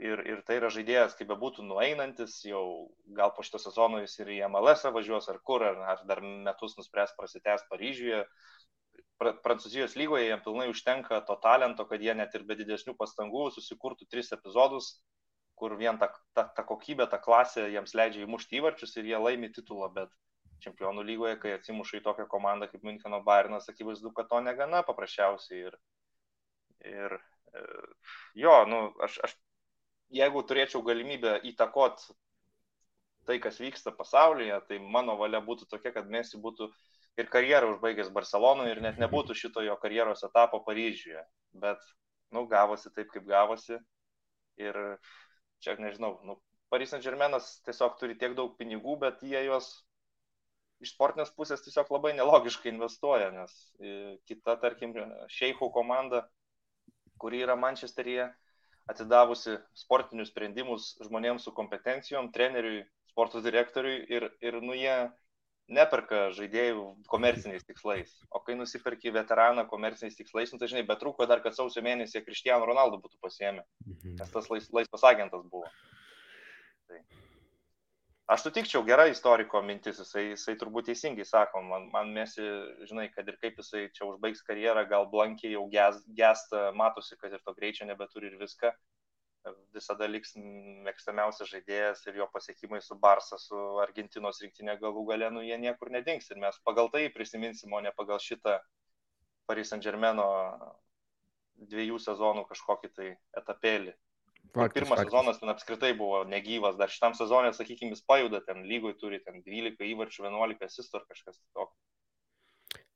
ir, 0.00 0.20
ir 0.30 0.42
tai 0.46 0.58
yra 0.60 0.70
žaidėjas, 0.72 1.16
kaip 1.18 1.28
bebūtų 1.32 1.64
nueinantis, 1.66 2.36
jau 2.46 2.90
gal 3.16 3.32
po 3.36 3.44
šito 3.44 3.60
sezono 3.62 4.00
jis 4.02 4.18
ir 4.20 4.30
į 4.36 4.42
MLS 4.48 4.86
važiuos 4.94 5.28
ar 5.32 5.40
kur, 5.44 5.64
ar, 5.66 5.80
ar 5.94 6.04
dar 6.08 6.22
metus 6.22 6.76
nuspręs 6.78 7.16
prasitęs 7.18 7.66
Paryžiuje. 7.70 8.24
Pra, 9.18 9.34
Prancūzijos 9.44 9.96
lygoje 9.98 10.28
jam 10.28 10.40
pilnai 10.42 10.68
užtenka 10.70 11.20
to 11.26 11.36
talento, 11.42 11.86
kad 11.86 12.02
jie 12.02 12.14
net 12.14 12.34
ir 12.34 12.46
be 12.46 12.56
didesnių 12.58 12.96
pastangų 12.98 13.50
susikurtų 13.54 14.08
tris 14.10 14.32
epizodus, 14.34 14.96
kur 15.58 15.76
vien 15.78 15.98
ta, 15.98 16.10
ta, 16.34 16.48
ta 16.56 16.64
kokybė, 16.66 17.06
ta 17.10 17.20
klasė 17.22 17.68
jiems 17.74 17.94
leidžia 17.94 18.24
įmušti 18.26 18.58
įvarčius 18.58 18.96
ir 18.98 19.10
jie 19.12 19.20
laimi 19.22 19.50
titulą, 19.54 19.90
bet 19.94 20.10
čempionų 20.64 21.04
lygoje, 21.06 21.36
kai 21.42 21.54
atsimuša 21.58 22.00
į 22.00 22.04
tokią 22.06 22.26
komandą 22.30 22.70
kaip 22.70 22.86
Müncheno 22.86 23.20
Bayernas, 23.26 23.68
akivaizdu, 23.70 24.10
kad 24.16 24.30
to 24.30 24.40
negana 24.42 24.82
paprasčiausiai. 24.86 25.68
Ir, 25.68 25.78
ir 26.90 27.18
jo, 28.34 28.54
nu, 28.70 28.80
aš, 29.04 29.18
aš 29.28 29.36
jeigu 30.14 30.42
turėčiau 30.46 30.82
galimybę 30.86 31.38
įtakot 31.50 32.02
tai, 33.24 33.38
kas 33.40 33.60
vyksta 33.60 33.92
pasaulyje, 33.96 34.58
tai 34.68 34.78
mano 34.78 35.16
valia 35.20 35.40
būtų 35.44 35.68
tokia, 35.70 35.94
kad 35.94 36.10
Messi 36.10 36.40
būtų 36.40 36.68
ir 37.20 37.30
karjerą 37.32 37.74
užbaigęs 37.74 38.12
Barcelonoje 38.14 38.74
ir 38.74 38.82
net 38.84 38.98
nebūtų 39.00 39.36
šito 39.38 39.64
jo 39.64 39.76
karjeros 39.80 40.26
etapo 40.26 40.60
Paryžiuje. 40.66 41.22
Bet, 41.64 41.80
nu, 42.34 42.44
gavosi 42.50 42.92
taip, 42.92 43.08
kaip 43.14 43.24
gavosi. 43.28 43.78
Ir 44.60 44.76
čia 45.64 45.76
nežinau, 45.80 46.18
nu, 46.26 46.36
Paris 46.70 46.90
Saint 46.90 47.04
Germainas 47.04 47.60
tiesiog 47.66 47.96
turi 48.00 48.16
tiek 48.18 48.34
daug 48.36 48.54
pinigų, 48.58 48.96
bet 49.02 49.22
jie 49.22 49.40
juos 49.46 49.68
iš 50.82 50.92
sportinės 50.94 51.30
pusės 51.34 51.62
tiesiog 51.64 51.90
labai 51.94 52.12
nelogiškai 52.18 52.72
investuoja, 52.72 53.30
nes 53.34 53.52
e, 53.78 54.16
kita, 54.28 54.56
tarkim, 54.62 54.94
Šeichų 55.32 55.70
komanda, 55.74 56.24
kuri 57.20 57.42
yra 57.44 57.56
Mančesteryje, 57.58 58.28
atidavusi 58.90 59.56
sportinius 59.78 60.30
sprendimus 60.32 60.92
žmonėms 61.04 61.46
su 61.46 61.52
kompetencijom, 61.56 62.30
treneriui, 62.34 62.84
sporto 63.10 63.40
direktoriui 63.44 64.02
ir, 64.12 64.28
ir 64.44 64.60
nu 64.60 64.76
jie 64.76 64.96
neperka 65.72 66.28
žaidėjų 66.36 66.84
komerciniais 67.08 67.64
tikslais. 67.64 68.12
O 68.28 68.40
kai 68.44 68.56
nusipirki 68.58 69.12
veteraną 69.14 69.64
komerciniais 69.70 70.18
tikslais, 70.18 70.52
nu, 70.52 70.60
tai 70.60 70.68
žinai, 70.72 70.84
bet 70.88 71.00
trūko 71.00 71.28
dar, 71.30 71.40
kad 71.44 71.56
sausio 71.56 71.80
mėnesį 71.84 72.24
Kristijanų 72.26 72.68
Ronaldo 72.68 73.00
būtų 73.00 73.16
pasiemę, 73.24 73.64
mhm. 73.86 74.18
nes 74.20 74.34
tas 74.34 74.50
lais, 74.52 74.68
laisvas 74.76 75.06
agentas 75.14 75.46
buvo. 75.48 75.70
Tai. 76.90 77.00
Aš 78.24 78.46
sutikčiau, 78.46 78.80
gera 78.88 79.04
istoriko 79.10 79.60
mintis, 79.60 79.98
jisai, 80.00 80.22
jisai 80.30 80.54
turbūt 80.60 80.86
teisingai 80.88 81.26
sako, 81.28 81.60
man, 81.68 81.90
man 81.92 82.12
mėsi, 82.16 82.44
žinai, 82.88 83.10
kad 83.12 83.26
ir 83.28 83.36
kaip 83.42 83.58
jisai 83.60 83.82
čia 83.92 84.06
užbaigs 84.08 84.40
karjerą, 84.46 84.86
gal 84.88 85.04
blankiai 85.12 85.52
jau 85.52 85.66
gesta, 85.68 86.70
matosi, 86.72 87.18
kad 87.20 87.36
ir 87.36 87.42
to 87.44 87.52
greičio 87.58 87.84
nebeturi 87.90 88.30
ir 88.30 88.38
viską, 88.40 88.70
visada 89.76 90.08
liks 90.08 90.32
mėgstamiausias 90.86 91.50
žaidėjas 91.50 92.06
ir 92.08 92.22
jo 92.22 92.28
pasiekimai 92.32 92.80
su 92.86 92.96
Barsa, 93.02 93.36
su 93.42 93.60
Argentinos 93.84 94.40
rinktinė 94.40 94.78
galų 94.80 95.04
gale, 95.10 95.28
nu 95.34 95.44
jie 95.44 95.58
niekur 95.60 95.92
nedings 95.92 96.30
ir 96.30 96.40
mes 96.40 96.56
pagal 96.64 96.88
tai 96.94 97.04
prisiminsim, 97.12 97.72
o 97.76 97.82
ne 97.84 97.92
pagal 97.98 98.22
šitą 98.24 98.56
Paris 99.44 99.68
Saint 99.74 99.84
Germaino 99.84 100.30
dviejų 101.68 102.00
sezonų 102.00 102.48
kažkokį 102.48 102.92
tai 102.96 103.10
etapėlį. 103.42 103.92
Faktis, 104.54 104.84
Pirmas 104.84 105.00
faktis. 105.00 105.10
sezonas 105.10 105.40
ten 105.40 105.50
apskritai 105.50 105.92
buvo 105.98 106.22
negyvas, 106.30 106.76
dar 106.78 106.92
šitam 106.92 107.16
sezonė, 107.18 107.50
sakykime, 107.56 107.90
jis 107.96 108.04
pajuda, 108.06 108.38
ten 108.46 108.62
lygoj 108.68 108.94
turi 109.00 109.18
ten 109.24 109.42
12 109.42 109.82
įvarčių, 109.90 110.28
11 110.28 110.68
asistų 110.68 111.00
ar 111.00 111.06
kažkas 111.10 111.40
tokio. 111.56 111.74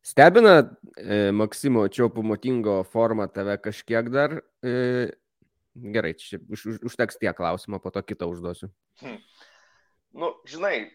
Stebina 0.07 0.53
e, 0.63 1.33
Maksimo 1.35 1.83
Čiopų 1.91 2.23
motingo 2.25 2.79
formą 2.87 3.27
tave 3.35 3.59
kažkiek 3.61 4.07
dar 4.15 4.39
e, 4.63 5.11
Gerai, 5.79 6.15
čia 6.19 6.41
už, 6.51 6.61
už, 6.67 6.77
užteks 6.91 7.19
tie 7.19 7.31
klausimą, 7.31 7.79
po 7.79 7.91
to 7.95 8.03
kitą 8.03 8.27
užduosiu. 8.27 8.71
Hmm. 8.99 9.21
Nu, 10.11 10.35
žinai, 10.49 10.91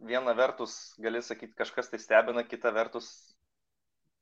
viena 0.00 0.32
vertus 0.32 0.94
gali 1.02 1.20
sakyti, 1.20 1.52
kažkas 1.58 1.92
tai 1.92 2.00
stebina, 2.00 2.46
kita 2.48 2.72
vertus, 2.72 3.10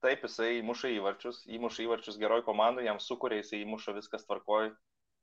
taip, 0.03 0.25
jisai 0.27 0.59
įmuša 0.59 0.91
įvarčius, 0.97 1.45
įmuša 1.47 1.85
įvarčius 1.87 2.19
geroj 2.19 2.43
komandai, 2.47 2.89
jam 2.89 2.99
sukuria, 2.99 3.43
jisai 3.45 3.63
įmuša 3.63 3.95
viskas 4.01 4.27
tvarkoj, 4.27 4.73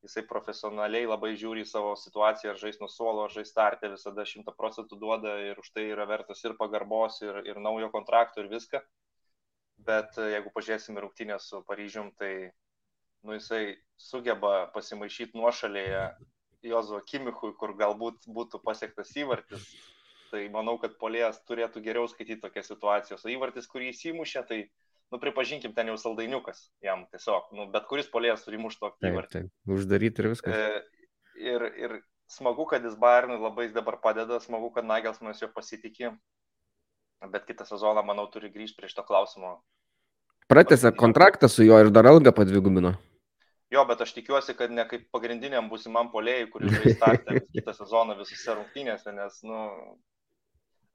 jisai 0.05 0.23
profesionaliai 0.29 1.07
labai 1.09 1.33
žiūri 1.39 1.63
į 1.65 1.69
savo 1.69 1.95
situaciją, 1.99 2.53
ar 2.53 2.61
žais 2.61 2.77
nuo 2.81 2.89
suolo, 2.91 3.25
ar 3.25 3.33
žais 3.33 3.49
startę, 3.51 3.89
visada 3.93 4.25
šimta 4.29 4.53
procentų 4.57 4.99
duoda 5.01 5.33
ir 5.49 5.59
už 5.61 5.71
tai 5.73 5.87
yra 5.89 6.05
vertas 6.09 6.43
ir 6.45 6.55
pagarbos, 6.59 7.19
ir, 7.25 7.41
ir 7.49 7.59
naujo 7.63 7.89
kontrakto, 7.93 8.43
ir 8.43 8.51
viską. 8.53 8.83
Bet 9.89 10.17
e, 10.17 10.31
jeigu 10.35 10.53
pažiūrėsime 10.53 11.01
rungtynę 11.03 11.37
su 11.41 11.61
Paryžium, 11.67 12.11
tai 12.19 12.31
nu, 13.25 13.35
jisai 13.37 13.77
sugeba 13.97 14.67
pasimaišyti 14.73 15.37
nuošalėje 15.37 16.03
Jozo 16.67 17.01
Kimichui, 17.05 17.53
kur 17.57 17.75
galbūt 17.77 18.25
būtų 18.33 18.61
pasiektas 18.65 19.13
įvartis. 19.17 19.69
Tai 20.31 20.41
manau, 20.51 20.75
kad 20.81 20.97
polėjas 20.99 21.39
turėtų 21.47 21.81
geriau 21.85 22.09
skaityti 22.11 22.41
tokias 22.43 22.67
situacijas. 22.67 23.23
O 23.23 23.31
įvartis, 23.31 23.69
kurį 23.71 23.93
įsimušė, 23.93 24.43
tai 24.49 24.57
nu, 25.11 25.19
pripažinkim, 25.21 25.73
ten 25.75 25.91
jau 25.91 25.97
saldainiukas 26.01 26.67
jam 26.83 27.05
tiesiog, 27.11 27.51
nu, 27.57 27.67
bet 27.73 27.87
kuris 27.89 28.09
polėjas 28.11 28.43
turi 28.45 28.59
mušti 28.61 28.83
tokį 28.83 29.11
įvartį. 29.11 29.43
Uždaryti 29.77 30.23
ir 30.23 30.29
viskas. 30.33 30.57
E, 30.57 31.07
ir, 31.53 31.67
ir 31.79 31.97
smagu, 32.31 32.67
kad 32.69 32.85
jis 32.85 32.97
Bayernui 32.99 33.39
labai 33.41 33.69
dabar 33.75 33.99
padeda, 34.03 34.41
smagu, 34.43 34.71
kad 34.75 34.87
Nagelsmanas 34.87 35.41
jo 35.41 35.49
pasitikė, 35.53 36.11
bet 37.31 37.47
kitą 37.47 37.67
sezoną, 37.67 38.03
manau, 38.05 38.27
turi 38.31 38.51
grįžti 38.53 38.79
prie 38.79 38.91
šito 38.91 39.05
klausimo. 39.07 39.57
Pratęsė 40.51 40.93
kontraktą 40.95 41.49
su 41.51 41.65
juo 41.65 41.79
ir 41.83 41.91
dar 41.91 42.07
algą 42.07 42.31
padvigubino. 42.35 42.93
Jo, 43.71 43.83
bet 43.87 43.99
aš 44.03 44.13
tikiuosi, 44.15 44.53
kad 44.55 44.71
ne 44.71 44.85
kaip 44.87 45.09
pagrindiniam 45.11 45.65
būsimam 45.67 46.07
polėjui, 46.13 46.47
kuris 46.53 46.77
žais 46.77 46.95
startę 46.95 47.41
kitą 47.51 47.73
sezoną 47.75 48.15
visose 48.15 48.55
rungtynėse, 48.55 49.11
nes, 49.11 49.41
nu, 49.43 49.63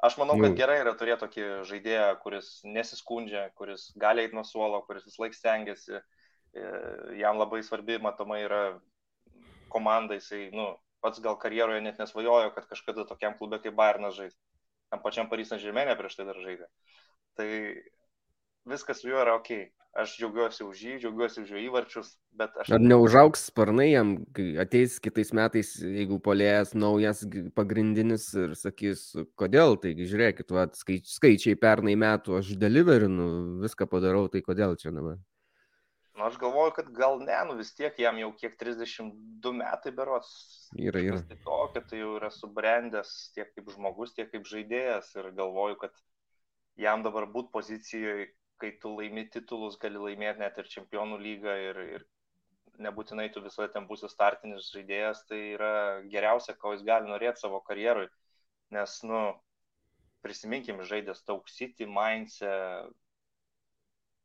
Aš 0.03 0.16
manau, 0.18 0.34
kad 0.42 0.57
gerai 0.59 0.80
yra 0.82 0.96
turėti 0.98 1.22
tokį 1.22 1.42
žaidėją, 1.68 2.07
kuris 2.24 2.46
nesiskundžia, 2.66 3.44
kuris 3.59 3.90
gali 4.03 4.24
eiti 4.24 4.34
nuo 4.34 4.42
suolo, 4.42 4.80
kuris 4.88 5.05
vis 5.07 5.18
laik 5.22 5.36
stengiasi. 5.36 6.00
E, 6.53 6.64
jam 7.20 7.38
labai 7.38 7.61
svarbi, 7.62 8.00
matomai, 8.03 8.40
yra 8.48 8.62
komanda, 9.70 10.18
jisai, 10.18 10.48
nu, 10.57 10.66
pats 11.03 11.22
gal 11.22 11.38
karjeroje 11.38 11.84
net 11.84 12.03
nesvajojo, 12.03 12.50
kad 12.57 12.66
kažkada 12.70 13.07
tokiam 13.07 13.36
klube 13.38 13.61
kaip 13.62 13.78
Bayernas 13.78 14.18
žais. 14.18 14.34
Tam 14.90 15.00
pačiam 15.05 15.30
Paryžiaus 15.30 15.62
žemėnė 15.62 15.94
prieš 15.98 16.18
tai 16.18 16.26
dar 16.28 16.38
žaidė. 16.42 16.66
Tai 17.38 17.48
viskas 18.68 19.00
su 19.00 19.09
juo 19.09 19.22
yra 19.22 19.38
ok. 19.38 19.55
Aš 19.93 20.14
džiaugiuosi 20.16 20.64
už 20.64 20.78
jį, 20.80 20.93
džiaugiuosi 21.03 21.43
už 21.43 21.51
jo 21.53 21.59
įvarčius, 21.66 22.14
bet 22.40 22.55
aš... 22.62 22.70
Ar 22.72 22.80
neužauks 22.80 23.43
sparnai 23.51 23.90
jam, 23.90 24.14
ateis 24.62 24.95
kitais 25.05 25.34
metais, 25.36 25.74
jeigu 25.84 26.16
polėjas 26.24 26.72
naujas 26.72 27.20
pagrindinis 27.59 28.24
ir 28.32 28.55
sakys, 28.57 29.03
kodėl, 29.36 29.76
taigi 29.82 30.09
žiūrėkit, 30.09 30.49
va, 30.57 30.64
skaič, 30.78 31.12
skaičiai 31.18 31.61
pernai 31.61 31.99
metų, 32.01 32.38
aš 32.40 32.55
deliverinu, 32.62 33.28
viską 33.66 33.90
padarau, 33.93 34.24
tai 34.32 34.40
kodėl 34.47 34.78
čia 34.80 34.95
dabar? 34.97 35.20
Nu, 36.16 36.24
aš 36.24 36.40
galvoju, 36.40 36.72
kad 36.80 36.88
gal 36.97 37.20
ne, 37.20 37.36
nu 37.51 37.61
vis 37.61 37.76
tiek 37.76 37.97
jam 38.01 38.16
jau 38.20 38.32
kiek 38.36 38.57
32 38.61 39.53
metai 39.61 39.93
berots. 39.97 40.32
Yra, 40.76 41.05
yra. 41.05 41.20
Tai 41.28 41.40
tokia, 41.45 41.84
tai 41.88 42.01
jau 42.01 42.16
yra 42.16 42.32
subrendęs 42.32 43.14
tiek 43.36 43.53
kaip 43.53 43.68
žmogus, 43.76 44.16
tiek 44.16 44.32
kaip 44.32 44.49
žaidėjas 44.49 45.12
ir 45.20 45.34
galvoju, 45.36 45.82
kad 45.84 45.97
jam 46.80 47.05
dabar 47.05 47.28
būt 47.32 47.53
pozicijoje 47.53 48.32
kai 48.63 48.73
tu 48.83 48.95
laimi 48.97 49.27
titulus, 49.35 49.79
gali 49.83 50.01
laimėti 50.01 50.43
net 50.43 50.59
ir 50.63 50.71
čempionų 50.71 51.19
lygą 51.23 51.55
ir, 51.69 51.81
ir 51.99 52.07
nebūtinai 52.83 53.29
tu 53.35 53.43
visą 53.45 53.69
ten 53.73 53.87
būsi 53.91 54.11
startinis 54.11 54.71
žaidėjas, 54.75 55.25
tai 55.29 55.41
yra 55.57 55.73
geriausia, 56.13 56.55
ko 56.59 56.75
jis 56.77 56.85
gali 56.87 57.11
norėti 57.11 57.43
savo 57.43 57.61
karjerui. 57.67 58.09
Nes, 58.73 58.97
nu, 59.05 59.23
prisiminkim, 60.25 60.81
žaidęs 60.89 61.25
Tauk 61.27 61.51
City, 61.53 61.87
Mainze, 61.87 62.53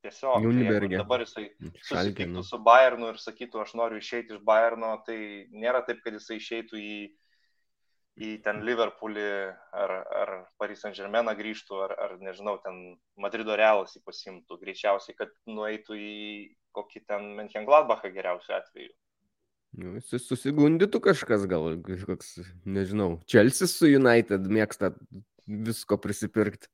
tiesiog 0.06 0.46
tai, 0.46 0.90
dabar 0.94 1.24
jisai 1.26 1.48
susitiktų 1.82 2.44
su 2.46 2.60
Bayernu 2.64 3.12
ir 3.12 3.22
sakytų, 3.22 3.64
aš 3.64 3.74
noriu 3.80 4.02
išeiti 4.02 4.38
iš 4.38 4.44
Bayerno, 4.48 4.94
tai 5.08 5.18
nėra 5.52 5.84
taip, 5.88 6.04
kad 6.06 6.16
jisai 6.16 6.40
išeitų 6.40 6.80
į 6.80 6.98
į 8.18 8.30
ten 8.46 8.64
Liverpoolį 8.66 9.26
ar, 9.78 9.94
ar 10.22 10.32
Paris 10.58 10.82
Saint 10.82 10.98
Germainą 10.98 11.36
grįžtų, 11.38 11.82
ar, 11.86 11.94
ar 12.02 12.16
nežinau, 12.22 12.58
ten 12.64 12.98
Madrido 13.22 13.58
Realas 13.58 13.94
jį 13.96 14.02
pasimtų. 14.08 14.58
Greičiausiai, 14.62 15.18
kad 15.18 15.34
nueitų 15.50 15.98
į 16.02 16.16
kokį 16.78 17.04
ten 17.10 17.30
Menchengladbachą 17.38 18.12
geriausiu 18.14 18.58
atveju. 18.58 18.94
Nu, 19.78 20.00
susigundytų 20.02 21.02
kažkas, 21.10 21.46
gal 21.50 21.76
kažkoks, 21.86 22.38
nežinau, 22.66 23.18
Chelsea 23.30 23.68
su 23.70 23.90
United 23.92 24.48
mėgsta 24.50 24.94
visko 25.48 26.00
prisipirkti. 26.02 26.70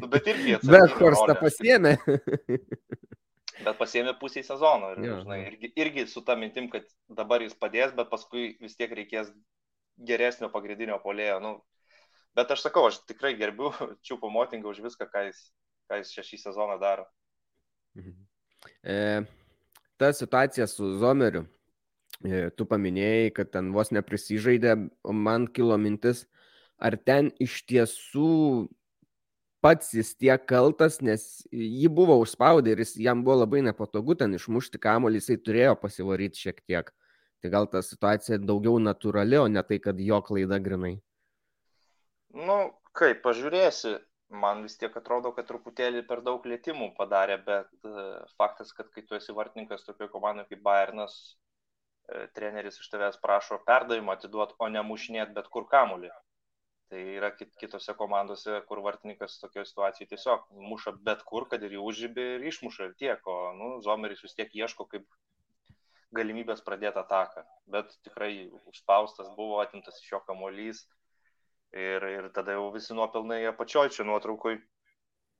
nu, 0.00 0.08
bet 0.10 0.26
irgi 0.32 0.54
atsakė. 0.56 0.72
Bet 0.72 0.96
Horstą 0.98 1.36
pasiemė. 1.38 1.94
bet 3.60 3.76
pasiemė 3.78 4.16
pusę 4.18 4.42
sezono 4.42 4.94
ir, 4.94 5.04
ja. 5.06 5.18
žinai, 5.22 5.40
irgi, 5.52 5.70
irgi 5.84 6.06
su 6.10 6.24
tą 6.26 6.36
mintim, 6.40 6.66
kad 6.72 6.88
dabar 7.06 7.44
jis 7.44 7.54
padės, 7.60 7.94
bet 7.94 8.10
paskui 8.10 8.54
vis 8.64 8.74
tiek 8.80 8.90
reikės 8.96 9.30
geresnio 9.96 10.50
pagrindinio 10.52 10.98
polėjo. 11.02 11.38
Nu, 11.42 11.54
bet 12.36 12.50
aš 12.54 12.66
sakau, 12.66 12.86
aš 12.88 13.00
tikrai 13.08 13.34
gerbiu 13.38 13.72
Čiūpo 14.06 14.30
Motingą 14.32 14.72
už 14.72 14.82
viską, 14.84 15.08
ką 15.10 15.26
jis, 15.28 15.40
ką 15.90 16.00
jis 16.02 16.14
šį 16.18 16.40
sezoną 16.46 16.78
daro. 16.82 17.06
Mhm. 17.98 18.14
E, 18.82 18.96
ta 20.00 20.12
situacija 20.12 20.66
su 20.66 20.94
Zomeriu, 20.98 21.44
e, 22.24 22.48
tu 22.56 22.66
paminėjai, 22.66 23.34
kad 23.36 23.52
ten 23.52 23.72
vos 23.74 23.92
neprisižaidė, 23.94 24.76
o 25.04 25.12
man 25.12 25.46
kilo 25.46 25.76
mintis, 25.78 26.24
ar 26.78 26.96
ten 26.96 27.30
iš 27.42 27.60
tiesų 27.68 28.68
pats 29.64 29.94
jis 29.96 30.12
tiek 30.20 30.42
kaltas, 30.44 30.98
nes 31.00 31.44
jį 31.48 31.88
buvo 31.92 32.18
užspaudę 32.20 32.74
ir 32.74 32.82
jis, 32.82 32.98
jam 33.00 33.22
buvo 33.24 33.38
labai 33.44 33.62
nepatogu 33.64 34.16
ten 34.20 34.36
išmušti 34.36 34.80
kamuolį, 34.82 35.22
jisai 35.22 35.38
turėjo 35.40 35.76
pasivaryti 35.80 36.42
šiek 36.46 36.60
tiek. 36.68 36.90
Tai 37.44 37.50
gal 37.52 37.66
ta 37.68 37.82
situacija 37.84 38.38
daugiau 38.40 38.78
natūrali, 38.80 39.36
o 39.36 39.48
ne 39.52 39.60
tai, 39.68 39.76
kad 39.86 39.98
jo 40.00 40.16
klaida 40.24 40.56
grinai. 40.64 40.94
Nu, 42.48 42.54
kaip 42.96 43.18
pažiūrėsi, 43.26 43.90
man 44.44 44.62
vis 44.64 44.78
tiek 44.80 44.96
atrodo, 44.96 45.34
kad 45.36 45.44
truputėlį 45.50 46.06
per 46.08 46.22
daug 46.24 46.46
lėtimų 46.48 46.88
padarė, 46.96 47.36
bet 47.44 47.68
uh, 47.84 48.22
faktas, 48.40 48.72
kad 48.78 48.88
kai 48.94 49.04
tu 49.04 49.18
esi 49.18 49.36
vartininkas 49.36 49.84
tokioje 49.84 50.08
komandoje 50.14 50.54
kaip 50.54 50.62
Bayernas, 50.64 51.18
uh, 51.34 52.24
treneris 52.38 52.80
iš 52.80 52.88
tavęs 52.94 53.20
prašo 53.20 53.60
perdavimą 53.68 54.16
atiduoti, 54.16 54.56
o 54.56 54.70
ne 54.72 54.80
mušinėti 54.94 55.36
bet 55.36 55.52
kur 55.52 55.68
kamulį. 55.76 56.14
Tai 56.88 57.04
yra 57.18 57.28
kit, 57.36 57.52
kitose 57.60 57.92
komandose, 58.00 58.56
kur 58.70 58.80
vartininkas 58.88 59.36
tokioje 59.44 59.68
situacijoje 59.68 60.14
tiesiog 60.16 60.48
muša 60.72 60.96
bet 61.04 61.28
kur, 61.28 61.44
kad 61.52 61.60
ir 61.60 61.76
jį 61.76 61.84
užžybė 61.92 62.26
ir 62.38 62.50
išmuša 62.54 62.88
ir 62.88 62.98
tiek, 63.04 63.28
o 63.28 63.38
nu, 63.60 63.70
Zomeris 63.84 64.24
vis 64.24 64.40
tiek 64.40 64.60
ieško 64.64 64.88
kaip 64.88 65.04
galimybės 66.16 66.62
pradėti 66.66 67.00
ataką. 67.00 67.44
Bet 67.70 67.90
tikrai 68.06 68.50
užspaustas 68.70 69.32
buvo, 69.36 69.60
atimtas 69.62 70.00
iš 70.02 70.14
jo 70.14 70.22
kamuolys 70.28 70.84
ir, 71.74 72.04
ir 72.04 72.30
tada 72.34 72.56
jau 72.58 72.70
visi 72.74 72.96
nuopelnai 72.96 73.44
apačioj 73.50 73.90
čia 73.94 74.06
nuotraukui 74.06 74.58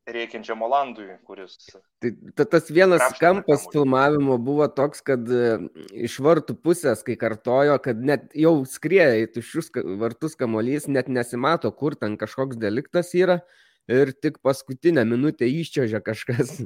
reikiančiam 0.05 0.61
Olandui, 0.63 1.07
kuris. 1.25 1.57
Tai 2.03 2.11
ta, 2.37 2.45
tas 2.45 2.69
vienas 2.69 3.15
kampas 3.21 3.65
filmavimo 3.73 4.37
buvo 4.43 4.67
toks, 4.69 5.01
kad 5.05 5.31
e, 5.33 5.55
iš 6.05 6.19
vartų 6.25 6.59
pusės, 6.61 7.01
kai 7.07 7.17
kartojo, 7.21 7.79
kad 7.85 8.03
net 8.05 8.27
jau 8.37 8.59
skrieja 8.69 9.23
į 9.23 9.31
tuščius 9.37 9.73
vartus 10.01 10.37
kamuolys, 10.41 10.91
net 10.93 11.09
nesimato, 11.09 11.73
kur 11.73 11.97
ten 11.97 12.19
kažkoks 12.21 12.61
deliktas 12.61 13.15
yra 13.17 13.41
ir 13.89 14.13
tik 14.13 14.43
paskutinę 14.45 15.07
minutę 15.09 15.49
iščiožia 15.49 16.05
kažkas. 16.05 16.61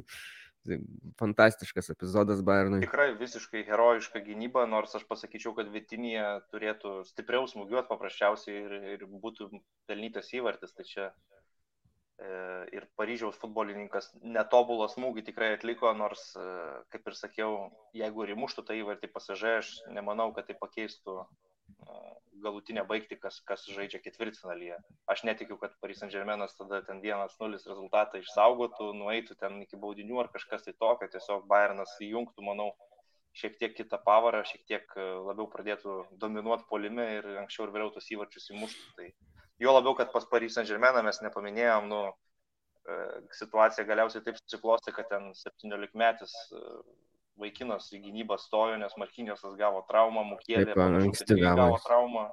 Fantastiškas 1.19 1.91
epizodas 1.93 2.43
Bayernui. 2.45 2.81
Tikrai 2.83 3.13
visiškai 3.19 3.63
herojiška 3.67 4.21
gynyba, 4.25 4.65
nors 4.69 4.95
aš 4.97 5.05
pasakyčiau, 5.09 5.55
kad 5.57 5.71
Vitinija 5.73 6.39
turėtų 6.53 6.99
stipriau 7.09 7.47
smūgiuoti 7.49 7.89
paprasčiausiai 7.89 8.61
ir, 8.61 8.77
ir 8.95 9.05
būtų 9.09 9.49
pelnytas 9.89 10.31
įvartis. 10.37 10.75
Tai 10.77 10.85
čia 10.87 11.09
e, 11.09 12.31
ir 12.77 12.87
Paryžiaus 12.99 13.39
futbolininkas 13.41 14.11
netobulą 14.21 14.89
smūgį 14.93 15.25
tikrai 15.31 15.53
atliko, 15.57 15.91
nors, 15.97 16.31
e, 16.37 16.47
kaip 16.93 17.11
ir 17.11 17.19
sakiau, 17.19 17.59
jeigu 17.97 18.25
ir 18.25 18.35
įmuštų 18.37 18.67
tą 18.69 18.79
įvartį 18.83 19.11
pasižai, 19.15 19.59
aš 19.63 19.75
nemanau, 19.95 20.31
kad 20.35 20.51
tai 20.51 20.59
pakeistų 20.59 21.23
galutinę 22.43 22.83
baigti, 22.87 23.17
kas, 23.19 23.39
kas 23.47 23.65
žaidžia 23.67 23.99
ketvirtfinalyje. 24.03 24.77
Aš 25.11 25.23
netikiu, 25.27 25.57
kad 25.61 25.75
Paris 25.83 25.99
Saint 26.01 26.13
Germainas 26.13 26.55
tada 26.57 26.81
ten 26.87 27.01
1-0 27.03 27.49
rezultatą 27.71 28.21
išsaugotų, 28.21 28.91
nueitų 28.99 29.35
ten 29.39 29.59
iki 29.65 29.79
baudinių 29.81 30.21
ar 30.23 30.31
kažkas 30.33 30.65
tai 30.65 30.75
tokio, 30.79 31.09
tiesiog 31.11 31.47
Bayernas 31.51 31.95
įjungtų, 32.05 32.45
manau, 32.45 32.69
šiek 33.39 33.59
tiek 33.59 33.75
kitą 33.77 33.99
pavarą, 34.05 34.43
šiek 34.47 34.63
tiek 34.69 34.95
e, 34.97 35.09
labiau 35.27 35.49
pradėtų 35.51 35.99
dominuoti 36.21 36.67
polime 36.69 37.05
ir 37.17 37.27
anksčiau 37.43 37.67
ir 37.67 37.75
vėliau 37.75 37.93
tos 37.95 38.09
įvarčius 38.13 38.49
įmuštų. 38.55 38.95
Tai 38.97 39.11
jo 39.65 39.75
labiau, 39.75 39.95
kad 39.99 40.13
pas 40.15 40.25
Paris 40.31 40.57
Saint 40.57 40.69
Germainą 40.69 41.03
mes 41.05 41.21
nepaminėjom, 41.25 41.91
nu, 41.91 42.01
e, 42.09 42.97
situacija 43.41 43.87
galiausiai 43.87 44.25
taip 44.25 44.39
susiklosti, 44.41 44.95
kad 44.95 45.11
ten 45.11 45.31
17 45.43 45.99
metis 45.99 46.35
vaikinas 47.39 47.87
į 47.95 48.01
gynybą 48.03 48.37
stojo, 48.41 48.77
nes 48.81 48.93
Markinėsas 48.99 49.55
gavo 49.59 49.81
traumą, 49.89 50.25
Mukėlė 50.33 50.75
anksti 50.75 51.39
gavo. 51.39 51.79
traumą 51.85 52.27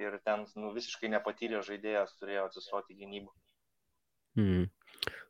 ir 0.00 0.18
ten 0.26 0.44
nu, 0.58 0.72
visiškai 0.74 1.10
nepatyrė 1.12 1.62
žaidėjas 1.66 2.16
turėjo 2.20 2.48
atsistoti 2.48 2.96
gynybą. 2.98 3.30
Hmm. 4.38 4.66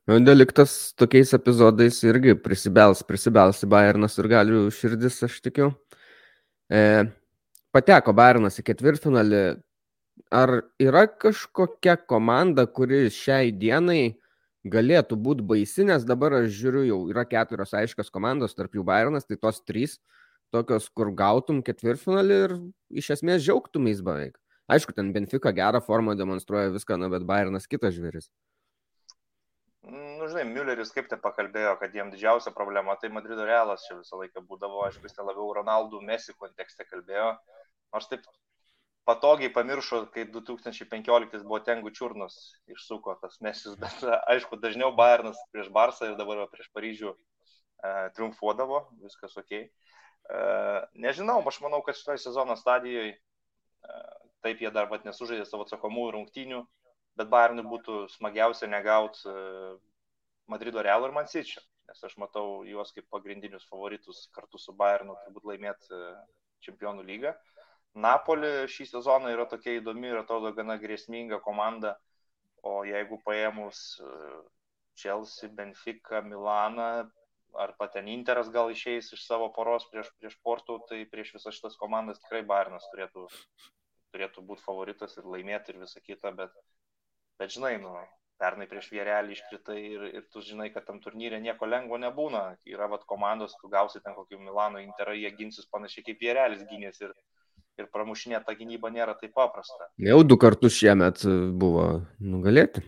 Nu, 0.09 0.19
deliktas 0.21 0.93
tokiais 1.01 1.33
epizodais 1.37 2.01
irgi 2.05 2.35
prisibels, 2.37 3.03
prisibels 3.09 3.63
į 3.65 3.69
Bayernas 3.73 4.19
ir 4.21 4.29
galių 4.33 4.67
širdis, 4.73 5.23
aš 5.25 5.39
tikiu. 5.45 5.71
E, 6.69 7.05
pateko 7.73 8.13
Bairnas 8.17 8.61
į 8.61 8.67
ketvirtfinalį. 8.71 9.45
Ar 10.35 10.51
yra 10.83 11.05
kažkokia 11.09 11.97
komanda, 12.09 12.67
kuri 12.67 13.07
šiai 13.13 13.53
dienai 13.55 14.15
galėtų 14.65 15.19
būti 15.21 15.45
baisi, 15.45 15.85
nes 15.89 16.07
dabar 16.09 16.39
aš 16.41 16.53
žiūriu, 16.57 16.85
jau 16.89 17.01
yra 17.13 17.25
keturios 17.29 17.75
aiškios 17.77 18.11
komandos, 18.13 18.57
tarp 18.57 18.77
jų 18.77 18.85
Bairnas, 18.89 19.29
tai 19.29 19.37
tos 19.41 19.61
trys, 19.61 19.99
tokios, 20.55 20.89
kur 20.89 21.13
gautum 21.17 21.61
ketvirtfinalį 21.67 22.41
ir 22.47 22.57
iš 23.03 23.11
esmės 23.19 23.45
džiaugtumės 23.45 24.01
beveik. 24.07 24.39
Aišku, 24.73 24.95
ten 24.97 25.13
Benfica 25.13 25.53
gerą 25.53 25.83
formą 25.85 26.15
demonstruoja 26.17 26.73
viską, 26.73 26.97
na, 27.01 27.11
bet 27.13 27.27
Bairnas 27.29 27.69
kitas 27.69 27.93
žvėris. 27.99 28.31
Nu, 29.85 30.25
žinai, 30.31 30.47
Mülleris 30.49 30.95
kaip 30.97 31.11
ten 31.11 31.21
pakalbėjo, 31.21 31.75
kad 31.77 31.93
jiem 31.93 32.09
didžiausia 32.15 32.55
problema 32.57 32.95
tai 32.97 33.11
Madrido 33.13 33.45
realas 33.45 33.85
čia 33.85 33.99
visą 33.99 34.17
laiką 34.23 34.41
būdavo, 34.49 34.87
aišku, 34.87 35.05
jis 35.05 35.19
ten 35.19 35.29
labiau 35.29 35.51
Ronaldų 35.59 36.01
Mesi 36.09 36.33
kontekste 36.39 36.87
kalbėjo, 36.89 37.35
nors 37.93 38.09
taip 38.09 38.25
patogiai 39.05 39.53
pamiršo, 39.53 40.05
kai 40.15 40.25
2015 40.33 41.45
buvo 41.45 41.61
Tengų 41.65 41.93
čiurnos 41.97 42.37
išsuko 42.73 43.17
tas 43.21 43.39
mesis, 43.45 43.77
bet 43.83 44.05
aišku, 44.33 44.59
dažniau 44.63 44.95
Bayernas 44.97 45.41
prieš 45.53 45.71
Barsą 45.75 46.11
ir 46.11 46.19
dabar 46.21 46.45
prieš 46.53 46.71
Paryžių 46.77 47.13
e, 47.13 47.17
triumfuodavo, 48.17 48.85
viskas 49.05 49.37
ok. 49.41 49.53
E, 49.61 49.67
nežinau, 51.07 51.41
aš 51.49 51.61
manau, 51.65 51.83
kad 51.85 51.99
šitoje 51.99 52.23
sezono 52.25 52.57
stadijoje 52.61 53.17
e, 53.17 53.19
taip 54.45 54.65
jie 54.65 54.73
dar 54.73 54.89
pat 54.93 55.05
nesužaidė 55.09 55.45
savo 55.49 55.69
atsakomųjų 55.69 56.17
rungtynių, 56.17 56.63
bet 57.21 57.31
Bayernui 57.33 57.67
būtų 57.69 58.07
smagiausia 58.17 58.71
negauti 58.73 59.29
e, 59.29 59.37
Madrido 60.51 60.83
Real 60.85 61.05
ir 61.07 61.13
Mansičio, 61.17 61.61
nes 61.89 62.01
aš 62.09 62.17
matau 62.21 62.65
juos 62.69 62.93
kaip 62.97 63.07
pagrindinius 63.13 63.69
favoritus 63.69 64.27
kartu 64.33 64.61
su 64.61 64.73
Bayernu 64.77 65.17
turbūt 65.27 65.53
laimėti 65.53 65.93
e, 65.93 66.15
čempionų 66.65 67.05
lygą. 67.05 67.37
E, 67.37 67.54
Napoli 67.95 68.49
šį 68.75 68.89
sezoną 68.91 69.31
yra 69.31 69.45
tokia 69.51 69.77
įdomi 69.79 70.09
ir 70.11 70.21
atrodo 70.21 70.51
gana 70.57 70.75
grėsminga 70.83 71.39
komanda, 71.43 71.95
o 72.67 72.81
jeigu 72.89 73.21
paėmus 73.27 73.83
e, 74.03 74.09
Chelsea, 74.99 75.51
Benfica, 75.59 76.23
Milaną, 76.27 76.89
ar 77.55 77.75
paten 77.79 78.09
Interas 78.11 78.51
gal 78.57 78.73
išeis 78.75 79.13
iš 79.15 79.23
savo 79.29 79.47
poros 79.55 79.87
prieš, 79.93 80.11
prieš 80.19 80.35
Portų, 80.43 80.81
tai 80.89 81.05
prieš 81.11 81.37
visas 81.37 81.55
šitas 81.55 81.79
komandas 81.79 82.19
tikrai 82.25 82.43
Bairnas 82.51 82.89
turėtų, 82.91 83.29
turėtų 84.15 84.43
būti 84.49 84.67
favoritas 84.67 85.15
ir 85.21 85.31
laimėti 85.37 85.75
ir 85.75 85.81
visą 85.85 86.03
kitą, 86.03 86.35
bet, 86.41 86.55
bet 87.39 87.55
žinai, 87.55 87.77
nu, 87.85 87.95
pernai 88.43 88.67
prieš 88.71 88.91
vierelį 88.97 89.37
iškritai 89.37 89.79
ir, 89.85 90.09
ir 90.19 90.27
tu 90.35 90.43
žinai, 90.43 90.67
kad 90.75 90.87
tam 90.89 90.99
turnyrė 91.05 91.39
nieko 91.45 91.71
lengvo 91.71 92.01
nebūna. 92.03 92.43
Yra 92.75 92.91
vat 92.91 93.07
komandos, 93.11 93.55
tu 93.61 93.71
gausi 93.71 94.03
ten 94.03 94.19
kokį 94.19 94.41
Milano 94.43 94.83
Interą, 94.83 95.15
jie 95.15 95.31
ginsis 95.39 95.71
panašiai 95.71 96.09
kaip 96.11 96.27
vierelis 96.27 96.67
gynės 96.71 97.01
ir, 97.07 97.15
ir 97.81 97.89
pramušinėti 97.95 98.47
tą 98.49 98.57
gynybą 98.59 98.91
nėra 98.95 99.17
taip 99.21 99.35
paprasta. 99.37 99.89
Jau 100.03 100.21
du 100.27 100.39
kartus 100.41 100.77
šiemet 100.79 101.25
e, 101.27 101.35
buvo 101.63 101.87
nugalėti. 102.23 102.85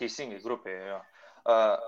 Teisingai, 0.00 0.40
grupėje 0.44 0.90
jo. 0.90 0.98
Uh, 1.46 1.78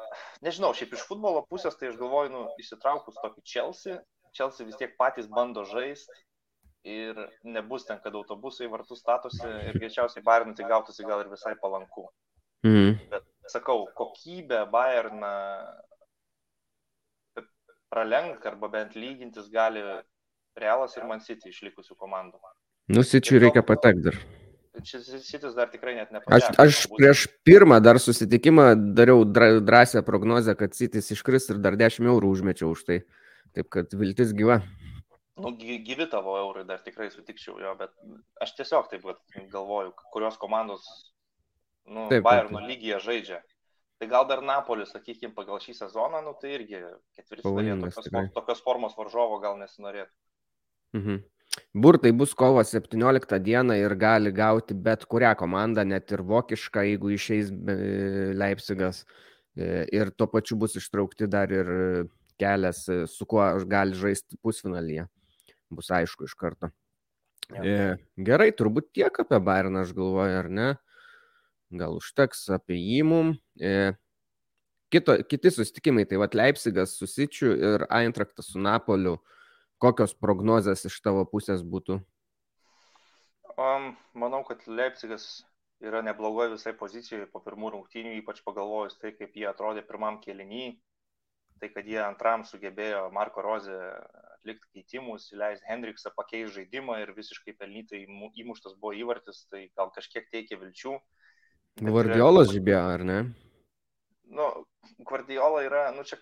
nežinau, 0.46 0.70
šiaip 0.76 0.92
iš 0.94 1.02
futbolo 1.08 1.42
pusės, 1.50 1.74
tai 1.76 1.88
aš 1.90 1.96
galvoju, 1.98 2.30
nu, 2.30 2.44
įsitraukus 2.62 3.18
tokį 3.18 3.42
Chelsea, 3.42 3.96
Chelsea 4.36 4.66
vis 4.68 4.78
tiek 4.78 4.94
patys 5.00 5.26
bando 5.26 5.64
žaisti 5.66 6.14
ir 6.86 7.18
nebus 7.42 7.88
ten, 7.88 7.98
kad 8.04 8.14
autobusai 8.14 8.68
vartus 8.70 9.02
statosi 9.02 9.42
ir 9.42 9.78
greičiausiai 9.80 10.22
Bayernui 10.24 10.54
tai 10.56 10.68
gautųsi 10.70 11.06
gal 11.08 11.24
ir 11.24 11.32
visai 11.32 11.56
palanku. 11.58 12.06
Mhm. 12.62 13.10
Bet 13.10 13.26
sakau, 13.50 13.88
kokybę 13.98 14.62
Bayerną 14.70 15.34
pralenk 17.90 18.46
arba 18.46 18.68
bent 18.68 18.94
lygintis 18.94 19.48
gali 19.50 19.82
Realas 20.58 20.96
ir 20.98 21.06
Man 21.08 21.22
City 21.24 21.52
išlikusių 21.52 21.96
komandų. 21.98 22.40
Nu, 22.88 23.04
Sičiui 23.04 23.40
reikia 23.42 23.62
patekti 23.66 24.08
dar. 24.08 24.20
Šis 24.84 25.08
Sitis 25.26 25.54
dar 25.56 25.70
tikrai 25.72 25.96
net 25.96 26.12
nepateko. 26.14 26.36
Aš, 26.38 26.58
aš 26.62 26.82
prieš 26.92 27.24
pirmą 27.46 27.80
dar 27.82 27.98
susitikimą 28.00 28.70
dariau 28.94 29.24
drąsią 29.26 30.04
prognozę, 30.06 30.54
kad 30.58 30.76
Sitis 30.76 31.10
iškris 31.14 31.50
ir 31.52 31.58
dar 31.64 31.76
10 31.80 32.06
eurų 32.06 32.30
užmečiau 32.36 32.70
už 32.76 32.84
tai. 32.86 33.00
Taip 33.56 33.70
kad 33.74 33.92
viltis 33.96 34.34
gyva. 34.36 34.60
Nu, 35.38 35.52
gyvi 35.58 36.06
tavo 36.10 36.34
eurai 36.38 36.64
dar 36.66 36.80
tikrai 36.82 37.10
sutikčiau 37.10 37.60
jo, 37.62 37.74
bet 37.78 37.92
aš 38.42 38.56
tiesiog 38.58 38.88
taip 38.90 39.04
galvoju, 39.52 39.92
kurios 40.12 40.38
komandos, 40.38 40.82
nu, 41.86 42.08
taip, 42.10 42.24
Bayerno 42.26 42.58
taip. 42.58 42.70
lygyje 42.72 42.98
žaidžia. 43.04 43.38
Tai 43.98 44.08
gal 44.10 44.26
dar 44.30 44.42
Napolis, 44.46 44.90
sakykime, 44.94 45.34
pagal 45.34 45.58
šį 45.62 45.74
sezoną, 45.78 46.22
nu, 46.26 46.34
tai 46.38 46.56
irgi 46.58 46.82
ketvirtfinalė 47.18 47.90
tokios, 47.94 48.32
tokios 48.34 48.62
formos 48.66 48.98
varžovo 48.98 49.38
gal 49.42 49.58
nesinorėtų. 49.62 50.12
Mhm. 50.96 51.22
Burtai 51.74 52.12
bus 52.12 52.34
kovo 52.38 52.62
17 52.64 53.38
dieną 53.42 53.74
ir 53.78 53.94
gali 53.98 54.32
gauti 54.32 54.74
bet 54.74 55.04
kurią 55.10 55.34
komandą, 55.36 55.84
net 55.84 56.12
ir 56.12 56.22
vokišką, 56.22 56.84
jeigu 56.86 57.10
išeis 57.16 57.50
Leipzigas. 58.38 59.04
E, 59.58 59.84
ir 59.92 60.12
tuo 60.14 60.28
pačiu 60.30 60.56
bus 60.60 60.76
ištraukti 60.78 61.26
dar 61.26 61.50
ir 61.50 61.70
kelias, 62.38 62.84
e, 62.88 63.06
su 63.10 63.26
kuo 63.26 63.42
gali 63.66 63.96
žaisti 63.98 64.38
pusfinalyje. 64.42 65.08
Bus 65.74 65.90
aišku 65.90 66.28
iš 66.28 66.36
karto. 66.38 66.70
Ja. 67.50 67.64
E, 67.64 67.88
gerai, 68.28 68.52
turbūt 68.54 68.92
tiek 68.94 69.18
apie 69.24 69.40
Bayerną 69.42 69.82
aš 69.82 69.94
galvoju, 69.96 70.36
ar 70.44 70.50
ne? 70.52 70.68
Gal 71.74 71.96
užteks 71.98 72.46
apie 72.54 72.78
jį 72.78 73.00
mum. 73.08 73.34
Kito, 74.88 75.18
kiti 75.28 75.50
susitikimai, 75.52 76.06
tai 76.08 76.20
vad 76.22 76.36
Leipzigas 76.38 76.94
su 76.96 77.08
Sičiu 77.10 77.50
ir 77.52 77.84
Eintraktas 77.92 78.54
su 78.54 78.62
Napoliu. 78.62 79.18
Kokios 79.78 80.14
prognozės 80.18 80.84
iš 80.88 80.96
tavo 81.04 81.22
pusės 81.30 81.62
būtų? 81.62 82.00
Um, 83.58 83.92
manau, 84.14 84.42
kad 84.46 84.64
Leipzigas 84.66 85.44
yra 85.82 86.02
neblogoje 86.02 86.56
visai 86.56 86.74
pozicijoje 86.78 87.28
po 87.30 87.42
pirmų 87.42 87.72
rungtynių, 87.74 88.16
ypač 88.20 88.42
pagalvojus 88.46 88.98
tai, 88.98 89.12
kaip 89.18 89.36
jie 89.38 89.46
atrodė 89.50 89.84
pirmam 89.86 90.18
kėlinį, 90.22 90.66
tai 91.62 91.70
kad 91.74 91.86
jie 91.86 92.00
antram 92.02 92.44
sugebėjo 92.46 93.08
Marko 93.14 93.42
Rozė 93.46 93.78
atlikti 94.38 94.78
keitimus, 94.78 95.28
įleisti 95.34 95.66
Hendriksą, 95.70 96.12
pakeisti 96.16 96.60
žaidimą 96.60 97.00
ir 97.02 97.14
visiškai 97.16 97.54
pelnytai 97.58 98.04
įmuštas 98.42 98.78
buvo 98.78 98.94
įvartis, 98.98 99.44
tai 99.50 99.66
gal 99.78 99.92
kažkiek 99.94 100.26
teikia 100.32 100.58
vilčių. 100.60 100.96
Gvardiolas 101.82 102.50
žibėjo, 102.50 102.82
ar 102.94 103.04
ne? 103.06 103.18
Nu, 104.34 104.48
Gvardiola 105.06 105.62
yra, 105.66 105.84
nu 105.94 106.02
čia 106.06 106.18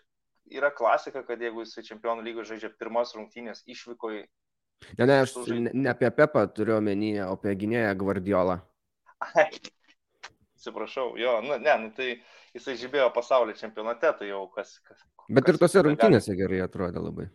yra 0.51 0.71
klasika, 0.71 1.23
kad 1.27 1.41
jeigu 1.43 1.65
jisai 1.65 1.85
čempionų 1.87 2.25
lygoje 2.27 2.53
žaidžia 2.53 2.71
pirmas 2.79 3.15
rungtynės 3.17 3.65
išvykoje. 3.67 4.27
Ne, 4.99 5.07
ne, 5.07 5.21
aš 5.25 5.35
žaid... 5.47 5.71
ne 5.73 5.91
apie 5.91 6.11
Pepą 6.15 6.45
turiu 6.53 6.77
omenyje, 6.79 7.25
o 7.27 7.37
apie 7.37 7.55
gynėją 7.59 7.95
Guardiolą. 8.01 8.59
Atsiprašau, 10.57 11.15
jo, 11.21 11.39
nu, 11.47 11.57
ne, 11.63 11.75
nu, 11.83 11.91
tai 11.97 12.13
jisai 12.57 12.77
žibėjo 12.81 13.09
pasaulio 13.15 13.57
čempionate, 13.57 14.13
tai 14.21 14.31
jau 14.31 14.45
kas. 14.53 14.77
kas 14.87 15.03
Bet 15.33 15.49
ir 15.51 15.59
tose 15.59 15.83
rungtynėse 15.83 16.37
gerai 16.39 16.63
atrodė 16.65 17.03
labai. 17.03 17.27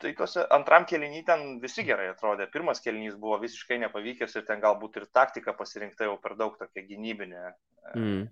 Tai 0.00 0.10
tose 0.16 0.42
antram 0.52 0.84
kelnynį 0.88 1.22
ten 1.24 1.44
visi 1.60 1.82
gerai 1.88 2.10
atrodė. 2.12 2.50
Pirmas 2.52 2.82
kelnys 2.84 3.16
buvo 3.20 3.38
visiškai 3.40 3.78
nepavykęs 3.80 4.36
ir 4.36 4.44
ten 4.48 4.60
galbūt 4.60 4.98
ir 5.00 5.06
taktika 5.08 5.54
pasirinkta 5.56 6.04
jau 6.04 6.18
per 6.20 6.36
daug 6.36 6.58
tokia 6.60 6.84
gynybinė. 6.84 7.44
Mm 7.94 8.26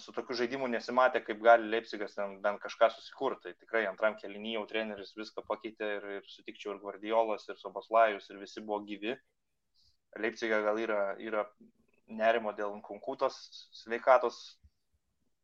su 0.00 0.12
tokiu 0.16 0.36
žaidimu 0.38 0.68
nesimatė, 0.72 1.20
kaip 1.24 1.40
gali 1.44 1.68
Leipzigas 1.72 2.14
ten 2.16 2.38
bent 2.44 2.60
kažką 2.62 2.90
susikurti. 2.94 3.50
Tai 3.50 3.52
tikrai 3.64 3.84
antram 3.88 4.16
kelnyje 4.20 4.56
jau 4.58 4.66
treneris 4.70 5.12
viską 5.18 5.44
pakeitė 5.48 5.90
ir, 5.98 6.06
ir 6.20 6.30
sutikčiau 6.30 6.74
ir 6.74 6.80
Guardiolas, 6.84 7.46
ir 7.48 7.58
Soboslajus, 7.60 8.30
ir 8.30 8.40
visi 8.40 8.62
buvo 8.64 8.80
gyvi. 8.88 9.16
Leipzigą 10.20 10.62
gal 10.64 10.80
yra, 10.82 11.00
yra 11.22 11.44
nerimo 12.10 12.52
dėl 12.56 12.80
konkutos 12.86 13.36
sveikatos, 13.82 14.40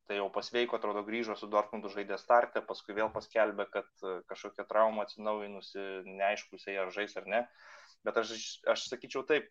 tai 0.06 0.18
jau 0.20 0.30
pasveiko, 0.34 0.78
atrodo, 0.78 1.02
grįžo 1.06 1.36
su 1.38 1.48
Dortmundu 1.50 1.90
žaidė 1.92 2.18
startę, 2.18 2.62
paskui 2.66 2.94
vėl 2.96 3.10
paskelbė, 3.14 3.68
kad 3.70 4.06
kažkokia 4.30 4.66
trauma 4.70 5.04
atsinaujinusi, 5.06 5.84
neaišku, 6.06 6.58
jisai 6.58 6.78
ar 6.82 6.92
žais 6.94 7.16
ar 7.18 7.26
ne. 7.30 7.42
Bet 8.06 8.18
aš, 8.22 8.32
aš 8.70 8.86
sakyčiau 8.90 9.26
taip, 9.26 9.50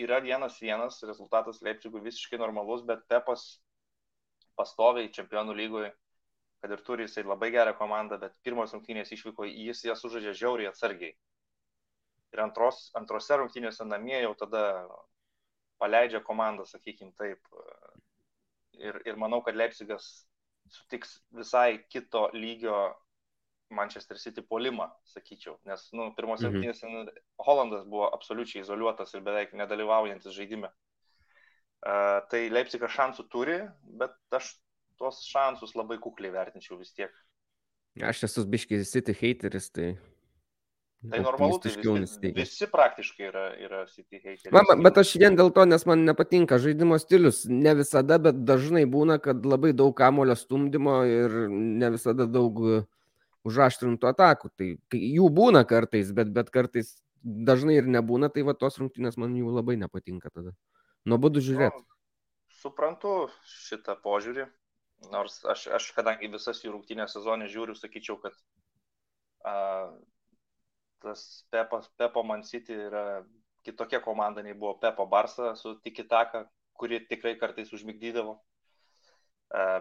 yra 0.00 0.20
vienas 0.24 0.60
vienas, 0.60 1.00
rezultatas 1.08 1.62
Leipzigui 1.64 2.04
visiškai 2.04 2.40
normalus, 2.40 2.84
bet 2.88 3.06
Pepas 3.08 3.58
pastoviai 4.60 5.10
čempionų 5.16 5.56
lygoje, 5.56 5.90
kad 6.60 6.72
ir 6.76 6.84
turi 6.84 7.08
jisai 7.08 7.24
labai 7.24 7.50
gerą 7.54 7.72
komandą, 7.78 8.20
bet 8.20 8.36
pirmos 8.44 8.74
rungtynės 8.76 9.12
išvyko, 9.16 9.48
jis 9.48 9.84
jas 9.88 10.02
sužaidžia 10.04 10.36
žiauriai 10.42 10.70
atsargiai. 10.70 11.14
Ir 12.30 12.42
antros, 12.44 12.90
antrose 12.98 13.38
rungtynėse 13.40 13.86
namie 13.88 14.20
jau 14.20 14.34
tada 14.38 14.64
paleidžia 15.80 16.20
komandą, 16.22 16.66
sakykim 16.68 17.14
taip. 17.18 17.40
Ir, 18.80 19.00
ir 19.08 19.16
manau, 19.20 19.40
kad 19.44 19.56
Leipzigas 19.56 20.06
sutiks 20.70 21.18
visai 21.36 21.80
kito 21.92 22.28
lygio 22.36 22.76
Manchester 23.70 24.18
City 24.18 24.42
polimą, 24.42 24.86
sakyčiau. 25.06 25.56
Nes, 25.68 25.88
nu, 25.96 26.10
pirmose 26.16 26.46
mhm. 26.46 26.54
rungtynėse 26.54 26.86
-hmm. 26.86 27.24
Holandas 27.46 27.84
buvo 27.86 28.08
absoliučiai 28.14 28.62
izoliuotas 28.64 29.14
ir 29.14 29.26
beveik 29.26 29.52
nedalyvaujantis 29.52 30.36
žaidime. 30.36 30.70
Tai 31.80 32.40
Leipzigas 32.52 32.92
šansų 32.92 33.26
turi, 33.32 33.58
bet 34.00 34.12
aš 34.36 34.52
tuos 35.00 35.22
šansus 35.24 35.72
labai 35.78 35.96
kukliai 36.02 36.32
vertinčiau 36.34 36.76
vis 36.80 36.92
tiek. 36.92 37.12
Aš 38.04 38.26
esu 38.28 38.44
biškiai 38.46 38.84
City 38.86 39.14
hateris, 39.16 39.70
tai 39.72 39.94
Tai 41.10 41.20
normalu, 41.20 41.58
tai 41.58 41.70
visi, 41.80 42.30
visi 42.36 42.66
praktiškai 42.68 43.24
yra, 43.24 43.44
yra 43.56 43.78
City 43.88 44.18
haters. 44.20 44.52
Man, 44.52 44.82
bet 44.84 44.98
aš 45.00 45.14
vien 45.16 45.36
dėl 45.38 45.48
to, 45.56 45.64
nes 45.64 45.86
man 45.88 46.02
nepatinka 46.04 46.58
žaidimo 46.60 46.98
stilius. 47.00 47.46
Ne 47.48 47.72
visada, 47.78 48.18
bet 48.20 48.42
dažnai 48.44 48.82
būna, 48.84 49.16
kad 49.24 49.40
labai 49.48 49.72
daug 49.72 49.94
kamulio 49.96 50.36
stumdymo 50.36 50.98
ir 51.08 51.38
ne 51.48 51.90
visada 51.94 52.26
daug 52.28 52.60
e, 52.60 52.82
užaštrintų 53.48 54.10
atakų. 54.12 54.52
Tai 54.60 54.68
jų 54.92 55.30
būna 55.40 55.64
kartais, 55.70 56.12
bet, 56.12 56.34
bet 56.36 56.52
kartais 56.52 56.98
dažnai 57.24 57.78
ir 57.80 57.88
nebūna, 57.88 58.28
tai 58.28 58.44
va 58.44 58.52
tos 58.52 58.76
rungtynės 58.82 59.16
man 59.16 59.32
jų 59.40 59.56
labai 59.56 59.80
nepatinka 59.80 60.28
tada. 60.28 60.52
Nuobodu 61.08 61.40
žiūrėti. 61.44 61.80
Nu, 61.80 61.86
suprantu 62.60 63.14
šitą 63.48 63.96
požiūrį, 64.04 64.46
nors 65.12 65.40
aš, 65.48 65.66
aš 65.78 65.90
kadangi 65.96 66.28
visas 66.32 66.60
jų 66.64 66.74
rungtynės 66.74 67.16
sezonė 67.16 67.48
žiūriu, 67.52 67.76
sakyčiau, 67.78 68.18
kad 68.20 68.36
a, 69.48 69.54
tas 71.00 71.46
Pepas, 71.52 71.88
Pepo 71.96 72.24
Man 72.26 72.44
City 72.44 72.76
yra 72.88 73.22
kitokia 73.64 74.00
komanda 74.04 74.44
nei 74.44 74.54
buvo 74.56 74.76
Pepo 74.80 75.06
Barsa 75.08 75.54
su 75.56 75.78
Tikitaka, 75.80 76.44
kuri 76.76 77.00
tikrai 77.08 77.36
kartais 77.40 77.72
užmigdydavo. 77.76 78.38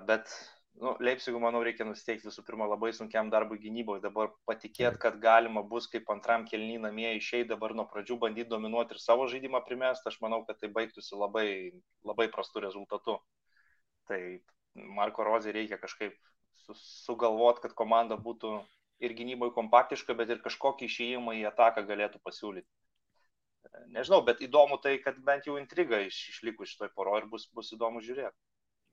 Bet 0.07 0.32
nu, 0.80 0.93
Leipzigų, 1.03 1.39
manau, 1.43 1.61
reikia 1.65 1.86
nusteikti 1.88 2.30
visų 2.30 2.43
pirma 2.47 2.67
labai 2.69 2.91
sunkiam 2.95 3.30
darbui 3.34 3.59
gynyboje. 3.61 4.01
Dabar 4.03 4.32
patikėt, 4.49 4.97
kad 5.01 5.19
galima 5.23 5.63
bus 5.73 5.89
kaip 5.91 6.09
antram 6.13 6.45
kelnį 6.49 6.80
namie 6.86 7.11
išėjai 7.17 7.49
dabar 7.51 7.75
nuo 7.75 7.86
pradžių 7.91 8.17
bandyti 8.23 8.51
dominuoti 8.53 8.95
ir 8.95 9.03
savo 9.03 9.27
žaidimą 9.32 9.61
primest, 9.67 10.07
aš 10.07 10.19
manau, 10.23 10.41
kad 10.47 10.59
tai 10.61 10.71
baigtųsi 10.75 11.19
labai, 11.19 11.49
labai 12.07 12.30
prastu 12.32 12.63
rezultatu. 12.63 13.19
Tai 14.09 14.19
Marko 14.99 15.27
Rozė 15.27 15.53
reikia 15.55 15.80
kažkaip 15.82 16.15
sugalvoti, 16.80 17.65
kad 17.67 17.75
komanda 17.77 18.17
būtų 18.17 18.59
ir 19.03 19.15
gynyboje 19.15 19.55
kompaktiška, 19.55 20.15
bet 20.15 20.32
ir 20.34 20.43
kažkokį 20.43 20.88
išėjimą 20.89 21.36
į 21.39 21.47
ataką 21.51 21.86
galėtų 21.88 22.21
pasiūlyti. 22.23 22.67
Nežinau, 23.93 24.21
bet 24.25 24.41
įdomu 24.45 24.80
tai, 24.84 24.97
kad 25.03 25.19
bent 25.25 25.47
jau 25.47 25.57
intriga 25.59 25.99
iš, 26.05 26.17
išliko 26.34 26.67
šitoj 26.67 26.91
poro 26.95 27.17
ir 27.19 27.27
bus, 27.32 27.47
bus 27.55 27.71
įdomu 27.75 28.01
žiūrėti. 28.05 28.36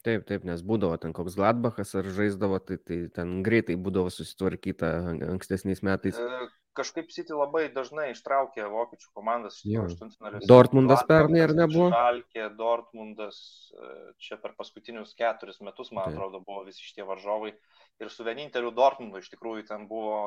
Taip, 0.04 0.22
taip, 0.28 0.44
nes 0.46 0.60
būdavo 0.62 0.96
ten 1.02 1.14
koks 1.16 1.34
Gladbachas 1.38 1.94
ar 1.98 2.06
žaisdavo, 2.14 2.60
tai, 2.62 2.76
tai 2.78 2.98
ten 3.14 3.40
greitai 3.46 3.74
būdavo 3.80 4.12
susitvarkyta 4.14 4.90
ankstesniais 5.32 5.82
metais. 5.86 6.18
E, 6.20 6.46
kažkaip 6.78 7.08
City 7.14 7.34
labai 7.34 7.64
dažnai 7.74 8.10
ištraukė 8.12 8.68
vokiečių 8.70 9.10
komandas 9.16 9.58
iš 9.64 9.80
aštuntfinalio. 9.86 10.42
Dortmundas 10.46 11.02
pernai 11.08 11.42
ar 11.46 11.54
nebuvo? 11.58 11.88
Šalkė, 11.94 12.44
Dortmundas, 12.58 13.40
e, 13.72 13.90
čia 14.22 14.38
per 14.42 14.54
paskutinius 14.58 15.16
keturis 15.18 15.58
metus, 15.64 15.90
man 15.90 16.06
taip. 16.06 16.20
atrodo, 16.20 16.42
buvo 16.46 16.62
visi 16.68 16.86
šitie 16.86 17.06
varžovai. 17.08 17.56
Ir 18.02 18.12
su 18.12 18.26
vieninteliu 18.28 18.70
Dortmundu 18.76 19.22
iš 19.22 19.32
tikrųjų 19.32 19.66
ten 19.72 19.88
buvo, 19.90 20.20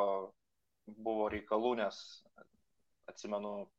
buvo 0.89 1.29
reikalų, 1.31 1.77
nes 1.85 2.01
atsimenu. 3.07 3.69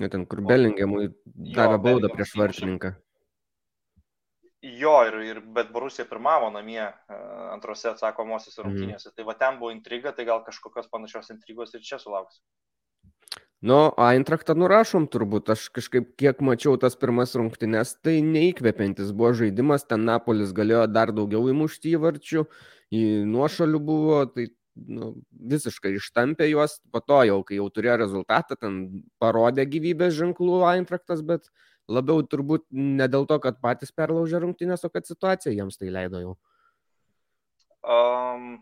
Ne 0.00 0.08
ten, 0.08 0.24
kur 0.30 0.40
Belingiamui 0.46 1.10
davė 1.26 1.80
baudą 1.82 2.12
prieš 2.14 2.36
vartininką. 2.38 2.94
Jo, 4.60 4.98
ir, 5.08 5.14
ir, 5.24 5.38
bet 5.56 5.70
Borusija 5.72 6.04
pirmavo 6.04 6.50
namie 6.52 6.82
e, 6.82 7.18
antrose 7.48 7.88
atsakomosios 7.94 8.58
mhm. 8.58 8.66
rungtynėse. 8.66 9.08
Mm. 9.08 9.14
Tai 9.16 9.28
va 9.30 9.36
ten 9.40 9.60
buvo 9.60 9.72
intriga, 9.72 10.12
tai 10.12 10.26
gal 10.28 10.42
kažkokios 10.44 10.90
panašios 10.92 11.32
intrigos 11.32 11.72
ir 11.74 11.84
čia 11.86 12.00
sulauks. 12.02 12.42
Nu, 13.60 13.90
Eintrachtą 14.00 14.54
nurašom 14.56 15.06
turbūt, 15.12 15.50
aš 15.52 15.66
kažkaip 15.76 16.14
kiek 16.20 16.38
mačiau 16.44 16.78
tas 16.80 16.94
pirmas 16.96 17.34
rungtynes, 17.36 17.92
tai 18.00 18.22
neįkvepiantis 18.24 19.10
buvo 19.12 19.34
žaidimas, 19.36 19.84
ten 19.84 20.06
Napolis 20.08 20.54
galėjo 20.56 20.86
dar 20.88 21.12
daugiau 21.12 21.44
įmušti 21.52 21.92
įvarčių, 21.98 22.46
į 22.96 23.02
nuošalių 23.28 23.80
buvo, 23.84 24.22
tai 24.32 24.46
nu, 24.88 25.10
visiškai 25.52 25.92
ištampė 25.98 26.48
juos, 26.48 26.78
po 26.92 27.04
to 27.04 27.20
jau, 27.28 27.40
kai 27.44 27.60
jau 27.60 27.68
turėjo 27.68 27.98
rezultatą, 28.00 28.56
ten 28.56 28.80
parodė 29.20 29.68
gyvybės 29.68 30.16
ženklų 30.16 30.62
Eintraktas, 30.72 31.20
bet 31.20 31.52
labiau 31.90 32.22
turbūt 32.22 32.68
ne 32.70 33.06
dėl 33.10 33.26
to, 33.26 33.40
kad 33.42 33.60
patys 33.60 33.92
perlaužė 33.92 34.40
rungtynės, 34.44 34.86
o 34.86 34.90
kad 34.94 35.08
situacija 35.08 35.52
jiems 35.56 35.80
tai 35.80 35.92
leido 35.92 36.22
jau. 36.22 36.34
Um, 37.80 38.60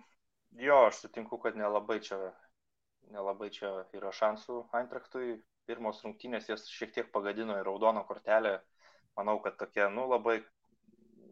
jo, 0.57 0.85
aš 0.89 1.05
sutinku, 1.05 1.41
kad 1.43 1.59
nelabai 1.59 1.99
čia 2.05 2.19
nelabai 3.13 3.51
čia 3.55 3.71
yra 3.97 4.13
šansų 4.15 4.65
Eintrachtui. 4.77 5.39
Pirmos 5.69 6.01
rungtynės 6.01 6.47
jas 6.49 6.65
šiek 6.73 6.95
tiek 6.95 7.11
pagadino 7.13 7.59
į 7.59 7.65
raudoną 7.67 8.05
kortelę. 8.09 8.55
Manau, 9.19 9.37
kad 9.45 9.59
tokia, 9.61 9.91
nu, 9.93 10.07
labai 10.09 10.39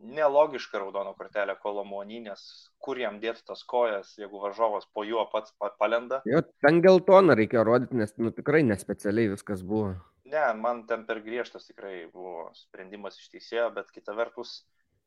nelogiška 0.06 0.82
raudono 0.82 1.14
kortelė 1.16 1.54
Kolomonį, 1.62 2.18
nes 2.26 2.42
kur 2.84 3.00
jam 3.00 3.16
dėti 3.22 3.46
tas 3.48 3.62
kojas, 3.64 4.12
jeigu 4.20 4.42
varžovas 4.42 4.84
po 4.92 5.06
juo 5.08 5.24
pats 5.32 5.54
palenda. 5.80 6.20
Jo, 6.28 6.42
ten 6.60 6.82
geltoną 6.84 7.36
reikia 7.38 7.64
rodyti, 7.64 7.96
nes 7.96 8.12
nu, 8.20 8.34
tikrai 8.34 8.60
nespecialiai 8.66 9.32
viskas 9.32 9.64
buvo. 9.64 9.94
Ne, 10.26 10.42
man 10.58 10.82
ten 10.90 11.04
per 11.06 11.20
griežtas 11.22 11.68
tikrai 11.68 12.08
buvo 12.10 12.48
sprendimas 12.58 13.18
iš 13.20 13.28
teisėjo, 13.34 13.68
bet 13.76 13.92
kita 13.94 14.14
vertus, 14.18 14.58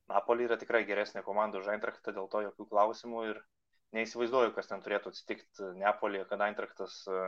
Napoli 0.10 0.46
yra 0.48 0.58
tikrai 0.58 0.86
geresnė 0.88 1.22
komanda 1.26 1.60
už 1.60 1.68
Eintrachtą, 1.74 2.14
dėl 2.16 2.30
to 2.32 2.42
jokių 2.48 2.66
klausimų 2.72 3.24
ir 3.30 3.42
neįsivaizduoju, 3.98 4.54
kas 4.56 4.70
ten 4.70 4.82
turėtų 4.86 5.12
atsitikti 5.12 5.74
Neapolėje, 5.82 6.26
kad 6.30 6.42
Eintraktas 6.46 6.96
e, 7.10 7.20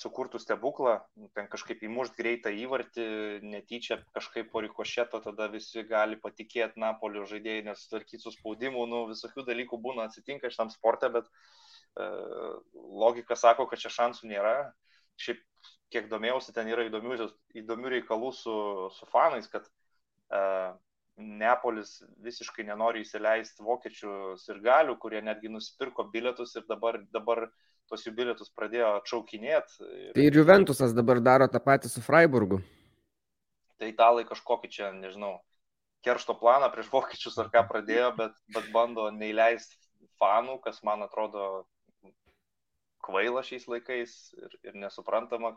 sukurtų 0.00 0.40
stebuklą, 0.42 0.96
ten 1.36 1.48
kažkaip 1.50 1.82
įmušt 1.86 2.16
greitą 2.18 2.52
įvartį, 2.62 3.06
netyčia 3.52 4.00
kažkaip 4.14 4.50
po 4.52 4.62
rikošeto, 4.64 5.20
tada 5.24 5.48
visi 5.52 5.84
gali 5.86 6.18
patikėti 6.24 6.80
Napolio 6.82 7.26
žaidėjai, 7.30 7.66
nes 7.68 7.86
tvarkyti 7.90 8.22
su 8.22 8.34
spaudimu, 8.34 8.86
nu, 8.90 9.04
visokių 9.10 9.46
dalykų 9.50 9.80
būna 9.82 10.06
atsitinka 10.08 10.50
šitam 10.50 10.70
sportė, 10.74 11.12
bet 11.18 11.30
e, 11.30 12.08
logika 13.04 13.38
sako, 13.38 13.66
kad 13.70 13.82
čia 13.82 13.92
šansų 13.98 14.30
nėra. 14.30 14.54
Šiaip, 15.20 15.42
kiek 15.90 16.08
domėjausi, 16.10 16.54
ten 16.56 16.70
yra 16.70 16.86
įdomių, 16.88 17.30
įdomių 17.62 17.96
reikalų 17.96 18.30
su, 18.36 18.54
su 18.94 19.08
fanais, 19.10 19.48
kad 19.50 19.66
e, 19.66 20.40
Neapolis 21.20 21.98
visiškai 22.24 22.64
nenori 22.64 23.02
įsileisti 23.04 23.64
vokiečių 23.66 24.12
ir 24.40 24.60
galių, 24.64 24.96
kurie 25.02 25.20
netgi 25.24 25.50
nusipirko 25.52 26.06
bilietus 26.12 26.54
ir 26.56 26.64
dabar, 26.68 27.00
dabar 27.12 27.48
tos 27.90 28.06
jų 28.06 28.14
bilietus 28.16 28.52
pradėjo 28.56 28.94
atšaukinėti. 29.00 29.80
Ir... 29.84 30.12
Tai 30.16 30.24
ir 30.24 30.38
Juventusas 30.38 30.94
dabar 30.96 31.20
daro 31.20 31.48
tą 31.50 31.60
patį 31.60 31.90
su 31.92 32.02
Freiburgu. 32.04 32.62
Tai 33.80 33.90
italai 33.90 34.24
kažkokį 34.28 34.70
čia, 34.72 34.90
nežinau, 34.96 35.34
keršto 36.06 36.36
planą 36.40 36.70
prieš 36.72 36.88
vokiečius 36.92 37.36
ar 37.42 37.50
ką 37.52 37.66
pradėjo, 37.68 38.12
bet, 38.16 38.40
bet 38.54 38.70
bando 38.72 39.08
neįleisti 39.12 39.76
fanų, 40.20 40.60
kas 40.64 40.80
man 40.86 41.04
atrodo 41.04 41.66
kvaila 43.04 43.42
šiais 43.46 43.66
laikais 43.70 44.16
ir, 44.38 44.58
ir 44.70 44.76
nesuprantama, 44.82 45.54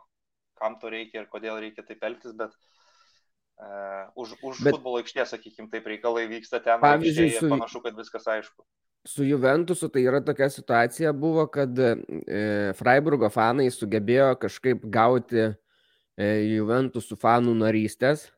kam 0.60 0.78
to 0.82 0.92
reikia 0.94 1.24
ir 1.24 1.30
kodėl 1.32 1.60
reikia 1.64 1.86
taip 1.86 2.04
elgtis, 2.06 2.36
bet 2.38 2.54
uh, 2.54 4.10
už 4.16 4.38
už 4.42 4.64
Bet, 4.64 4.78
futbolo 4.78 5.02
aikštės, 5.02 5.34
sakykime, 5.36 5.70
taip 5.74 5.88
reikalai 5.90 6.28
vyksta 6.32 6.62
ten. 6.64 6.82
Pavyzdžiui, 6.84 7.34
su, 7.38 7.50
panašu, 7.52 7.84
kad 7.86 7.98
viskas 7.98 8.28
aišku. 8.36 8.66
Su 9.04 9.26
Juventusu 9.28 9.90
tai 9.92 10.06
yra 10.08 10.22
tokia 10.24 10.48
situacija 10.50 11.12
buvo, 11.12 11.44
kad 11.52 11.76
e, 11.76 11.92
Freiburgo 12.80 13.28
fanai 13.28 13.68
sugebėjo 13.74 14.30
kažkaip 14.40 14.86
gauti 14.88 15.42
e, 15.44 15.52
Juventusų 16.56 17.18
fanų 17.20 17.58
narystės. 17.66 18.30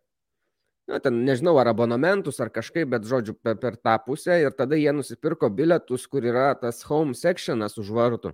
Na, 0.90 1.00
ten 1.02 1.24
nežinau, 1.26 1.56
ar 1.58 1.72
abonementus, 1.72 2.38
ar 2.42 2.52
kažkaip, 2.54 2.90
bet 2.92 3.06
žodžiu, 3.10 3.34
per, 3.42 3.58
per 3.62 3.78
tą 3.78 3.96
pusę. 4.06 4.38
Ir 4.42 4.54
tada 4.58 4.78
jie 4.78 4.92
nusipirko 4.94 5.50
bilietus, 5.54 6.06
kur 6.10 6.26
yra 6.26 6.52
tas 6.58 6.84
home 6.86 7.18
sectionas 7.18 7.78
už 7.82 7.90
vartų, 7.94 8.34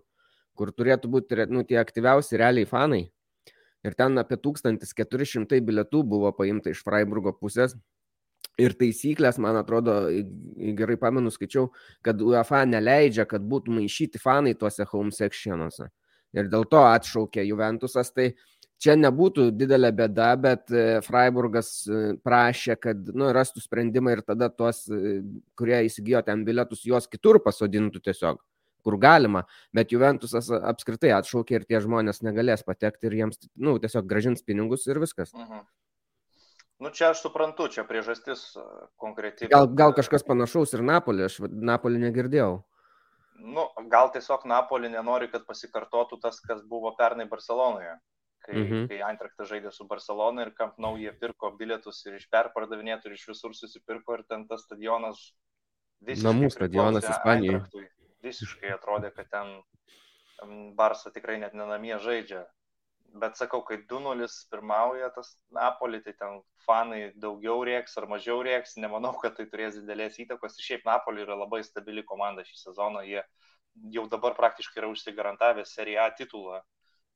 kur 0.58 0.72
turėtų 0.76 1.10
būti 1.12 1.48
nu, 1.50 1.64
tie 1.68 1.80
aktyviausi 1.82 2.40
realiai 2.40 2.70
fanai 2.70 3.06
ir 3.84 3.96
ten 3.98 4.20
apie 4.22 4.38
1400 4.38 5.62
bilietų 5.66 6.04
buvo 6.08 6.32
paimta 6.36 6.74
iš 6.74 6.84
Freiburgo 6.86 7.34
pusės. 7.38 7.76
Ir 8.60 8.76
taisyklės, 8.78 9.38
man 9.42 9.56
atrodo, 9.58 9.96
gerai 10.78 10.98
pamenu, 11.00 11.32
skaičiau, 11.34 11.70
kad 12.06 12.20
UEFA 12.22 12.66
neleidžia, 12.68 13.26
kad 13.30 13.44
būtų 13.48 13.74
maišyti 13.78 14.20
fanai 14.22 14.54
tuose 14.60 14.86
home 14.92 15.14
sectionuose. 15.16 15.88
Ir 16.36 16.50
dėl 16.52 16.66
to 16.70 16.82
atšaukė 16.84 17.46
Juventusas. 17.48 18.12
Tai 18.14 18.28
čia 18.82 18.98
nebūtų 19.00 19.50
didelė 19.56 19.94
bėda, 19.96 20.30
bet 20.42 20.74
e, 20.74 20.86
Freiburgas 21.06 21.72
e, 21.88 22.02
prašė, 22.22 22.76
kad 22.82 23.12
nu, 23.16 23.32
rastų 23.34 23.64
sprendimą 23.64 24.18
ir 24.18 24.24
tada 24.28 24.50
tuos, 24.52 24.84
e, 24.90 25.22
kurie 25.58 25.84
įsigijo 25.88 26.22
ten 26.28 26.46
bilietus, 26.48 26.84
juos 26.90 27.08
kitur 27.12 27.40
pasodintų 27.46 28.04
tiesiog 28.10 28.42
kur 28.84 28.98
galima, 29.02 29.46
bet 29.74 29.92
Juventusas 29.92 30.50
apskritai 30.52 31.14
atšaukė 31.20 31.60
ir 31.60 31.68
tie 31.70 31.82
žmonės 31.84 32.24
negalės 32.26 32.66
patekti 32.68 33.08
ir 33.10 33.20
jiems, 33.22 33.40
na, 33.56 33.72
nu, 33.72 33.78
tiesiog 33.80 34.10
gražins 34.10 34.44
pinigus 34.44 34.88
ir 34.88 35.00
viskas. 35.00 35.34
-huh. 35.34 35.64
Nu, 36.82 36.90
čia 36.90 37.12
aš 37.14 37.20
suprantu, 37.22 37.68
čia 37.70 37.84
priežastis 37.86 38.56
konkretiai. 38.98 39.52
Gal, 39.54 39.68
gal 39.78 39.94
kažkas 39.94 40.24
panašaus 40.26 40.74
ir 40.74 40.82
Napolį, 40.82 41.28
aš 41.28 41.36
Napolį 41.46 42.00
negirdėjau. 42.08 42.56
Nu, 43.42 43.68
gal 43.90 44.10
tiesiog 44.14 44.48
Napolį 44.50 44.90
nenori, 44.96 45.28
kad 45.30 45.46
pasikartotų 45.46 46.18
tas, 46.24 46.40
kas 46.42 46.64
buvo 46.66 46.96
pernai 46.98 47.28
Barcelonoje. 47.30 48.00
Kai, 48.42 48.56
mm 48.56 48.66
-hmm. 48.66 48.88
kai 48.90 48.98
Eintraktas 49.06 49.50
žaidė 49.50 49.72
su 49.72 49.86
Barcelona 49.86 50.42
ir 50.42 50.54
Camp 50.58 50.80
Nou 50.82 50.98
jie 50.98 51.12
pirko 51.14 51.52
bilietus 51.58 52.06
ir 52.06 52.16
iš 52.18 52.26
perpardavinėtų 52.34 53.06
ir 53.06 53.14
iš 53.14 53.28
visur 53.30 53.54
susipirko 53.54 54.18
ir 54.18 54.24
ten 54.24 54.48
tas 54.48 54.64
stadionas 54.66 55.20
visiškai. 56.02 56.34
Namų 56.34 56.50
stadionas 56.50 57.06
Ispanijoje. 57.06 57.62
Visiškai 58.26 58.74
atrodė, 58.76 59.12
kad 59.16 59.30
ten 59.34 59.54
Barsa 60.78 61.12
tikrai 61.14 61.38
net 61.42 61.54
nenamie 61.58 61.98
žaidžia. 62.02 62.46
Bet 63.22 63.36
sakau, 63.36 63.60
kai 63.68 63.78
2-0 63.90 64.28
pirmauja 64.52 65.10
tas 65.16 65.34
Napoli, 65.52 66.00
tai 66.06 66.14
ten 66.20 66.38
fanai 66.66 67.02
daugiau 67.24 67.66
rieks 67.68 67.98
ar 68.00 68.08
mažiau 68.08 68.40
rieks, 68.48 68.78
nemanau, 68.80 69.12
kad 69.24 69.36
tai 69.38 69.46
turės 69.52 69.76
didelės 69.80 70.20
įtakos. 70.24 70.56
Ir 70.58 70.68
šiaip 70.68 70.86
Napoli 70.88 71.26
yra 71.26 71.36
labai 71.36 71.60
stabili 71.68 72.06
komanda 72.08 72.46
šį 72.48 72.62
sezoną, 72.62 73.04
jie 73.10 73.24
jau 73.96 74.06
dabar 74.12 74.38
praktiškai 74.38 74.80
yra 74.82 74.92
užsigarantavę 74.94 75.66
Serie 75.68 76.00
A 76.00 76.08
titulą. 76.16 76.62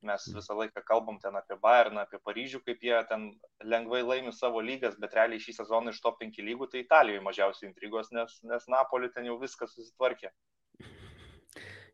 Mes 0.06 0.28
mm. 0.28 0.36
visą 0.38 0.58
laiką 0.60 0.84
kalbam 0.86 1.20
ten 1.24 1.36
apie 1.40 1.56
Bayerną, 1.62 2.04
apie 2.04 2.20
Paryžių, 2.28 2.62
kaip 2.68 2.84
jie 2.84 2.98
ten 3.10 3.30
lengvai 3.64 4.02
laimi 4.04 4.34
savo 4.36 4.62
lygas, 4.62 5.00
bet 5.02 5.16
realiai 5.18 5.42
šį 5.42 5.56
sezoną 5.62 5.96
iš 5.96 6.02
to 6.04 6.12
penki 6.20 6.46
lygų 6.46 6.68
tai 6.74 6.84
Italijoje 6.84 7.24
mažiausiai 7.26 7.70
intrigos, 7.72 8.12
nes, 8.12 8.36
nes 8.52 8.68
Napoli 8.76 9.10
ten 9.16 9.32
jau 9.32 9.40
viskas 9.42 9.74
susitvarkė. 9.78 10.34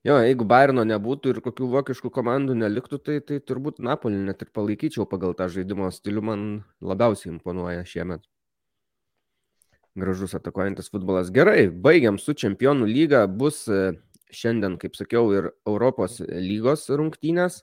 Jo, 0.01 0.15
jeigu 0.25 0.47
Bayerno 0.49 0.81
nebūtų 0.81 1.35
ir 1.35 1.39
kokių 1.45 1.67
vokiškų 1.75 2.09
komandų 2.13 2.55
neliktų, 2.57 2.97
tai, 3.05 3.19
tai 3.21 3.37
turbūt 3.37 3.77
Napolį 3.85 4.23
net 4.25 4.39
ir 4.41 4.49
palaikyčiau 4.49 5.05
pagal 5.05 5.35
tą 5.37 5.45
žaidimo 5.53 5.91
stilių, 5.93 6.23
man 6.25 6.45
labiausiai 6.81 7.35
imponuoja 7.35 7.83
šiemet. 7.85 8.25
Gražus 10.01 10.33
atakuojantis 10.33 10.89
futbolas. 10.89 11.29
Gerai, 11.35 11.67
baigiam 11.69 12.17
su 12.17 12.33
Čempionų 12.33 12.87
lyga. 12.89 13.25
Bus 13.27 13.67
e, 13.69 13.91
šiandien, 14.33 14.79
kaip 14.81 14.97
sakiau, 14.97 15.27
ir 15.35 15.51
Europos 15.69 16.17
lygos 16.23 16.87
rungtynės. 16.89 17.59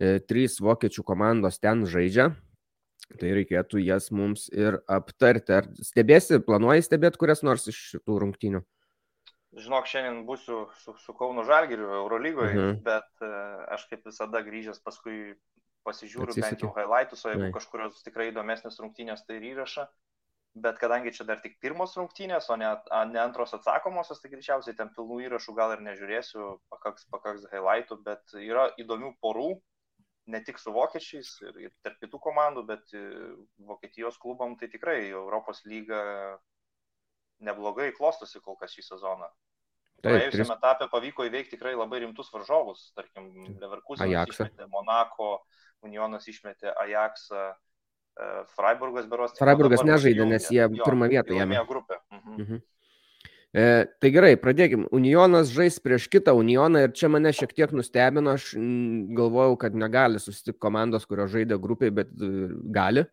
E, 0.00 0.16
trys 0.24 0.58
vokiečių 0.64 1.04
komandos 1.06 1.60
ten 1.62 1.84
žaidžia. 1.86 2.32
Tai 3.20 3.34
reikėtų 3.36 3.84
jas 3.84 4.08
mums 4.10 4.48
ir 4.50 4.80
aptarti. 4.90 5.54
Ar 5.60 5.70
stebėsi, 5.86 6.40
planuoji 6.42 6.88
stebėti 6.88 7.20
kurias 7.20 7.44
nors 7.46 7.70
iš 7.70 7.78
šitų 7.92 8.20
rungtynių? 8.24 8.64
Žinok, 9.56 9.88
šiandien 9.90 10.22
būsiu 10.28 10.66
su, 10.82 10.94
su 11.02 11.14
Kauno 11.18 11.44
Žalgiriu 11.48 11.88
Eurolygoje, 12.02 12.52
mhm. 12.54 12.82
bet 12.86 13.24
uh, 13.26 13.64
aš 13.74 13.88
kaip 13.90 14.06
visada 14.06 14.44
grįžęs 14.46 14.82
paskui 14.84 15.34
pasižiūriu 15.86 16.34
Atsisakė. 16.34 16.50
bent 16.50 16.62
jau 16.66 16.70
highlightus, 16.76 17.24
o 17.24 17.32
jeigu 17.32 17.46
Vai. 17.48 17.56
kažkurios 17.56 18.04
tikrai 18.04 18.28
įdomesnės 18.30 18.78
rungtynės, 18.82 19.24
tai 19.26 19.40
ir 19.40 19.50
įrašą. 19.54 19.88
Bet 20.60 20.80
kadangi 20.82 21.12
čia 21.14 21.24
dar 21.28 21.38
tik 21.40 21.60
pirmos 21.62 21.94
rungtynės, 21.94 22.48
o 22.50 22.56
ne, 22.58 22.66
a, 22.66 23.00
ne 23.06 23.20
antros 23.22 23.54
atsakomosios, 23.54 24.18
tai 24.18 24.32
greičiausiai 24.32 24.74
ten 24.76 24.90
pilnų 24.96 25.20
įrašų 25.28 25.54
gal 25.54 25.76
ir 25.76 25.84
nežiūrėsiu, 25.86 26.46
pakaks, 26.74 27.06
pakaks 27.14 27.46
highlightų, 27.52 28.00
bet 28.06 28.34
yra 28.34 28.66
įdomių 28.82 29.12
porų, 29.22 29.52
ne 30.30 30.40
tik 30.46 30.58
su 30.58 30.74
vokiečiais 30.74 31.30
ir, 31.46 31.60
ir 31.66 31.72
tarp 31.86 32.02
kitų 32.02 32.18
komandų, 32.26 32.64
bet 32.66 32.94
e, 32.98 33.04
Vokietijos 33.70 34.18
klubam 34.20 34.56
tai 34.58 34.68
tikrai 34.74 34.98
Europos 35.08 35.62
lyga 35.70 36.02
neblogai 37.44 37.90
klostosi 37.96 38.40
kol 38.44 38.58
kas 38.60 38.74
šį 38.76 38.86
sezoną. 38.88 39.30
Praėjusiame 40.00 40.46
tris... 40.46 40.52
etape 40.56 40.88
pavyko 40.92 41.26
įveikti 41.28 41.56
tikrai 41.56 41.74
labai 41.76 42.00
rimtus 42.04 42.30
varžovus, 42.32 42.86
tarkim, 42.96 43.28
Leverkusenas 43.60 44.32
išmetė 44.32 44.68
Monako, 44.72 45.34
Unionas 45.84 46.24
išmetė 46.30 46.72
Ajaxą, 46.72 47.50
e, 47.52 48.30
Freiburgas 48.56 49.08
beros. 49.10 49.36
Freiburgas 49.36 49.84
nežaidė, 49.84 50.24
nes 50.28 50.48
jie 50.48 50.62
jo, 50.62 50.84
pirmą 50.84 51.10
vietą 51.12 51.36
jėmė. 51.36 51.60
grupę. 51.68 52.00
Mhm. 52.16 52.40
Mhm. 52.40 52.62
E, 53.50 53.62
tai 53.98 54.12
gerai, 54.14 54.34
pradėkim. 54.38 54.86
Unionas 54.94 55.50
žais 55.50 55.80
prieš 55.82 56.06
kitą 56.08 56.36
Unioną 56.38 56.84
ir 56.86 56.92
čia 56.94 57.10
mane 57.10 57.32
šiek 57.34 57.52
tiek 57.52 57.72
nustebino, 57.74 58.36
aš 58.38 58.52
galvojau, 59.16 59.56
kad 59.58 59.74
negali 59.74 60.22
susitikti 60.22 60.60
komandos, 60.62 61.08
kurios 61.10 61.32
žaidė 61.34 61.58
grupiai, 61.60 61.90
bet 61.90 62.12
e, 62.14 62.30
gali. 62.70 63.04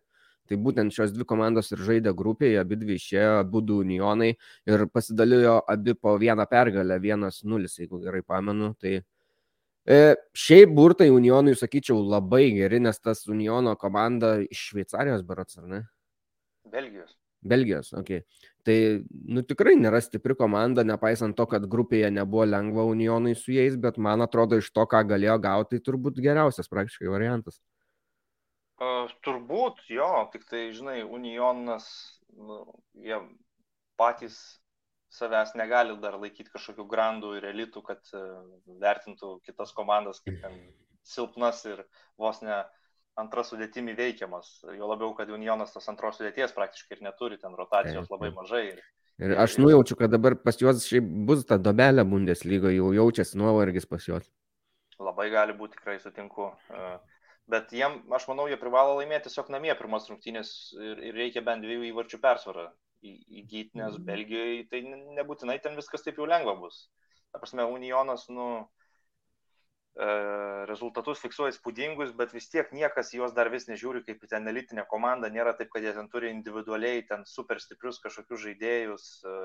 Tai 0.48 0.56
būtent 0.64 0.94
šios 0.94 1.12
dvi 1.12 1.26
komandos 1.28 1.68
ir 1.74 1.82
žaidė 1.84 2.14
grupėje, 2.16 2.56
abi 2.62 2.78
dvi 2.80 2.96
išėjo, 2.96 3.34
abu 3.42 3.60
du 3.60 3.82
unionai 3.84 4.30
ir 4.68 4.86
pasidalijo 4.92 5.58
abi 5.68 5.94
po 5.94 6.16
vieną 6.20 6.48
pergalę, 6.48 6.96
vienas 7.02 7.42
nulis, 7.44 7.76
jeigu 7.80 8.00
gerai 8.06 8.22
pamenu. 8.24 8.72
Tai 8.80 8.94
e, 8.96 10.00
šiaip 10.46 10.72
burtai 10.74 11.10
unionui, 11.12 11.56
sakyčiau, 11.58 12.00
labai 12.16 12.46
geri, 12.56 12.80
nes 12.80 13.00
tas 13.04 13.26
uniono 13.28 13.76
komanda 13.76 14.38
iš 14.46 14.70
Šveicarijos 14.70 15.24
berots, 15.28 15.60
ar 15.60 15.68
ne? 15.68 15.84
Belgijos. 16.72 17.16
Belgijos, 17.40 17.92
ok. 17.94 18.16
Tai, 18.66 18.76
nu, 19.30 19.44
tikrai 19.46 19.76
nėra 19.78 20.00
stipri 20.02 20.34
komanda, 20.36 20.82
nepaisant 20.84 21.36
to, 21.36 21.46
kad 21.48 21.64
grupėje 21.70 22.10
nebuvo 22.12 22.44
lengva 22.48 22.84
unionui 22.88 23.36
su 23.38 23.54
jais, 23.54 23.76
bet 23.80 24.00
man 24.02 24.24
atrodo, 24.24 24.58
iš 24.58 24.72
to, 24.74 24.84
ką 24.90 25.04
galėjo 25.12 25.38
gauti, 25.44 25.76
tai 25.76 25.86
turbūt 25.86 26.18
geriausias 26.24 26.68
praktiškai 26.72 27.12
variantas. 27.12 27.60
Uh, 28.78 29.10
turbūt 29.26 29.80
jo, 29.90 30.06
tik 30.30 30.44
tai, 30.46 30.68
žinai, 30.70 31.00
Unionas, 31.02 31.88
nu, 32.30 32.60
jie 32.94 33.16
patys 33.98 34.36
savęs 35.10 35.56
negali 35.58 35.96
dar 35.98 36.14
laikyti 36.20 36.52
kažkokių 36.52 36.84
grandų 36.86 37.32
ir 37.40 37.48
elitų, 37.50 37.82
kad 37.82 38.12
uh, 38.14 38.44
vertintų 38.78 39.40
kitas 39.48 39.74
komandas 39.74 40.22
kaip 40.22 40.38
ten 40.44 40.60
silpnas 41.02 41.64
ir 41.66 41.82
vos 42.20 42.38
ne 42.44 42.60
antras 43.18 43.50
sudėtimi 43.50 43.96
veikiamas. 43.98 44.60
Jo 44.78 44.92
labiau, 44.92 45.10
kad 45.18 45.30
Unionas 45.34 45.74
tas 45.74 45.90
antros 45.90 46.20
sudėties 46.20 46.54
praktiškai 46.54 47.00
ir 47.00 47.04
neturi, 47.08 47.40
ten 47.42 47.58
rotacijos 47.58 48.06
labai 48.12 48.30
mažai. 48.36 48.64
Ir, 48.76 48.82
ir 49.26 49.36
aš 49.42 49.58
nujaučiu, 49.58 49.98
kad 49.98 50.14
dabar 50.14 50.38
pas 50.38 50.60
juos 50.60 50.86
šiaip 50.86 51.08
bus 51.26 51.42
ta 51.48 51.58
dobelė 51.58 52.06
Bundeslyga, 52.06 52.70
jau 52.78 52.92
jaučiasi 52.94 53.42
nuovargis 53.42 53.90
pas 53.90 54.06
juos. 54.06 54.30
Labai 55.02 55.32
gali 55.34 55.54
būti, 55.58 55.78
tikrai 55.78 55.98
sutinku. 56.02 56.52
Uh, 56.70 57.17
Bet 57.48 57.72
jiem, 57.72 58.02
aš 58.12 58.26
manau, 58.28 58.44
jie 58.50 58.58
privalo 58.60 58.98
laimėti 58.98 59.30
tiesiog 59.30 59.48
namie 59.54 59.72
pirmas 59.78 60.08
rungtynės 60.10 60.50
ir, 60.76 60.98
ir 61.08 61.16
reikia 61.16 61.40
bent 61.44 61.64
dviejų 61.64 61.86
įvarčių 61.90 62.20
persvarą 62.20 62.66
įgyti, 63.02 63.78
nes 63.78 63.94
mhm. 63.94 64.04
Belgijoje 64.08 64.64
tai 64.72 64.82
nebūtinai 65.18 65.56
ten 65.64 65.78
viskas 65.78 66.04
taip 66.04 66.18
jau 66.20 66.26
lengva 66.28 66.56
bus. 66.58 66.88
Ta 67.32 67.40
prasme, 67.40 67.64
Unionas, 67.68 68.26
nu, 68.32 68.48
e, 69.96 70.08
rezultatus 70.68 71.22
fiksuoja 71.22 71.54
spūdingus, 71.56 72.14
bet 72.18 72.34
vis 72.36 72.48
tiek 72.52 72.72
niekas 72.76 73.14
juos 73.16 73.32
dar 73.36 73.52
vis 73.52 73.68
nežiūri 73.70 74.04
kaip 74.06 74.24
ten 74.28 74.48
elitinė 74.52 74.84
komanda, 74.90 75.30
nėra 75.32 75.54
taip, 75.56 75.70
kad 75.72 75.84
jie 75.84 75.94
ten 75.96 76.08
turi 76.12 76.32
individualiai 76.34 77.04
ten 77.08 77.24
super 77.28 77.62
stiprius 77.64 78.00
kažkokius 78.04 78.44
žaidėjus, 78.44 79.08
e, 79.24 79.38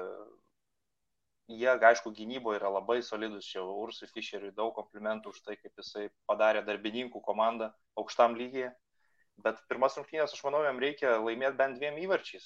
jie, 1.52 1.70
aišku, 1.70 2.14
gynyboje 2.16 2.60
yra 2.60 2.72
labai 2.72 3.02
solidus, 3.04 3.48
čia 3.50 3.64
Ursui 3.64 4.08
Fischeriui 4.12 4.54
daug 4.56 4.74
komplimentų 4.76 5.34
už 5.34 5.42
tai, 5.44 5.58
kaip 5.60 5.74
jisai 5.80 6.10
padarė 6.30 6.64
darbininkų 6.68 7.22
komandą 7.24 7.72
aukštam 8.00 8.38
lygiai. 8.40 8.72
Bet 9.44 9.58
pirmas 9.68 9.98
rungtynės, 9.98 10.36
aš 10.36 10.44
manau, 10.46 10.62
jam 10.64 10.80
reikia 10.80 11.18
laimėti 11.18 11.58
bent 11.58 11.80
dviem 11.80 11.98
įvarčiais. 12.04 12.46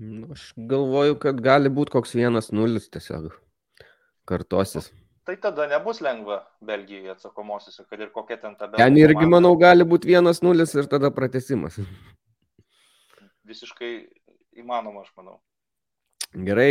Nu, 0.00 0.30
aš 0.32 0.52
galvoju, 0.56 1.18
kad 1.20 1.40
gali 1.44 1.68
būti 1.68 1.92
koks 1.96 2.14
vienas 2.16 2.52
nulis 2.54 2.88
tiesiog 2.88 3.32
kartosis. 4.30 4.88
Tai 5.26 5.34
tada 5.42 5.66
nebus 5.68 6.00
lengva 6.00 6.40
Belgijoje 6.64 7.12
atsakomosiuose, 7.12 7.84
kad 7.90 8.00
ir 8.00 8.08
kokia 8.14 8.38
ten 8.40 8.54
ta 8.56 8.70
belgija. 8.70 8.86
Ten 8.86 8.96
irgi, 8.96 9.18
komanda. 9.18 9.34
manau, 9.36 9.52
gali 9.60 9.84
būti 9.84 10.08
vienas 10.08 10.40
nulis 10.42 10.72
ir 10.78 10.88
tada 10.90 11.10
pratesimas. 11.14 11.76
Visiškai 13.50 13.92
įmanoma, 14.62 15.04
aš 15.04 15.12
manau. 15.18 15.36
Gerai, 16.30 16.68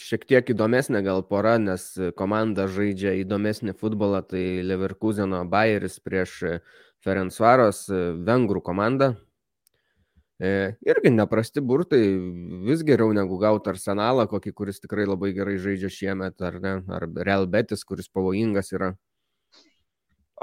šiek 0.00 0.22
tiek 0.24 0.48
įdomesnė 0.54 1.02
gal 1.04 1.20
pora, 1.28 1.58
nes 1.60 1.82
komanda 2.16 2.64
žaidžia 2.72 3.12
įdomesnį 3.20 3.74
futbolą, 3.76 4.22
tai 4.24 4.62
Leverkuseno 4.64 5.42
Bayeris 5.44 5.98
prieš 6.00 6.38
Ferencvaros 7.04 7.84
vengrų 8.24 8.62
komandą. 8.64 9.10
E, 10.40 10.72
irgi 10.88 11.12
neprasti 11.12 11.60
burtai, 11.60 12.00
vis 12.64 12.80
geriau 12.82 13.12
negu 13.12 13.36
gauti 13.38 13.70
arsenalą, 13.74 14.24
kokį, 14.32 14.54
kuris 14.56 14.80
tikrai 14.80 15.04
labai 15.06 15.34
gerai 15.36 15.58
žaidžia 15.60 15.92
šiemet, 15.92 16.40
ar 16.40 16.56
ne, 16.64 16.74
ar 16.88 17.04
Real 17.28 17.44
Betis, 17.46 17.84
kuris 17.84 18.08
pavojingas 18.08 18.72
yra. 18.72 18.94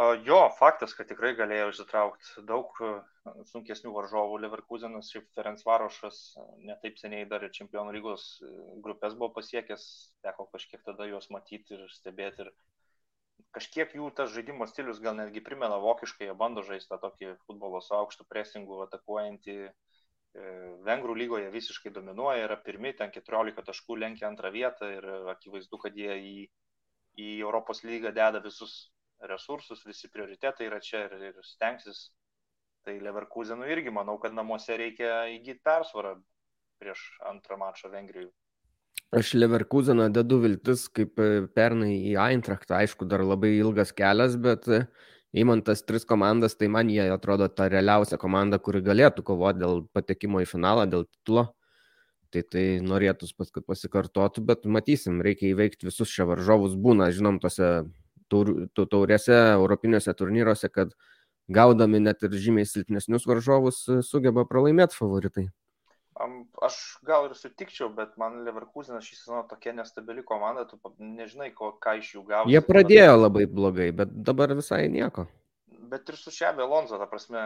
Jo, 0.01 0.37
faktas, 0.57 0.95
kad 0.97 1.05
tikrai 1.11 1.33
galėjo 1.37 1.67
išsitraukti 1.69 2.41
daug 2.49 2.77
e, 2.81 2.87
sunkesnių 3.51 3.91
varžovų. 3.93 4.37
Leverkusenas, 4.41 5.09
šiaip 5.13 5.25
Ferenc 5.35 5.61
Varošas, 5.67 6.21
e, 6.39 6.45
netaip 6.69 6.95
seniai 6.97 7.27
dar 7.29 7.43
ir 7.45 7.51
Čempionų 7.53 7.91
lygos 7.97 8.23
e, 8.41 8.49
grupės 8.85 9.13
buvo 9.19 9.29
pasiekęs, 9.35 9.83
teko 10.25 10.47
kažkiek 10.55 10.81
tada 10.87 11.05
juos 11.09 11.27
matyti 11.33 11.75
ir 11.75 11.83
stebėti. 11.93 12.47
Ir 12.47 13.43
kažkiek 13.57 13.93
jų 13.99 14.07
tas 14.17 14.31
žaidimo 14.33 14.65
stilius 14.71 15.01
gal 15.03 15.17
netgi 15.19 15.43
primena 15.45 15.77
vokiškai, 15.83 16.31
jie 16.31 16.37
bando 16.39 16.63
žaisti 16.65 16.89
tą 16.93 16.97
tokį 17.03 17.35
futbolo 17.43 17.83
su 17.85 17.93
aukštu 17.97 18.25
presingu, 18.31 18.79
atakuojantį. 18.87 19.57
Vengrų 20.87 21.17
lygoje 21.19 21.51
visiškai 21.51 21.91
dominuoja, 21.91 22.47
yra 22.47 22.55
pirmi, 22.63 22.93
ten 22.95 23.11
14 23.11 23.67
taškų 23.67 23.99
lenkia 23.99 24.29
antrą 24.29 24.49
vietą 24.55 24.87
ir 24.95 25.07
akivaizdu, 25.35 25.77
kad 25.83 25.99
jie 25.99 26.15
į, 26.15 26.35
į 27.19 27.29
Europos 27.43 27.83
lygą 27.83 28.13
deda 28.15 28.39
visus 28.39 28.77
resursus, 29.29 29.85
visi 29.85 30.09
prioritetai 30.09 30.67
yra 30.67 30.79
čia 30.81 31.05
ir, 31.07 31.17
ir 31.31 31.39
stengsis. 31.45 32.09
Tai 32.85 32.95
Leverkusenų 32.97 33.67
irgi 33.69 33.93
manau, 33.93 34.17
kad 34.21 34.33
namuose 34.33 34.73
reikia 34.77 35.27
įgyti 35.35 35.61
persvarą 35.65 36.15
prieš 36.81 37.03
antrą 37.29 37.59
mačą 37.61 37.91
Vengrijų. 37.93 38.31
Aš 39.13 39.33
Leverkuseną 39.35 40.07
dedu 40.15 40.39
viltis 40.41 40.87
kaip 40.89 41.19
e, 41.19 41.45
pernai 41.55 41.93
į 42.09 42.15
Eintrachtą, 42.23 42.79
aišku, 42.79 43.05
dar 43.11 43.21
labai 43.27 43.51
ilgas 43.57 43.91
kelias, 43.93 44.37
bet 44.39 44.65
įmant 45.37 45.65
tas 45.67 45.83
tris 45.83 46.07
komandas, 46.07 46.55
tai 46.57 46.71
man 46.71 46.89
jie 46.89 47.05
atrodo 47.11 47.49
ta 47.51 47.67
realiausia 47.71 48.17
komanda, 48.21 48.59
kuri 48.59 48.81
galėtų 48.85 49.25
kovoti 49.27 49.61
dėl 49.61 49.83
patekimo 49.93 50.41
į 50.41 50.47
finalą, 50.49 50.87
dėl 50.89 51.05
titulo. 51.09 51.51
tai 52.31 52.45
tai 52.47 52.63
norėtųs, 52.79 53.33
kad 53.51 53.65
pasikartotų, 53.67 54.41
bet 54.47 54.63
matysim, 54.63 55.19
reikia 55.21 55.49
įveikti 55.51 55.89
visus 55.89 56.07
šia 56.07 56.23
varžovus. 56.29 56.77
Būna, 56.79 57.09
žinom, 57.11 57.41
tose 57.43 57.83
taurėse, 58.31 59.37
europinėse 59.55 60.13
turnyruose, 60.17 60.69
kad 60.71 60.93
gaudami 61.51 61.99
net 61.99 62.23
ir 62.23 62.37
žymiai 62.45 62.69
silpnesnius 62.69 63.27
varžovus 63.27 63.83
sugeba 64.07 64.45
pralaimėti 64.47 64.97
favoritai. 64.97 65.49
Aš 66.61 66.75
gal 67.07 67.25
ir 67.29 67.35
sutikčiau, 67.37 67.89
bet 67.97 68.13
man 68.21 68.43
Leverkusenas 68.45 69.05
šį 69.07 69.15
sezoną 69.17 69.43
tokia 69.49 69.73
nestabili 69.73 70.21
komanda, 70.27 70.67
tu 70.69 70.77
nežinai, 70.99 71.49
ko, 71.55 71.71
ką 71.81 71.95
iš 72.01 72.11
jų 72.15 72.25
gausi. 72.27 72.53
Jie 72.53 72.61
pradėjo 72.65 73.15
labai 73.17 73.47
blogai, 73.49 73.89
bet 73.95 74.11
dabar 74.27 74.53
visai 74.57 74.83
nieko. 74.93 75.25
Bet 75.91 76.11
ir 76.11 76.19
su 76.19 76.33
Šebė 76.35 76.67
Lonzo, 76.67 76.99
ta 77.01 77.07
prasme, 77.09 77.41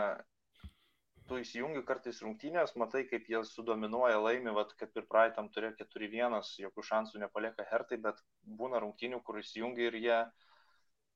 tu 1.29 1.39
įsijungi 1.39 1.85
kartais 1.87 2.19
rungtynės, 2.25 2.75
matai, 2.81 3.05
kaip 3.09 3.29
jie 3.31 3.41
sudominuoja 3.47 4.19
laimi, 4.21 4.51
vat, 4.57 4.73
kaip 4.81 4.97
ir 4.99 5.07
praeitam 5.09 5.47
turėjo 5.53 5.85
4-1, 5.85 6.35
jokių 6.65 6.85
šansų 6.89 7.23
nepalieka 7.23 7.65
hertai, 7.71 8.01
bet 8.01 8.19
būna 8.59 8.83
rungtynių, 8.83 9.21
kur 9.23 9.39
įsijungi 9.39 9.87
ir 9.87 9.97
jie 10.01 10.19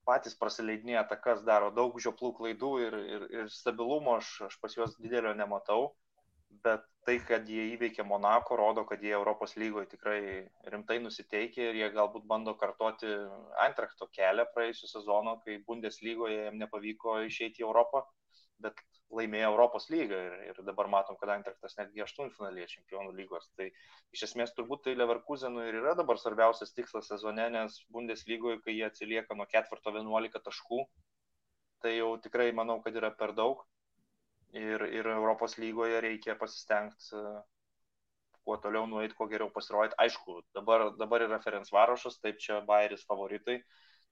patys 0.10 0.38
prasileidinėja 0.42 1.06
atakas, 1.06 1.46
daro 1.48 1.72
daug 1.80 1.98
žioplų 2.02 2.34
klaidų 2.42 2.76
ir, 2.88 3.00
ir, 3.16 3.26
ir 3.40 3.50
stabilumo 3.54 4.18
aš, 4.18 4.36
aš 4.50 4.60
pas 4.64 4.78
juos 4.78 4.98
didelio 5.00 5.34
nematau 5.38 5.92
bet 6.64 6.86
tai, 7.06 7.18
kad 7.26 7.48
jie 7.50 7.64
įveikė 7.74 8.04
Monako, 8.06 8.58
rodo, 8.60 8.84
kad 8.90 9.02
jie 9.04 9.14
Europos 9.16 9.56
lygoje 9.60 9.90
tikrai 9.94 10.20
rimtai 10.74 11.00
nusiteikė 11.04 11.70
ir 11.70 11.80
jie 11.80 11.90
galbūt 11.96 12.26
bando 12.30 12.56
kartoti 12.60 13.10
Antrachto 13.66 14.10
kelią 14.16 14.46
praėjusiu 14.54 14.90
sezonu, 14.92 15.38
kai 15.46 15.60
Bundeslygoje 15.68 16.44
jiems 16.44 16.62
nepavyko 16.64 17.20
išeiti 17.28 17.64
į 17.64 17.68
Europą, 17.68 18.04
bet 18.64 18.82
laimėjo 19.18 19.50
Europos 19.52 19.88
lygą 19.90 20.20
ir, 20.28 20.36
ir 20.52 20.62
dabar 20.68 20.90
matom, 20.92 21.18
kad 21.20 21.32
Antrachtas 21.34 21.78
netgi 21.80 22.04
aštuntfinalėje 22.06 22.68
čempionų 22.76 23.16
lygos. 23.18 23.48
Tai 23.58 23.70
iš 24.16 24.26
esmės 24.30 24.54
turbūt 24.58 24.86
tai 24.86 24.96
Leverkusenui 24.98 25.66
ir 25.70 25.80
yra 25.82 25.96
dabar 25.98 26.22
svarbiausias 26.22 26.76
tikslas 26.78 27.10
sezone, 27.10 27.50
nes 27.56 27.80
Bundeslygoje, 27.96 28.60
kai 28.66 28.78
jie 28.78 28.86
atsilieka 28.90 29.38
nuo 29.38 29.50
ketvirto 29.50 29.96
11 29.96 30.44
taškų, 30.46 30.84
tai 31.82 31.96
jau 31.98 32.14
tikrai 32.22 32.52
manau, 32.56 32.80
kad 32.86 32.96
yra 33.02 33.10
per 33.16 33.34
daug 33.38 33.66
ir, 34.54 34.86
ir 34.94 35.08
Europos 35.16 35.58
lygoje 35.58 36.02
reikia 36.02 36.36
pasistengti 36.40 37.16
e, 37.16 37.24
kuo 38.44 38.58
toliau 38.58 38.88
nueiti, 38.90 39.16
kuo 39.18 39.28
geriau 39.30 39.50
pasirodyti. 39.54 39.98
Aišku, 40.06 40.42
dabar, 40.58 40.90
dabar 40.98 41.26
yra 41.26 41.40
Ferenc 41.44 41.70
Varošas, 41.74 42.20
taip 42.24 42.40
čia 42.42 42.62
Bairis 42.66 43.06
favoritai. 43.10 43.60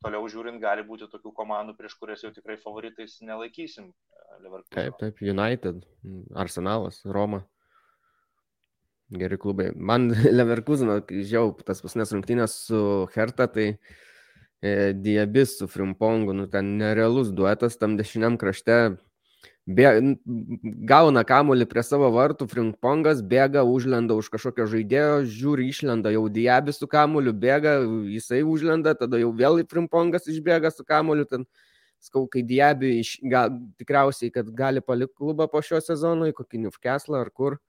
Toliau 0.05 0.27
žiūrint, 0.29 0.59
gali 0.61 0.83
būti 0.85 1.07
tokių 1.09 1.31
komandų, 1.33 1.73
prieš 1.77 1.95
kurias 1.97 2.21
jau 2.21 2.29
tikrai 2.33 2.57
favoritais 2.61 3.17
nelaikysim. 3.25 3.89
E, 3.89 4.51
taip, 4.75 4.97
taip, 4.99 5.21
United, 5.25 5.81
Arsenalas, 6.37 7.01
Roma. 7.05 7.41
Geri 9.09 9.39
klubai. 9.41 9.71
Man 9.73 10.11
Leverkusino, 10.37 10.99
žiau, 11.09 11.55
tas 11.65 11.81
pasnės 11.81 12.13
rungtynės 12.13 12.59
su 12.67 12.81
Herta, 13.15 13.47
tai 13.49 13.67
e, 13.73 14.93
Diabis 14.93 15.57
su 15.57 15.69
Frimpongu, 15.71 16.35
nu 16.37 16.45
ten 16.51 16.75
nerealus 16.77 17.33
duetas, 17.33 17.79
tam 17.81 17.97
dešiniam 17.97 18.37
krašte 18.37 18.97
bė, 19.67 20.15
gauna 20.87 21.23
kamuolį 21.27 21.67
prie 21.69 21.83
savo 21.83 22.09
vartų, 22.15 22.47
Frimpongas 22.51 23.21
bėga, 23.21 23.65
užlenda 23.67 24.15
už 24.17 24.29
kažkokio 24.33 24.67
žaidėjo, 24.71 25.21
žiūri, 25.27 25.67
išlenda 25.71 26.13
jau 26.15 26.25
Diabis 26.31 26.79
su 26.81 26.87
kamuoliu, 26.91 27.33
bėga, 27.35 27.79
jisai 28.07 28.43
užlenda, 28.47 28.95
tada 28.95 29.19
jau 29.21 29.33
vėl 29.35 29.61
Frimpongas 29.67 30.29
išbėga 30.31 30.71
su 30.71 30.87
kamuoliu, 30.87 31.27
ten 31.27 31.45
skau, 32.03 32.25
kai 32.31 32.45
Diabi 32.47 32.97
iš, 33.01 33.17
ga, 33.27 33.47
tikriausiai, 33.79 34.31
kad 34.33 34.49
gali 34.55 34.83
palikti 34.85 35.17
klubą 35.19 35.49
po 35.51 35.61
šio 35.65 35.81
sezono, 35.83 36.29
į 36.29 36.37
kokį 36.37 36.63
Newcastle 36.67 37.19
ar 37.19 37.31
kur, 37.33 37.59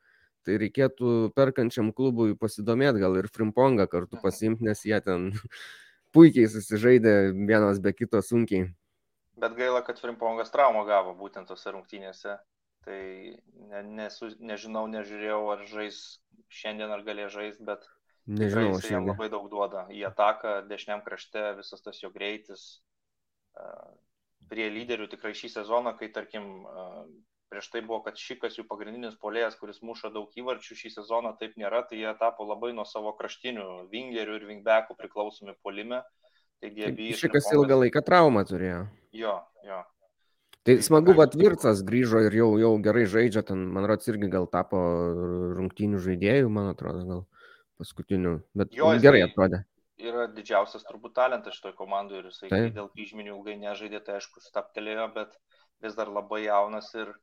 tai 0.46 0.60
reikėtų 0.62 1.32
perkančiam 1.36 1.90
klubui 1.92 2.36
pasidomėti, 2.38 3.02
gal 3.02 3.18
ir 3.18 3.28
Frimpongą 3.32 3.88
kartu 3.90 4.20
pasimti, 4.22 4.64
nes 4.68 4.84
jie 4.86 5.00
ten 5.04 5.32
puikiai 6.14 6.46
susižaidė 6.52 7.16
vienas 7.34 7.82
be 7.82 7.92
kito 7.96 8.22
sunkiai. 8.24 8.70
Bet 9.38 9.54
gaila, 9.58 9.82
kad 9.86 10.00
Frimpongas 10.02 10.50
traumą 10.54 10.84
gavo 10.88 11.14
būtent 11.18 11.50
tose 11.50 11.70
rungtynėse. 11.74 12.38
Tai 12.86 12.98
ne, 13.70 13.82
nesu, 14.00 14.30
nežinau, 14.40 14.86
nežiūrėjau, 14.90 15.40
ar 15.52 15.64
žais 15.68 16.00
šiandien, 16.60 16.90
ar 16.94 17.02
galės 17.06 17.32
žais, 17.34 17.58
bet 17.60 17.84
nežinau, 18.26 18.76
jis 18.76 18.90
jam 18.92 19.08
labai 19.08 19.28
daug 19.32 19.48
duoda. 19.52 19.86
Į 19.92 20.06
ataką, 20.10 20.54
dešiniam 20.70 21.02
krašte, 21.06 21.42
visas 21.58 21.84
tas 21.84 21.98
jo 22.02 22.10
greitis. 22.14 22.66
Prie 24.48 24.68
lyderių 24.72 25.08
tikrai 25.12 25.34
šį 25.36 25.52
sezoną, 25.58 25.92
kai 25.98 26.08
tarkim 26.14 26.48
prieš 27.48 27.70
tai 27.72 27.82
buvo, 27.84 28.00
kad 28.04 28.20
Šikas 28.20 28.58
jų 28.58 28.64
pagrindinis 28.68 29.16
polėjas, 29.20 29.56
kuris 29.60 29.80
muša 29.84 30.10
daug 30.14 30.32
įvarčių, 30.36 30.76
šį 30.76 30.92
sezoną 30.98 31.34
taip 31.40 31.56
nėra, 31.60 31.82
tai 31.88 32.00
jie 32.02 32.12
tapo 32.20 32.44
labai 32.48 32.74
nuo 32.76 32.84
savo 32.88 33.14
kraštinių 33.18 33.88
vingerių 33.92 34.36
ir 34.38 34.48
vingbekų 34.50 34.96
priklausomi 34.98 35.56
polime. 35.64 36.02
Taigi 36.62 36.88
abi. 36.88 37.12
Šikas 37.18 37.52
ilgą 37.54 37.78
laiką 37.84 38.02
traumą 38.06 38.42
turėjo. 38.48 38.82
Jo, 39.14 39.38
jo. 39.66 39.78
Tai, 40.66 40.74
tai 40.74 40.84
smagu, 40.84 41.14
kad 41.16 41.36
Virtsas 41.38 41.80
grįžo 41.86 42.20
ir 42.26 42.34
jau, 42.34 42.48
jau 42.60 42.72
gerai 42.84 43.06
žaidžia, 43.08 43.44
ten, 43.46 43.62
man 43.72 43.86
rodos, 43.88 44.08
irgi 44.10 44.28
gal 44.32 44.48
tapo 44.50 44.80
rungtynių 45.56 46.02
žaidėjų, 46.04 46.50
man 46.52 46.72
atrodo, 46.74 47.04
gal 47.08 47.22
paskutinių, 47.78 48.34
bet 48.58 48.74
jo, 48.76 48.90
gerai 49.02 49.22
atrodė. 49.28 49.62
Yra 49.98 50.28
didžiausias 50.30 50.84
turbūt 50.86 51.14
talentas 51.16 51.56
šitoje 51.56 51.74
komandoje 51.78 52.22
ir 52.22 52.30
jisai 52.30 52.50
tai. 52.52 52.60
dėl 52.74 52.90
kryžminių 52.92 53.32
ilgai 53.36 53.56
nežaidė, 53.58 54.02
tai 54.06 54.18
aišku, 54.18 54.42
staptelėjo, 54.44 55.08
bet 55.14 55.38
vis 55.82 55.96
dar 55.98 56.10
labai 56.10 56.44
jaunas 56.44 56.90
ir 56.98 57.14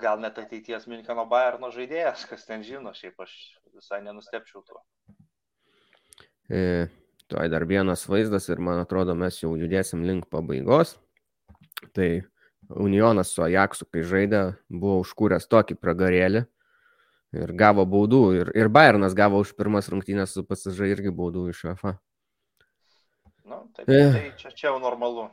gal 0.00 0.20
net 0.20 0.38
ateities 0.38 0.86
Minkeno 0.90 1.26
Bayerno 1.30 1.70
žaidėjas, 1.74 2.26
kas 2.30 2.46
ten 2.48 2.64
žino, 2.66 2.94
šiaip 2.94 3.20
aš 3.24 3.34
visai 3.74 4.00
nenustepčiau 4.06 4.64
tuo. 4.66 4.82
E, 6.48 6.88
Tuoj 7.28 7.50
dar 7.52 7.66
vienas 7.68 8.06
vaizdas 8.08 8.48
ir 8.48 8.60
man 8.64 8.80
atrodo 8.80 9.14
mes 9.14 9.36
jau 9.42 9.52
judėsim 9.60 10.04
link 10.08 10.30
pabaigos. 10.32 10.94
Tai 11.92 12.08
Unionas 12.68 13.32
su 13.34 13.42
Ajaksu, 13.44 13.86
kai 13.92 14.04
žaidė, 14.04 14.42
buvo 14.68 14.98
užkūręs 15.02 15.48
tokį 15.48 15.76
pragarėlį 15.80 16.44
ir 17.36 17.52
gavo 17.56 17.84
baudų. 17.88 18.22
Ir, 18.40 18.52
ir 18.56 18.70
Bayernas 18.72 19.16
gavo 19.16 19.40
už 19.44 19.54
pirmas 19.58 19.90
rungtynės 19.92 20.34
su 20.36 20.44
pasižai 20.48 20.90
irgi 20.94 21.12
baudų 21.14 21.48
iš 21.52 21.64
UEFA. 21.68 21.94
Nu, 23.48 23.62
taip, 23.76 23.88
eh. 23.88 24.12
tai 24.16 24.24
čia, 24.40 24.52
čia 24.52 24.70
jau 24.70 24.78
normalu. 24.82 25.28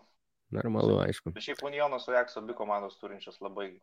Normalu, 0.56 1.00
aišku. 1.04 1.34
Šiaip 1.42 1.64
Unionas 1.68 2.06
su 2.06 2.14
Ajaksu 2.14 2.40
abi 2.44 2.56
komandos 2.56 3.00
turinčios 3.00 3.42
labai 3.44 3.72
e, 3.72 3.80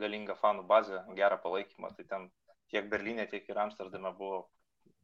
galingą 0.00 0.36
fanų 0.40 0.66
bazę, 0.68 1.04
gerą 1.16 1.38
palaikymą. 1.44 1.92
Tai 1.96 2.08
ten 2.08 2.28
tiek 2.72 2.88
Berlyne, 2.92 3.28
tiek 3.30 3.48
ir 3.48 3.60
Amsterdame 3.62 4.12
buvo 4.18 4.46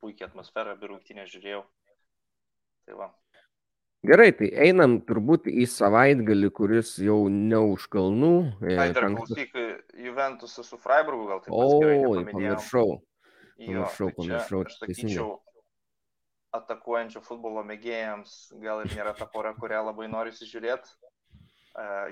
puikia 0.03 0.29
atmosfera, 0.29 0.77
abi 0.77 0.91
rungtynės 0.91 1.31
žiūrėjau. 1.33 1.65
Tai 2.89 2.97
va. 2.97 3.09
Gerai, 4.09 4.31
tai 4.39 4.47
einam 4.65 4.95
turbūt 5.05 5.49
į 5.51 5.67
savaitgalį, 5.69 6.49
kuris 6.57 6.95
jau 7.03 7.19
ne 7.29 7.59
už 7.75 7.89
kalnų. 7.93 8.31
E, 8.63 8.77
Ai, 8.79 8.87
dar 8.97 9.11
klausyk, 9.11 9.59
Juventusas 9.99 10.71
su 10.71 10.79
Freiburgu 10.81 11.27
gal 11.29 11.43
taip 11.45 11.53
pat. 11.53 11.59
O, 11.59 12.15
pamiršau. 12.31 12.95
Pamiršau, 13.59 14.09
tai 14.09 14.17
pamiršau. 14.21 14.63
Aš 14.63 14.79
sakyčiau, 14.79 15.29
atakuojančio 16.57 17.21
futbolo 17.27 17.67
mėgėjams 17.69 18.39
gal 18.63 18.85
ir 18.87 18.95
nėra 18.95 19.13
ta 19.19 19.29
pora, 19.29 19.53
kurią 19.59 19.83
labai 19.91 20.09
nori 20.09 20.33
žiūrėti. 20.33 20.97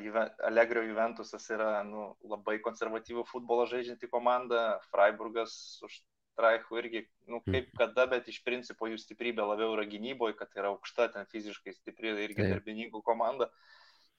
Juve, 0.02 0.26
Allegro 0.46 0.82
Juventusas 0.84 1.48
yra 1.50 1.80
nu, 1.86 2.10
labai 2.28 2.58
konservatyvų 2.62 3.24
futbolą 3.30 3.64
žaidžianti 3.70 4.10
komanda, 4.12 4.76
Freiburgas 4.92 5.56
už 5.86 5.96
Traichu 6.36 6.80
irgi, 6.82 7.02
nu, 7.26 7.40
hmm. 7.40 7.54
kaip 7.54 7.70
kada, 7.80 8.06
bet 8.10 8.28
iš 8.28 8.42
principo 8.44 8.88
jų 8.90 8.98
stiprybė 9.00 9.46
labiau 9.46 9.72
yra 9.76 9.86
gynyboje, 9.88 10.36
kad 10.36 10.52
yra 10.58 10.72
aukšta, 10.74 11.08
ten 11.14 11.28
fiziškai 11.32 11.72
stipri 11.76 12.12
irgi 12.12 12.42
tai. 12.42 12.50
darbininkų 12.52 13.00
komanda. 13.06 13.48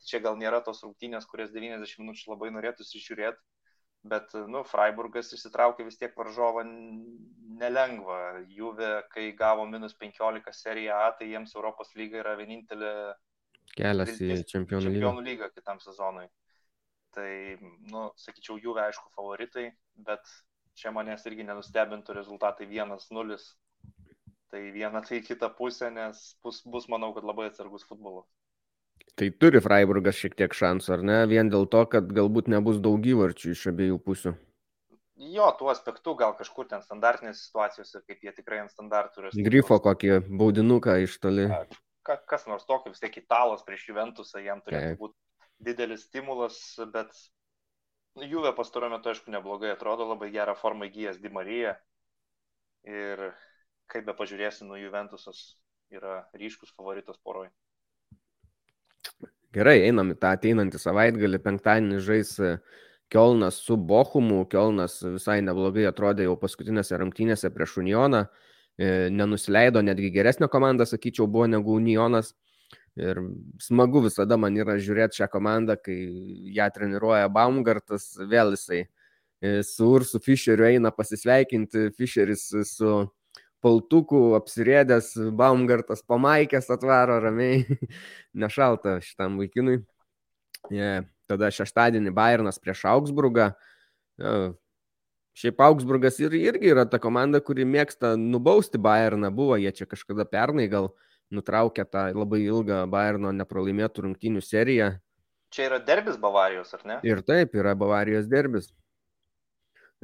Čia 0.07 0.21
gal 0.25 0.37
nėra 0.37 0.61
tos 0.65 0.83
rungtynės, 0.85 1.25
kurias 1.29 1.53
90 1.53 2.01
minučių 2.01 2.33
labai 2.33 2.49
norėtųsi 2.53 3.01
žiūrėti, 3.01 3.39
bet, 4.09 4.33
nu, 4.49 4.63
Freiburgas 4.67 5.31
įsitraukė 5.37 5.85
vis 5.87 5.97
tiek 6.01 6.13
varžovą 6.17 6.65
nelengva. 7.57 8.19
Juve, 8.53 8.91
kai 9.13 9.31
gavo 9.37 9.65
minus 9.69 9.95
15 9.97 10.53
seriją 10.53 10.99
A, 11.07 11.13
tai 11.17 11.31
jiems 11.31 11.55
Europos 11.57 11.93
lyga 11.97 12.21
yra 12.21 12.35
vienintelė 12.39 12.93
kelias 13.77 14.13
į 14.17 14.41
čempionų 14.49 14.89
lygą. 14.89 14.99
čempionų 14.99 15.25
lygą 15.31 15.49
kitam 15.53 15.81
sezonui. 15.83 16.27
Tai, 17.17 17.31
nu, 17.89 18.09
sakyčiau, 18.19 18.59
Juve 18.61 18.83
aišku 18.85 19.09
favoritai, 19.15 19.71
bet 20.05 20.21
čia 20.77 20.93
manęs 20.95 21.25
irgi 21.29 21.45
nenustebintų 21.47 22.15
rezultatai 22.17 22.67
1-0. 22.69 23.37
Tai 24.47 24.59
viena 24.71 25.01
tai 25.03 25.19
kita 25.25 25.49
pusė, 25.51 25.89
nes 25.91 26.21
bus, 26.43 26.61
bus 26.63 26.87
manau, 26.91 27.11
kad 27.15 27.25
labai 27.27 27.49
atsargus 27.49 27.83
futbolas. 27.87 28.27
Tai 29.17 29.27
turi 29.41 29.59
Freiburgas 29.63 30.19
šiek 30.21 30.37
tiek 30.37 30.53
šansų, 30.53 30.91
ar 30.93 31.03
ne? 31.09 31.17
Vien 31.29 31.49
dėl 31.51 31.65
to, 31.73 31.81
kad 31.89 32.07
galbūt 32.13 32.47
nebus 32.53 32.77
daug 32.83 33.03
įvarčių 33.03 33.55
iš 33.55 33.65
abiejų 33.73 33.97
pusių. 34.05 34.33
Jo, 35.17 35.49
tuo 35.57 35.71
aspektu 35.73 36.13
gal 36.15 36.35
kažkur 36.37 36.67
ten 36.69 36.83
standartinės 36.85 37.41
situacijos 37.47 37.95
ir 37.97 38.03
kaip 38.05 38.23
jie 38.23 38.33
tikrai 38.37 38.61
ant 38.61 38.71
standartų 38.71 39.23
yra. 39.23 39.31
Grifo 39.47 39.79
kokį 39.81 40.19
baudinuką 40.29 40.99
iš 41.01 41.17
toli. 41.23 41.47
Ka, 42.05 42.19
kas 42.29 42.45
nors 42.47 42.67
tokio, 42.69 42.93
vis 42.93 43.01
tiek 43.01 43.17
italas 43.19 43.65
prieš 43.65 43.87
Juventusą, 43.89 44.39
jam 44.45 44.61
turėtų 44.63 44.93
būti 45.01 45.17
didelis 45.65 46.05
stimulas, 46.05 46.59
bet 46.93 47.09
Juve 48.25 48.49
pastaruoju 48.55 48.95
metu, 48.95 49.11
aišku, 49.11 49.29
neblogai 49.31 49.69
atrodo, 49.75 50.07
labai 50.09 50.31
gerą 50.33 50.55
formą 50.57 50.87
įgyjęs 50.89 51.19
Di 51.21 51.29
Marija. 51.29 51.75
Ir 52.87 53.29
kaip 53.91 54.07
be 54.07 54.15
pažiūrėsi, 54.17 54.65
nu 54.65 54.79
Juventusas 54.79 55.57
yra 55.93 56.23
ryškus 56.33 56.73
favoritas 56.73 57.19
poroj. 57.23 57.51
Gerai, 59.53 59.77
einam 59.87 60.11
į 60.11 60.17
tą 60.21 60.33
ateinantį 60.35 60.81
savaitgalį, 60.81 61.39
penktadienį 61.45 62.01
žais 62.03 62.33
Kielnas 63.13 63.61
su 63.63 63.77
Bochumu. 63.77 64.41
Kielnas 64.51 64.99
visai 65.05 65.39
neblogai 65.45 65.85
atrodė 65.87 66.27
jau 66.27 66.35
paskutinėse 66.41 66.97
rungtynėse 66.99 67.51
prieš 67.53 67.77
Unioną. 67.83 68.25
E, 68.77 69.07
nenusileido, 69.13 69.81
netgi 69.81 70.11
geresnė 70.13 70.49
komanda, 70.51 70.85
sakyčiau, 70.85 71.29
buvo 71.31 71.47
negu 71.49 71.77
Unionas. 71.79 72.33
Ir 72.97 73.19
smagu 73.61 74.01
visada 74.07 74.39
man 74.41 74.55
yra 74.57 74.73
žiūrėti 74.81 75.19
šią 75.19 75.27
komandą, 75.29 75.75
kai 75.77 75.97
ją 76.55 76.65
treniruoja 76.73 77.27
Baumgartas, 77.29 78.09
vėl 78.31 78.55
jisai 78.55 78.79
e, 78.81 79.61
su 79.61 79.91
Ursu 79.99 80.17
Fischeriu 80.23 80.65
eina 80.65 80.89
pasisveikinti, 80.95 81.91
Fischeris 81.93 82.47
su 82.71 82.95
paltuku 83.61 84.23
apsirėdęs, 84.39 85.11
Baumgartas 85.37 86.01
pamaikęs 86.09 86.71
atvaro 86.73 87.19
ramiai, 87.21 87.77
nešalta 88.45 88.97
šitam 89.05 89.37
vaikinui. 89.43 89.83
Yeah. 90.73 91.05
Tada 91.29 91.51
šeštadienį 91.53 92.15
Bayernas 92.17 92.57
prieš 92.57 92.85
Augsburgą. 92.89 93.51
Yeah. 94.17 94.55
Šiaip 95.37 95.59
Augsburgas 95.61 96.17
ir, 96.17 96.33
irgi 96.33 96.71
yra 96.73 96.87
ta 96.89 96.97
komanda, 96.97 97.43
kuri 97.45 97.67
mėgsta 97.67 98.15
nubausti 98.17 98.81
Bayerną. 98.81 99.29
Buvo 99.29 99.59
jie 99.61 99.69
čia 99.75 99.85
kažkada 99.85 100.25
pernai 100.25 100.65
gal 100.71 100.87
uh, 100.89 101.06
nutraukė 101.33 101.85
tą 101.89 102.07
labai 102.15 102.41
ilgą 102.45 102.85
Bayerno 102.91 103.33
nepralaimėtų 103.35 104.07
rungtynių 104.07 104.43
seriją. 104.43 104.91
Čia 105.53 105.69
yra 105.69 105.79
derbis 105.83 106.19
Bavarijos, 106.19 106.73
ar 106.75 106.83
ne? 106.87 106.99
Ir 107.07 107.23
taip, 107.27 107.55
yra 107.55 107.75
Bavarijos 107.79 108.27
derbis. 108.31 108.71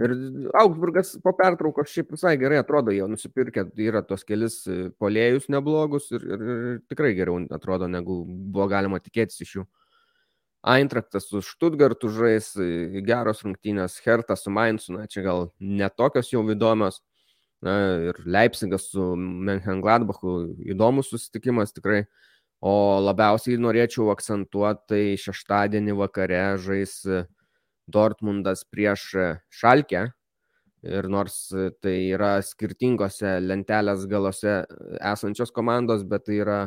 Ir 0.02 0.14
Augsburgas 0.58 1.12
po 1.22 1.36
pertraukos 1.38 1.92
šiaip 1.94 2.16
visai 2.16 2.34
gerai 2.42 2.58
atrodo, 2.64 2.90
jau 2.96 3.06
nusipirkė, 3.12 3.68
yra 3.86 4.02
tos 4.02 4.24
kelis 4.26 4.64
polėjus 4.98 5.52
neblogus 5.54 6.08
ir, 6.16 6.24
ir, 6.26 6.46
ir 6.50 6.80
tikrai 6.90 7.12
geriau 7.14 7.44
atrodo, 7.54 7.86
negu 7.92 8.24
buvo 8.26 8.66
galima 8.72 8.98
tikėtis 9.04 9.44
iš 9.46 9.58
jų. 9.60 9.66
Eintraktas 10.74 11.28
su 11.28 11.44
Stuttgartu 11.46 12.10
žais, 12.10 12.54
geros 13.06 13.44
rungtynės, 13.46 14.00
Hertas 14.06 14.46
su 14.46 14.54
Mainzu, 14.56 14.96
na 14.96 15.06
čia 15.12 15.22
gal 15.26 15.50
netokios 15.60 16.32
jau 16.32 16.42
įdomios. 16.50 17.02
Na, 17.64 17.74
ir 18.10 18.18
Leipzigas 18.28 18.90
su 18.92 19.14
Menchengladbachu 19.16 20.34
įdomus 20.74 21.12
susitikimas 21.14 21.72
tikrai. 21.76 22.04
O 22.64 22.74
labiausiai 23.04 23.60
norėčiau 23.60 24.10
akcentuoti, 24.14 24.84
tai 24.88 25.02
šeštadienį 25.20 25.96
vakare 26.00 26.42
žais 26.64 26.98
Dortmundas 27.92 28.64
prieš 28.72 29.08
Šalkę. 29.52 30.06
Ir 30.84 31.08
nors 31.08 31.36
tai 31.84 31.96
yra 32.12 32.38
skirtingose 32.44 33.38
lentelės 33.44 34.08
galose 34.12 34.64
esančios 35.00 35.52
komandos, 35.56 36.04
bet 36.08 36.28
tai 36.28 36.42
yra 36.44 36.62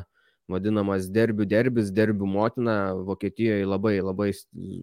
vadinamas 0.48 1.10
derbių 1.12 1.44
derbis, 1.48 1.92
derbių 1.92 2.28
motina 2.28 2.76
Vokietijoje 3.04 3.68
labai 3.68 3.98
labai 4.00 4.30
E, 4.56 4.80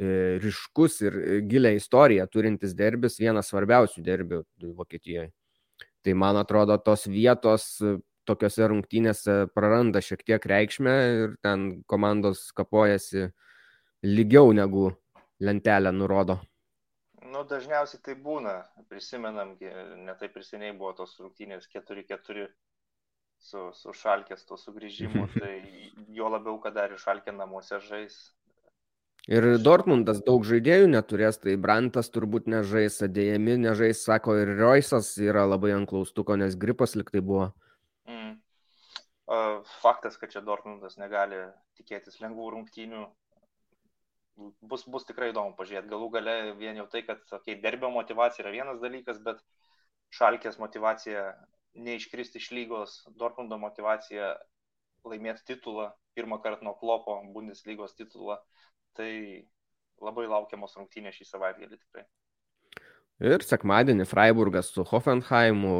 ryškus 0.00 1.00
ir 1.04 1.16
e, 1.18 1.40
gilę 1.44 1.74
istoriją 1.76 2.26
turintis 2.32 2.72
derbis, 2.76 3.18
vienas 3.20 3.50
svarbiausių 3.52 4.04
derbių 4.04 4.42
Vokietijoje. 4.78 5.30
Tai 6.00 6.14
man 6.16 6.38
atrodo, 6.40 6.78
tos 6.80 7.04
vietos 7.10 7.66
e, 7.84 7.98
tokiuose 8.28 8.68
rungtynėse 8.70 9.36
praranda 9.54 10.00
šiek 10.04 10.24
tiek 10.24 10.46
reikšmę 10.52 10.94
ir 11.24 11.36
ten 11.44 11.82
komandos 11.90 12.48
kapojasi 12.56 13.28
lygiau 14.06 14.54
negu 14.56 14.88
lentelė 15.40 15.92
nurodo. 15.92 16.40
Nu, 17.30 17.44
dažniausiai 17.46 18.00
tai 18.02 18.16
būna, 18.18 18.56
prisimenam, 18.88 19.54
netai 20.06 20.30
priseniai 20.32 20.72
buvo 20.76 20.94
tos 20.98 21.12
rungtynės 21.20 21.68
4-4 21.70 22.48
su, 23.40 23.68
su 23.76 23.92
šalkės, 23.96 24.44
to 24.48 24.56
sugrįžimu, 24.60 25.28
tai 25.40 25.54
jo 26.08 26.32
labiau, 26.32 26.58
kad 26.64 26.76
dar 26.76 26.92
ir 26.92 27.00
šalkė 27.00 27.36
namuose 27.36 27.78
žais, 27.84 28.18
Ir 29.28 29.44
Dortmundas 29.60 30.22
daug 30.24 30.46
žaidėjų 30.48 30.86
neturės, 30.94 31.36
tai 31.42 31.58
Brantas 31.60 32.08
turbūt 32.12 32.46
nežais, 32.48 32.96
Adėjami 33.04 33.58
nežais, 33.66 34.00
sako, 34.06 34.38
ir 34.40 34.54
Roisas 34.56 35.12
yra 35.20 35.44
labai 35.44 35.74
ant 35.76 35.88
klaustuko, 35.90 36.38
nes 36.40 36.56
gripas 36.56 36.96
liktai 36.96 37.20
buvo. 37.20 37.50
Mm. 38.08 38.38
Faktas, 39.82 40.16
kad 40.16 40.32
čia 40.32 40.40
Dortmundas 40.46 40.96
negali 40.96 41.42
tikėtis 41.76 42.16
lengvų 42.22 42.48
rungtynių, 42.56 43.04
bus, 44.64 44.86
bus 44.88 45.04
tikrai 45.08 45.30
įdomu 45.34 45.52
pažiūrėti. 45.58 45.92
Galų 45.92 46.08
gale 46.16 46.36
vien 46.58 46.80
jau 46.80 46.88
tai, 46.90 47.04
kad 47.04 47.20
okay, 47.36 47.58
derbio 47.60 47.92
motivacija 47.92 48.46
yra 48.46 48.54
vienas 48.56 48.80
dalykas, 48.80 49.20
bet 49.26 49.42
šalkės 50.16 50.58
motivacija 50.58 51.28
neiškristi 51.78 52.40
iš 52.40 52.48
lygos, 52.56 52.96
Dortmundo 53.20 53.60
motivacija 53.60 54.32
laimėti 55.06 55.52
titulą, 55.52 55.90
pirmą 56.16 56.40
kartą 56.42 56.66
nuo 56.66 56.74
klopo 56.80 57.20
Bundeslygos 57.34 57.94
titulą 58.00 58.40
Tai 58.98 59.12
labai 60.00 60.26
laukiamos 60.30 60.74
rungtynės 60.78 61.20
šį 61.20 61.28
savaitgalį 61.28 61.76
tikrai. 61.76 62.06
Ir 63.20 63.42
sekmadienį 63.44 64.06
Freiburgas 64.08 64.70
su 64.72 64.80
Hoffenheimu, 64.88 65.72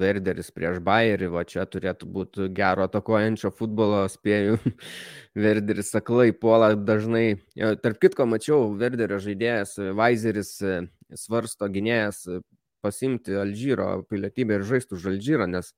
Verderis 0.00 0.48
prieš 0.56 0.78
Bayerį, 0.80 1.26
va 1.34 1.42
čia 1.44 1.66
turėtų 1.68 2.06
būti 2.08 2.46
gero 2.56 2.86
atakuojančio 2.88 3.50
futbolo, 3.52 4.06
spėjau. 4.08 4.56
Verderis 5.44 5.92
aklai 6.00 6.30
puola 6.32 6.70
dažnai. 6.72 7.42
Tarp 7.84 8.00
kitko, 8.00 8.24
mačiau, 8.32 8.70
Verderio 8.80 9.20
žaidėjas 9.20 9.76
Vaizeris 10.00 10.54
e, 10.64 10.78
svarsto 11.12 11.68
gynėjas 11.68 12.22
e, 12.24 12.40
pasimti 12.80 13.36
Alžyro 13.36 14.06
pilietybę 14.08 14.56
ir 14.56 14.64
žaisti 14.70 14.96
už 14.96 15.10
Alžyrą, 15.12 15.50
nes 15.58 15.74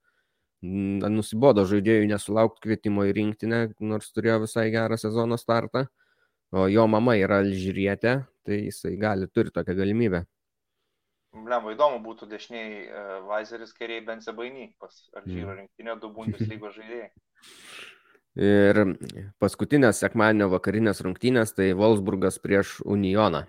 nusibodo 0.63 1.65
žaidėjų 1.67 2.07
nesulaukti 2.07 2.69
kvietimo 2.69 3.09
į 3.09 3.17
rinktinę, 3.19 3.61
nors 3.83 4.13
turėjo 4.15 4.45
visai 4.45 4.69
gerą 4.71 5.01
sezono 5.01 5.41
startą 5.41 5.89
o 6.53 6.67
jo 6.71 6.87
mama 6.91 7.17
yra 7.19 7.41
alžyrietė, 7.45 8.21
tai 8.47 8.65
jisai 8.67 8.97
gali, 9.01 9.29
turi 9.31 9.53
tokią 9.55 9.77
galimybę. 9.79 10.25
Lemba 11.31 11.71
įdomu 11.77 12.01
būtų 12.03 12.27
dešiniai 12.31 12.71
uh, 12.89 13.11
Vaizeris, 13.29 13.71
kairiai 13.77 14.03
Bensebainy, 14.03 14.73
pas 14.83 14.97
Alžyro 15.15 15.53
mm. 15.53 15.59
rinktinė, 15.61 15.95
du 16.03 16.11
Bundeslygos 16.15 16.75
žaidėjai. 16.81 17.11
Ir 18.39 18.79
paskutinės 19.43 19.99
sekmadienio 20.05 20.47
vakarinės 20.53 21.03
rungtynės 21.03 21.51
tai 21.57 21.73
Wolfsburgas 21.75 22.39
prieš 22.39 22.77
Unioną. 22.87 23.43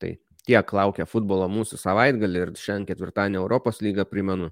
Tai 0.00 0.14
tiek 0.48 0.72
laukia 0.72 1.04
futbolo 1.06 1.48
mūsų 1.52 1.78
savaitgalį 1.80 2.40
ir 2.40 2.52
šiandien 2.56 2.88
ketvirtadienį 2.88 3.40
Europos 3.42 3.82
lygą 3.84 4.06
primenu. 4.08 4.48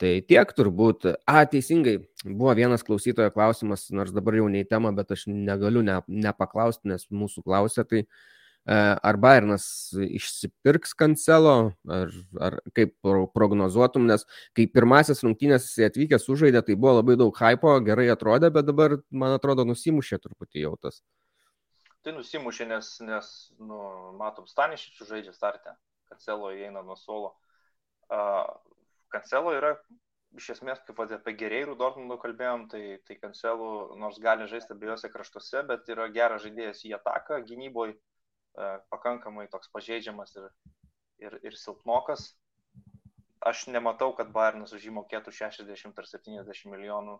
Tai 0.00 0.10
tiek 0.26 0.52
turbūt. 0.56 1.06
A, 1.28 1.44
teisingai, 1.48 1.98
buvo 2.24 2.52
vienas 2.58 2.84
klausytojo 2.86 3.30
klausimas, 3.34 3.86
nors 3.94 4.12
dabar 4.14 4.38
jau 4.38 4.48
ne 4.50 4.64
į 4.64 4.68
temą, 4.70 4.92
bet 4.96 5.12
aš 5.14 5.26
negaliu 5.30 5.82
ne, 5.86 6.00
nepaklausti, 6.08 6.88
nes 6.90 7.04
mūsų 7.12 7.44
klausė, 7.46 7.84
tai 7.88 8.00
e, 8.02 8.06
ar 8.74 9.18
Bayernas 9.22 9.66
išsipirks 10.02 10.96
kancelo, 10.98 11.54
ar, 11.86 12.14
ar 12.48 12.58
kaip 12.74 12.96
prognozuotum, 13.36 14.08
nes 14.10 14.26
kai 14.56 14.66
pirmasis 14.70 15.22
rungtynės 15.26 15.68
jis 15.70 15.92
atvykęs 15.92 16.26
sužaidė, 16.26 16.64
tai 16.66 16.78
buvo 16.78 16.96
labai 16.98 17.18
daug 17.20 17.38
hypo, 17.38 17.76
gerai 17.86 18.08
atrodė, 18.14 18.50
bet 18.54 18.70
dabar, 18.72 18.98
man 19.10 19.36
atrodo, 19.36 19.68
nusimušė 19.68 20.22
truputį 20.24 20.66
jau 20.66 20.74
tas. 20.82 21.02
Tai 22.02 22.16
nusimušė, 22.16 22.66
nes, 22.72 22.90
nes 23.06 23.30
nu, 23.62 23.78
matom, 24.18 24.50
Stanišičių 24.50 25.06
žaidžia 25.06 25.36
startę, 25.36 25.76
kancelo 26.10 26.50
įeina 26.50 26.82
nuo 26.82 26.98
suolo. 26.98 27.36
Uh, 28.12 28.48
Kancelo 29.12 29.52
yra 29.56 29.74
iš 30.38 30.48
esmės, 30.54 30.80
kaip 30.86 31.00
apie 31.04 31.34
gerėjų 31.36 31.76
Dortmundų 31.80 32.16
kalbėjom, 32.22 32.68
tai, 32.72 32.82
tai 33.06 33.18
Kancelo 33.20 33.96
nors 34.00 34.20
gali 34.22 34.48
žaisti 34.48 34.72
abiejose 34.74 35.10
kraštuose, 35.12 35.64
bet 35.68 35.90
yra 35.92 36.08
geras 36.14 36.44
žaidėjas 36.46 36.84
į 36.88 36.94
ataką, 36.96 37.42
gynyboje 37.48 37.98
pakankamai 38.92 39.48
toks 39.52 39.70
pažeidžiamas 39.72 40.34
ir, 40.36 40.48
ir, 41.24 41.38
ir 41.42 41.56
silpnokas. 41.56 42.32
Aš 43.42 43.66
nematau, 43.74 44.12
kad 44.14 44.30
Bayernas 44.32 44.72
už 44.76 44.84
jį 44.86 44.92
mokėtų 44.98 45.32
60 45.34 45.98
ar 45.98 46.08
70 46.08 46.68
milijonų. 46.70 47.16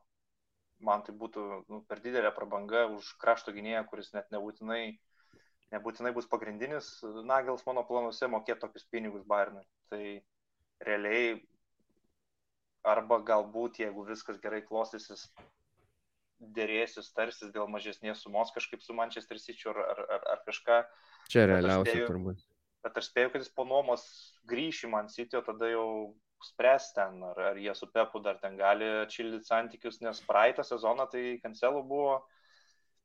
Man 0.82 1.02
tai 1.06 1.14
būtų 1.14 1.43
nu, 1.70 1.81
per 1.86 2.02
didelė 2.02 2.32
prabanga 2.35 2.86
už 2.90 3.14
krašto 3.23 3.55
gynėją, 3.55 3.85
kuris 3.90 4.12
net 4.14 4.31
nebūtinai, 4.35 4.98
nebūtinai 5.74 6.12
bus 6.14 6.27
pagrindinis 6.31 6.89
Nagels 7.27 7.62
mano 7.66 7.85
planuose 7.86 8.28
mokėti 8.31 8.62
tokius 8.64 8.86
pinigus 8.90 9.27
Bayernui. 9.27 9.64
Tai 9.90 10.02
realiai 10.86 11.36
arba 12.82 13.18
galbūt, 13.22 13.80
jeigu 13.82 14.04
viskas 14.06 14.38
gerai 14.42 14.62
klostysis, 14.66 15.28
dėrėsis, 16.42 17.12
tarsis 17.14 17.52
dėl 17.54 17.68
mažesnės 17.70 18.24
sumos 18.24 18.50
kažkaip 18.54 18.82
su 18.82 18.94
Manchester 18.98 19.38
City 19.38 19.68
ar, 19.70 19.78
ar, 19.78 20.02
ar, 20.16 20.24
ar 20.34 20.42
kažką. 20.46 20.80
Čia 21.30 21.46
realiausia 21.50 22.09
turbūt. 22.09 22.42
Bet 22.82 22.98
aš 22.98 23.12
spėjau, 23.12 23.30
kad 23.30 23.44
jis 23.44 23.52
po 23.54 23.64
nuomos 23.68 24.04
grįš 24.50 24.84
į 24.88 24.92
Man 24.96 25.10
City, 25.12 25.38
o 25.38 25.44
tada 25.46 25.68
jau 25.70 25.86
spręs 26.42 26.88
ten, 26.96 27.20
ar, 27.22 27.38
ar 27.52 27.60
jie 27.62 27.74
su 27.78 27.86
Pepu 27.94 28.18
dar 28.24 28.40
ten 28.42 28.56
gali 28.59 28.88
atšildyti 29.04 29.46
santykius, 29.46 30.00
nes 30.02 30.22
praeitą 30.26 30.64
sezoną 30.66 31.06
tai 31.12 31.36
Cancelo 31.44 31.84
buvo 31.86 32.16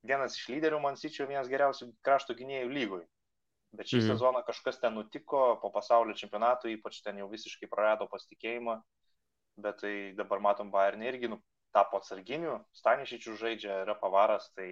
vienas 0.07 0.37
iš 0.39 0.47
lyderių 0.55 0.81
Man 0.81 0.97
City, 0.97 1.21
vienas 1.29 1.51
geriausių 1.51 1.91
krašto 2.01 2.33
gynėjų 2.37 2.73
lygoj. 2.73 3.05
Bet 3.77 3.91
šį 3.91 3.99
mhm. 3.99 4.09
sezoną 4.09 4.41
kažkas 4.47 4.79
ten 4.81 4.95
nutiko, 4.97 5.59
po 5.61 5.69
pasaulio 5.69 6.15
čempionato 6.17 6.71
ypač 6.71 7.03
ten 7.05 7.19
jau 7.21 7.27
visiškai 7.29 7.69
prarado 7.69 8.07
pasitikėjimą, 8.09 8.79
bet 9.63 9.81
tai 9.84 9.93
dabar 10.17 10.41
matom 10.43 10.71
Bayernį 10.73 11.09
irgi 11.11 11.31
nu, 11.34 11.39
tapo 11.75 11.99
atsarginiu, 12.01 12.57
Stanišičių 12.77 13.35
žaidžia, 13.41 13.81
yra 13.85 13.95
pavaras, 13.99 14.49
tai 14.57 14.69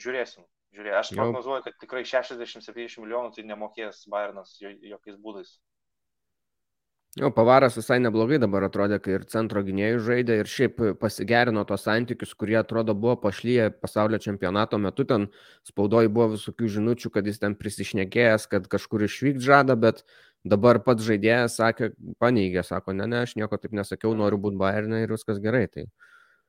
žiūrėsim. 0.00 0.46
Žiūrėk, 0.72 0.94
aš 0.96 1.10
prognozuoju, 1.12 1.64
kad 1.66 1.76
tikrai 1.82 2.00
60-70 2.08 3.02
milijonų 3.04 3.34
tai 3.36 3.44
nemokės 3.44 4.06
Bayernas 4.12 4.54
jokiais 4.62 5.18
būdais. 5.20 5.58
Jo, 7.20 7.28
pavaras 7.28 7.74
visai 7.76 7.98
neblogai 8.00 8.38
dabar 8.40 8.64
atrodė, 8.64 8.96
kai 9.04 9.18
ir 9.18 9.24
centro 9.28 9.60
gynėjų 9.66 9.98
žaidė 10.06 10.38
ir 10.40 10.48
šiaip 10.48 10.78
pasigerino 11.00 11.60
tos 11.68 11.82
santykius, 11.84 12.32
kurie 12.40 12.56
atrodo 12.56 12.94
buvo 12.96 13.18
pašlyje 13.26 13.66
pasaulio 13.82 14.16
čempionato 14.22 14.80
metu. 14.80 15.04
Ten 15.10 15.26
spaudoji 15.68 16.08
buvo 16.08 16.30
visokių 16.38 16.70
žinučių, 16.78 17.12
kad 17.12 17.28
jis 17.28 17.42
ten 17.44 17.58
prisišnekėjęs, 17.60 18.48
kad 18.54 18.70
kažkur 18.72 19.04
išvykti 19.04 19.44
žada, 19.44 19.76
bet 19.76 20.00
dabar 20.40 20.80
pats 20.86 21.04
žaidėjas 21.04 21.58
sakė, 21.60 21.92
paneigė, 22.22 22.64
sako, 22.64 22.96
ne, 22.96 23.10
ne, 23.12 23.20
aš 23.28 23.36
nieko 23.36 23.60
taip 23.60 23.76
nesakiau, 23.76 24.16
noriu 24.16 24.40
būti 24.40 24.62
Bayernė 24.64 25.04
ir 25.04 25.12
viskas 25.12 25.44
gerai. 25.44 25.66
Tai... 25.68 25.88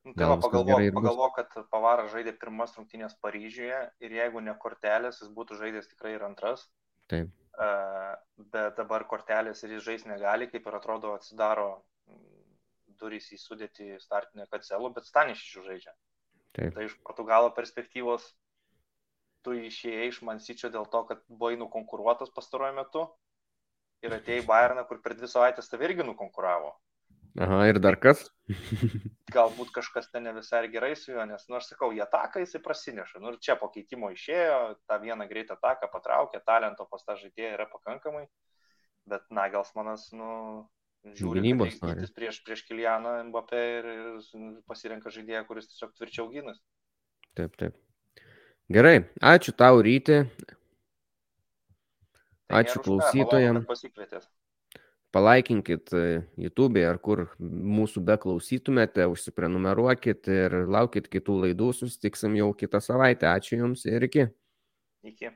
Nu, 0.07 0.15
tai 0.15 0.31
va, 0.31 0.39
pagalvok, 0.39 0.87
pagalvok, 0.95 1.37
kad 1.41 1.69
Pavaras 1.71 2.11
žaidė 2.15 2.37
pirmas 2.39 2.71
rungtynės 2.79 3.19
Paryžiuje 3.19 3.85
ir 4.03 4.19
jeigu 4.21 4.39
ne 4.47 4.55
kortelės, 4.63 5.19
jis 5.19 5.35
būtų 5.35 5.59
žaidęs 5.59 5.91
tikrai 5.91 6.15
ir 6.15 6.27
antras. 6.31 6.69
Taip 7.11 7.31
bet 7.57 8.77
dabar 8.77 9.05
kortelės 9.09 9.63
ir 9.63 9.75
jis 9.77 9.83
žais 9.85 10.05
negali, 10.09 10.49
kaip 10.49 10.67
ir 10.67 10.77
atrodo 10.77 11.13
atsidaro 11.17 11.83
durys 13.01 13.29
į 13.35 13.39
sudėtį 13.41 13.97
startinę 14.01 14.47
Kancelo, 14.51 14.89
bet 14.95 15.09
Stanišičių 15.09 15.65
žaidžia. 15.67 15.93
Taip. 16.53 16.73
Tai 16.75 16.85
iš 16.87 16.95
Portugalo 17.05 17.51
perspektyvos 17.57 18.25
tu 19.43 19.55
išėjai 19.57 20.07
iš 20.09 20.21
Mansyčio 20.25 20.71
dėl 20.73 20.87
to, 20.93 21.03
kad 21.09 21.23
buvai 21.27 21.57
nukonkuruotas 21.59 22.31
pastaruoju 22.35 22.77
metu 22.77 23.03
ir 24.05 24.15
atėjai 24.15 24.43
į 24.43 24.47
Bayerną, 24.47 24.85
kur 24.87 25.01
per 25.03 25.17
dvi 25.17 25.29
savaitės 25.31 25.69
tave 25.71 25.89
irgi 25.89 26.05
nukonkuravo. 26.07 26.73
Aha, 27.41 27.63
ir 27.65 27.79
dar 27.81 27.95
kas? 27.97 28.27
Galbūt 29.33 29.71
kažkas 29.73 30.11
ten 30.13 30.27
ne 30.27 30.33
visai 30.35 30.67
gerai 30.69 30.91
su 30.99 31.09
juo, 31.15 31.23
nes, 31.25 31.45
nors 31.49 31.69
sakau, 31.71 31.89
jie 31.95 32.03
ataką 32.05 32.43
jisai 32.43 32.61
prasineša. 32.61 33.21
Nu 33.23 33.31
ir 33.33 33.39
čia 33.41 33.55
po 33.57 33.71
keitimo 33.73 34.11
išėjo, 34.13 34.59
tą 34.85 34.99
vieną 35.01 35.25
greitą 35.31 35.57
ataką 35.57 35.89
patraukė, 35.95 36.43
talento 36.45 36.85
pas 36.91 37.01
tą 37.07 37.15
žaidėją 37.17 37.55
yra 37.55 37.65
pakankamai, 37.71 38.27
bet 39.09 39.25
Nagelsmanas, 39.33 40.11
nu, 40.13 40.29
žiūri, 41.09 41.41
gynybos 41.41 41.79
prieš, 42.13 42.43
prieš 42.45 42.61
Kilianą 42.67 43.15
Mbappé 43.31 43.63
ir, 43.79 43.89
ir 43.97 44.53
pasirenka 44.69 45.09
žaidėją, 45.15 45.41
kuris 45.49 45.71
tiesiog 45.71 45.97
tvirčiau 45.97 46.29
gynas. 46.35 46.61
Taip, 47.33 47.57
taip. 47.57 47.81
Gerai, 48.69 48.99
ačiū 49.33 49.55
tau 49.57 49.81
ryti. 49.81 50.21
Tai 52.45 52.61
ačiū 52.61 52.85
klausytojams. 52.85 53.65
Pasikvietėt 53.65 54.29
palaikinkit 55.13 55.93
e, 55.93 56.03
YouTube 56.41 56.83
ar 56.87 56.97
kur 57.03 57.27
mūsų 57.39 58.03
beklausytumėte, 58.07 59.05
užsiprenumeruokit 59.13 60.29
ir 60.33 60.57
laukit 60.73 61.09
kitų 61.13 61.39
laidų, 61.45 61.71
susitiksim 61.77 62.37
jau 62.39 62.51
kitą 62.57 62.81
savaitę. 62.83 63.29
Ačiū 63.31 63.61
Jums 63.61 63.85
ir 63.89 64.09
iki. 64.09 64.27
Iki. 65.03 65.35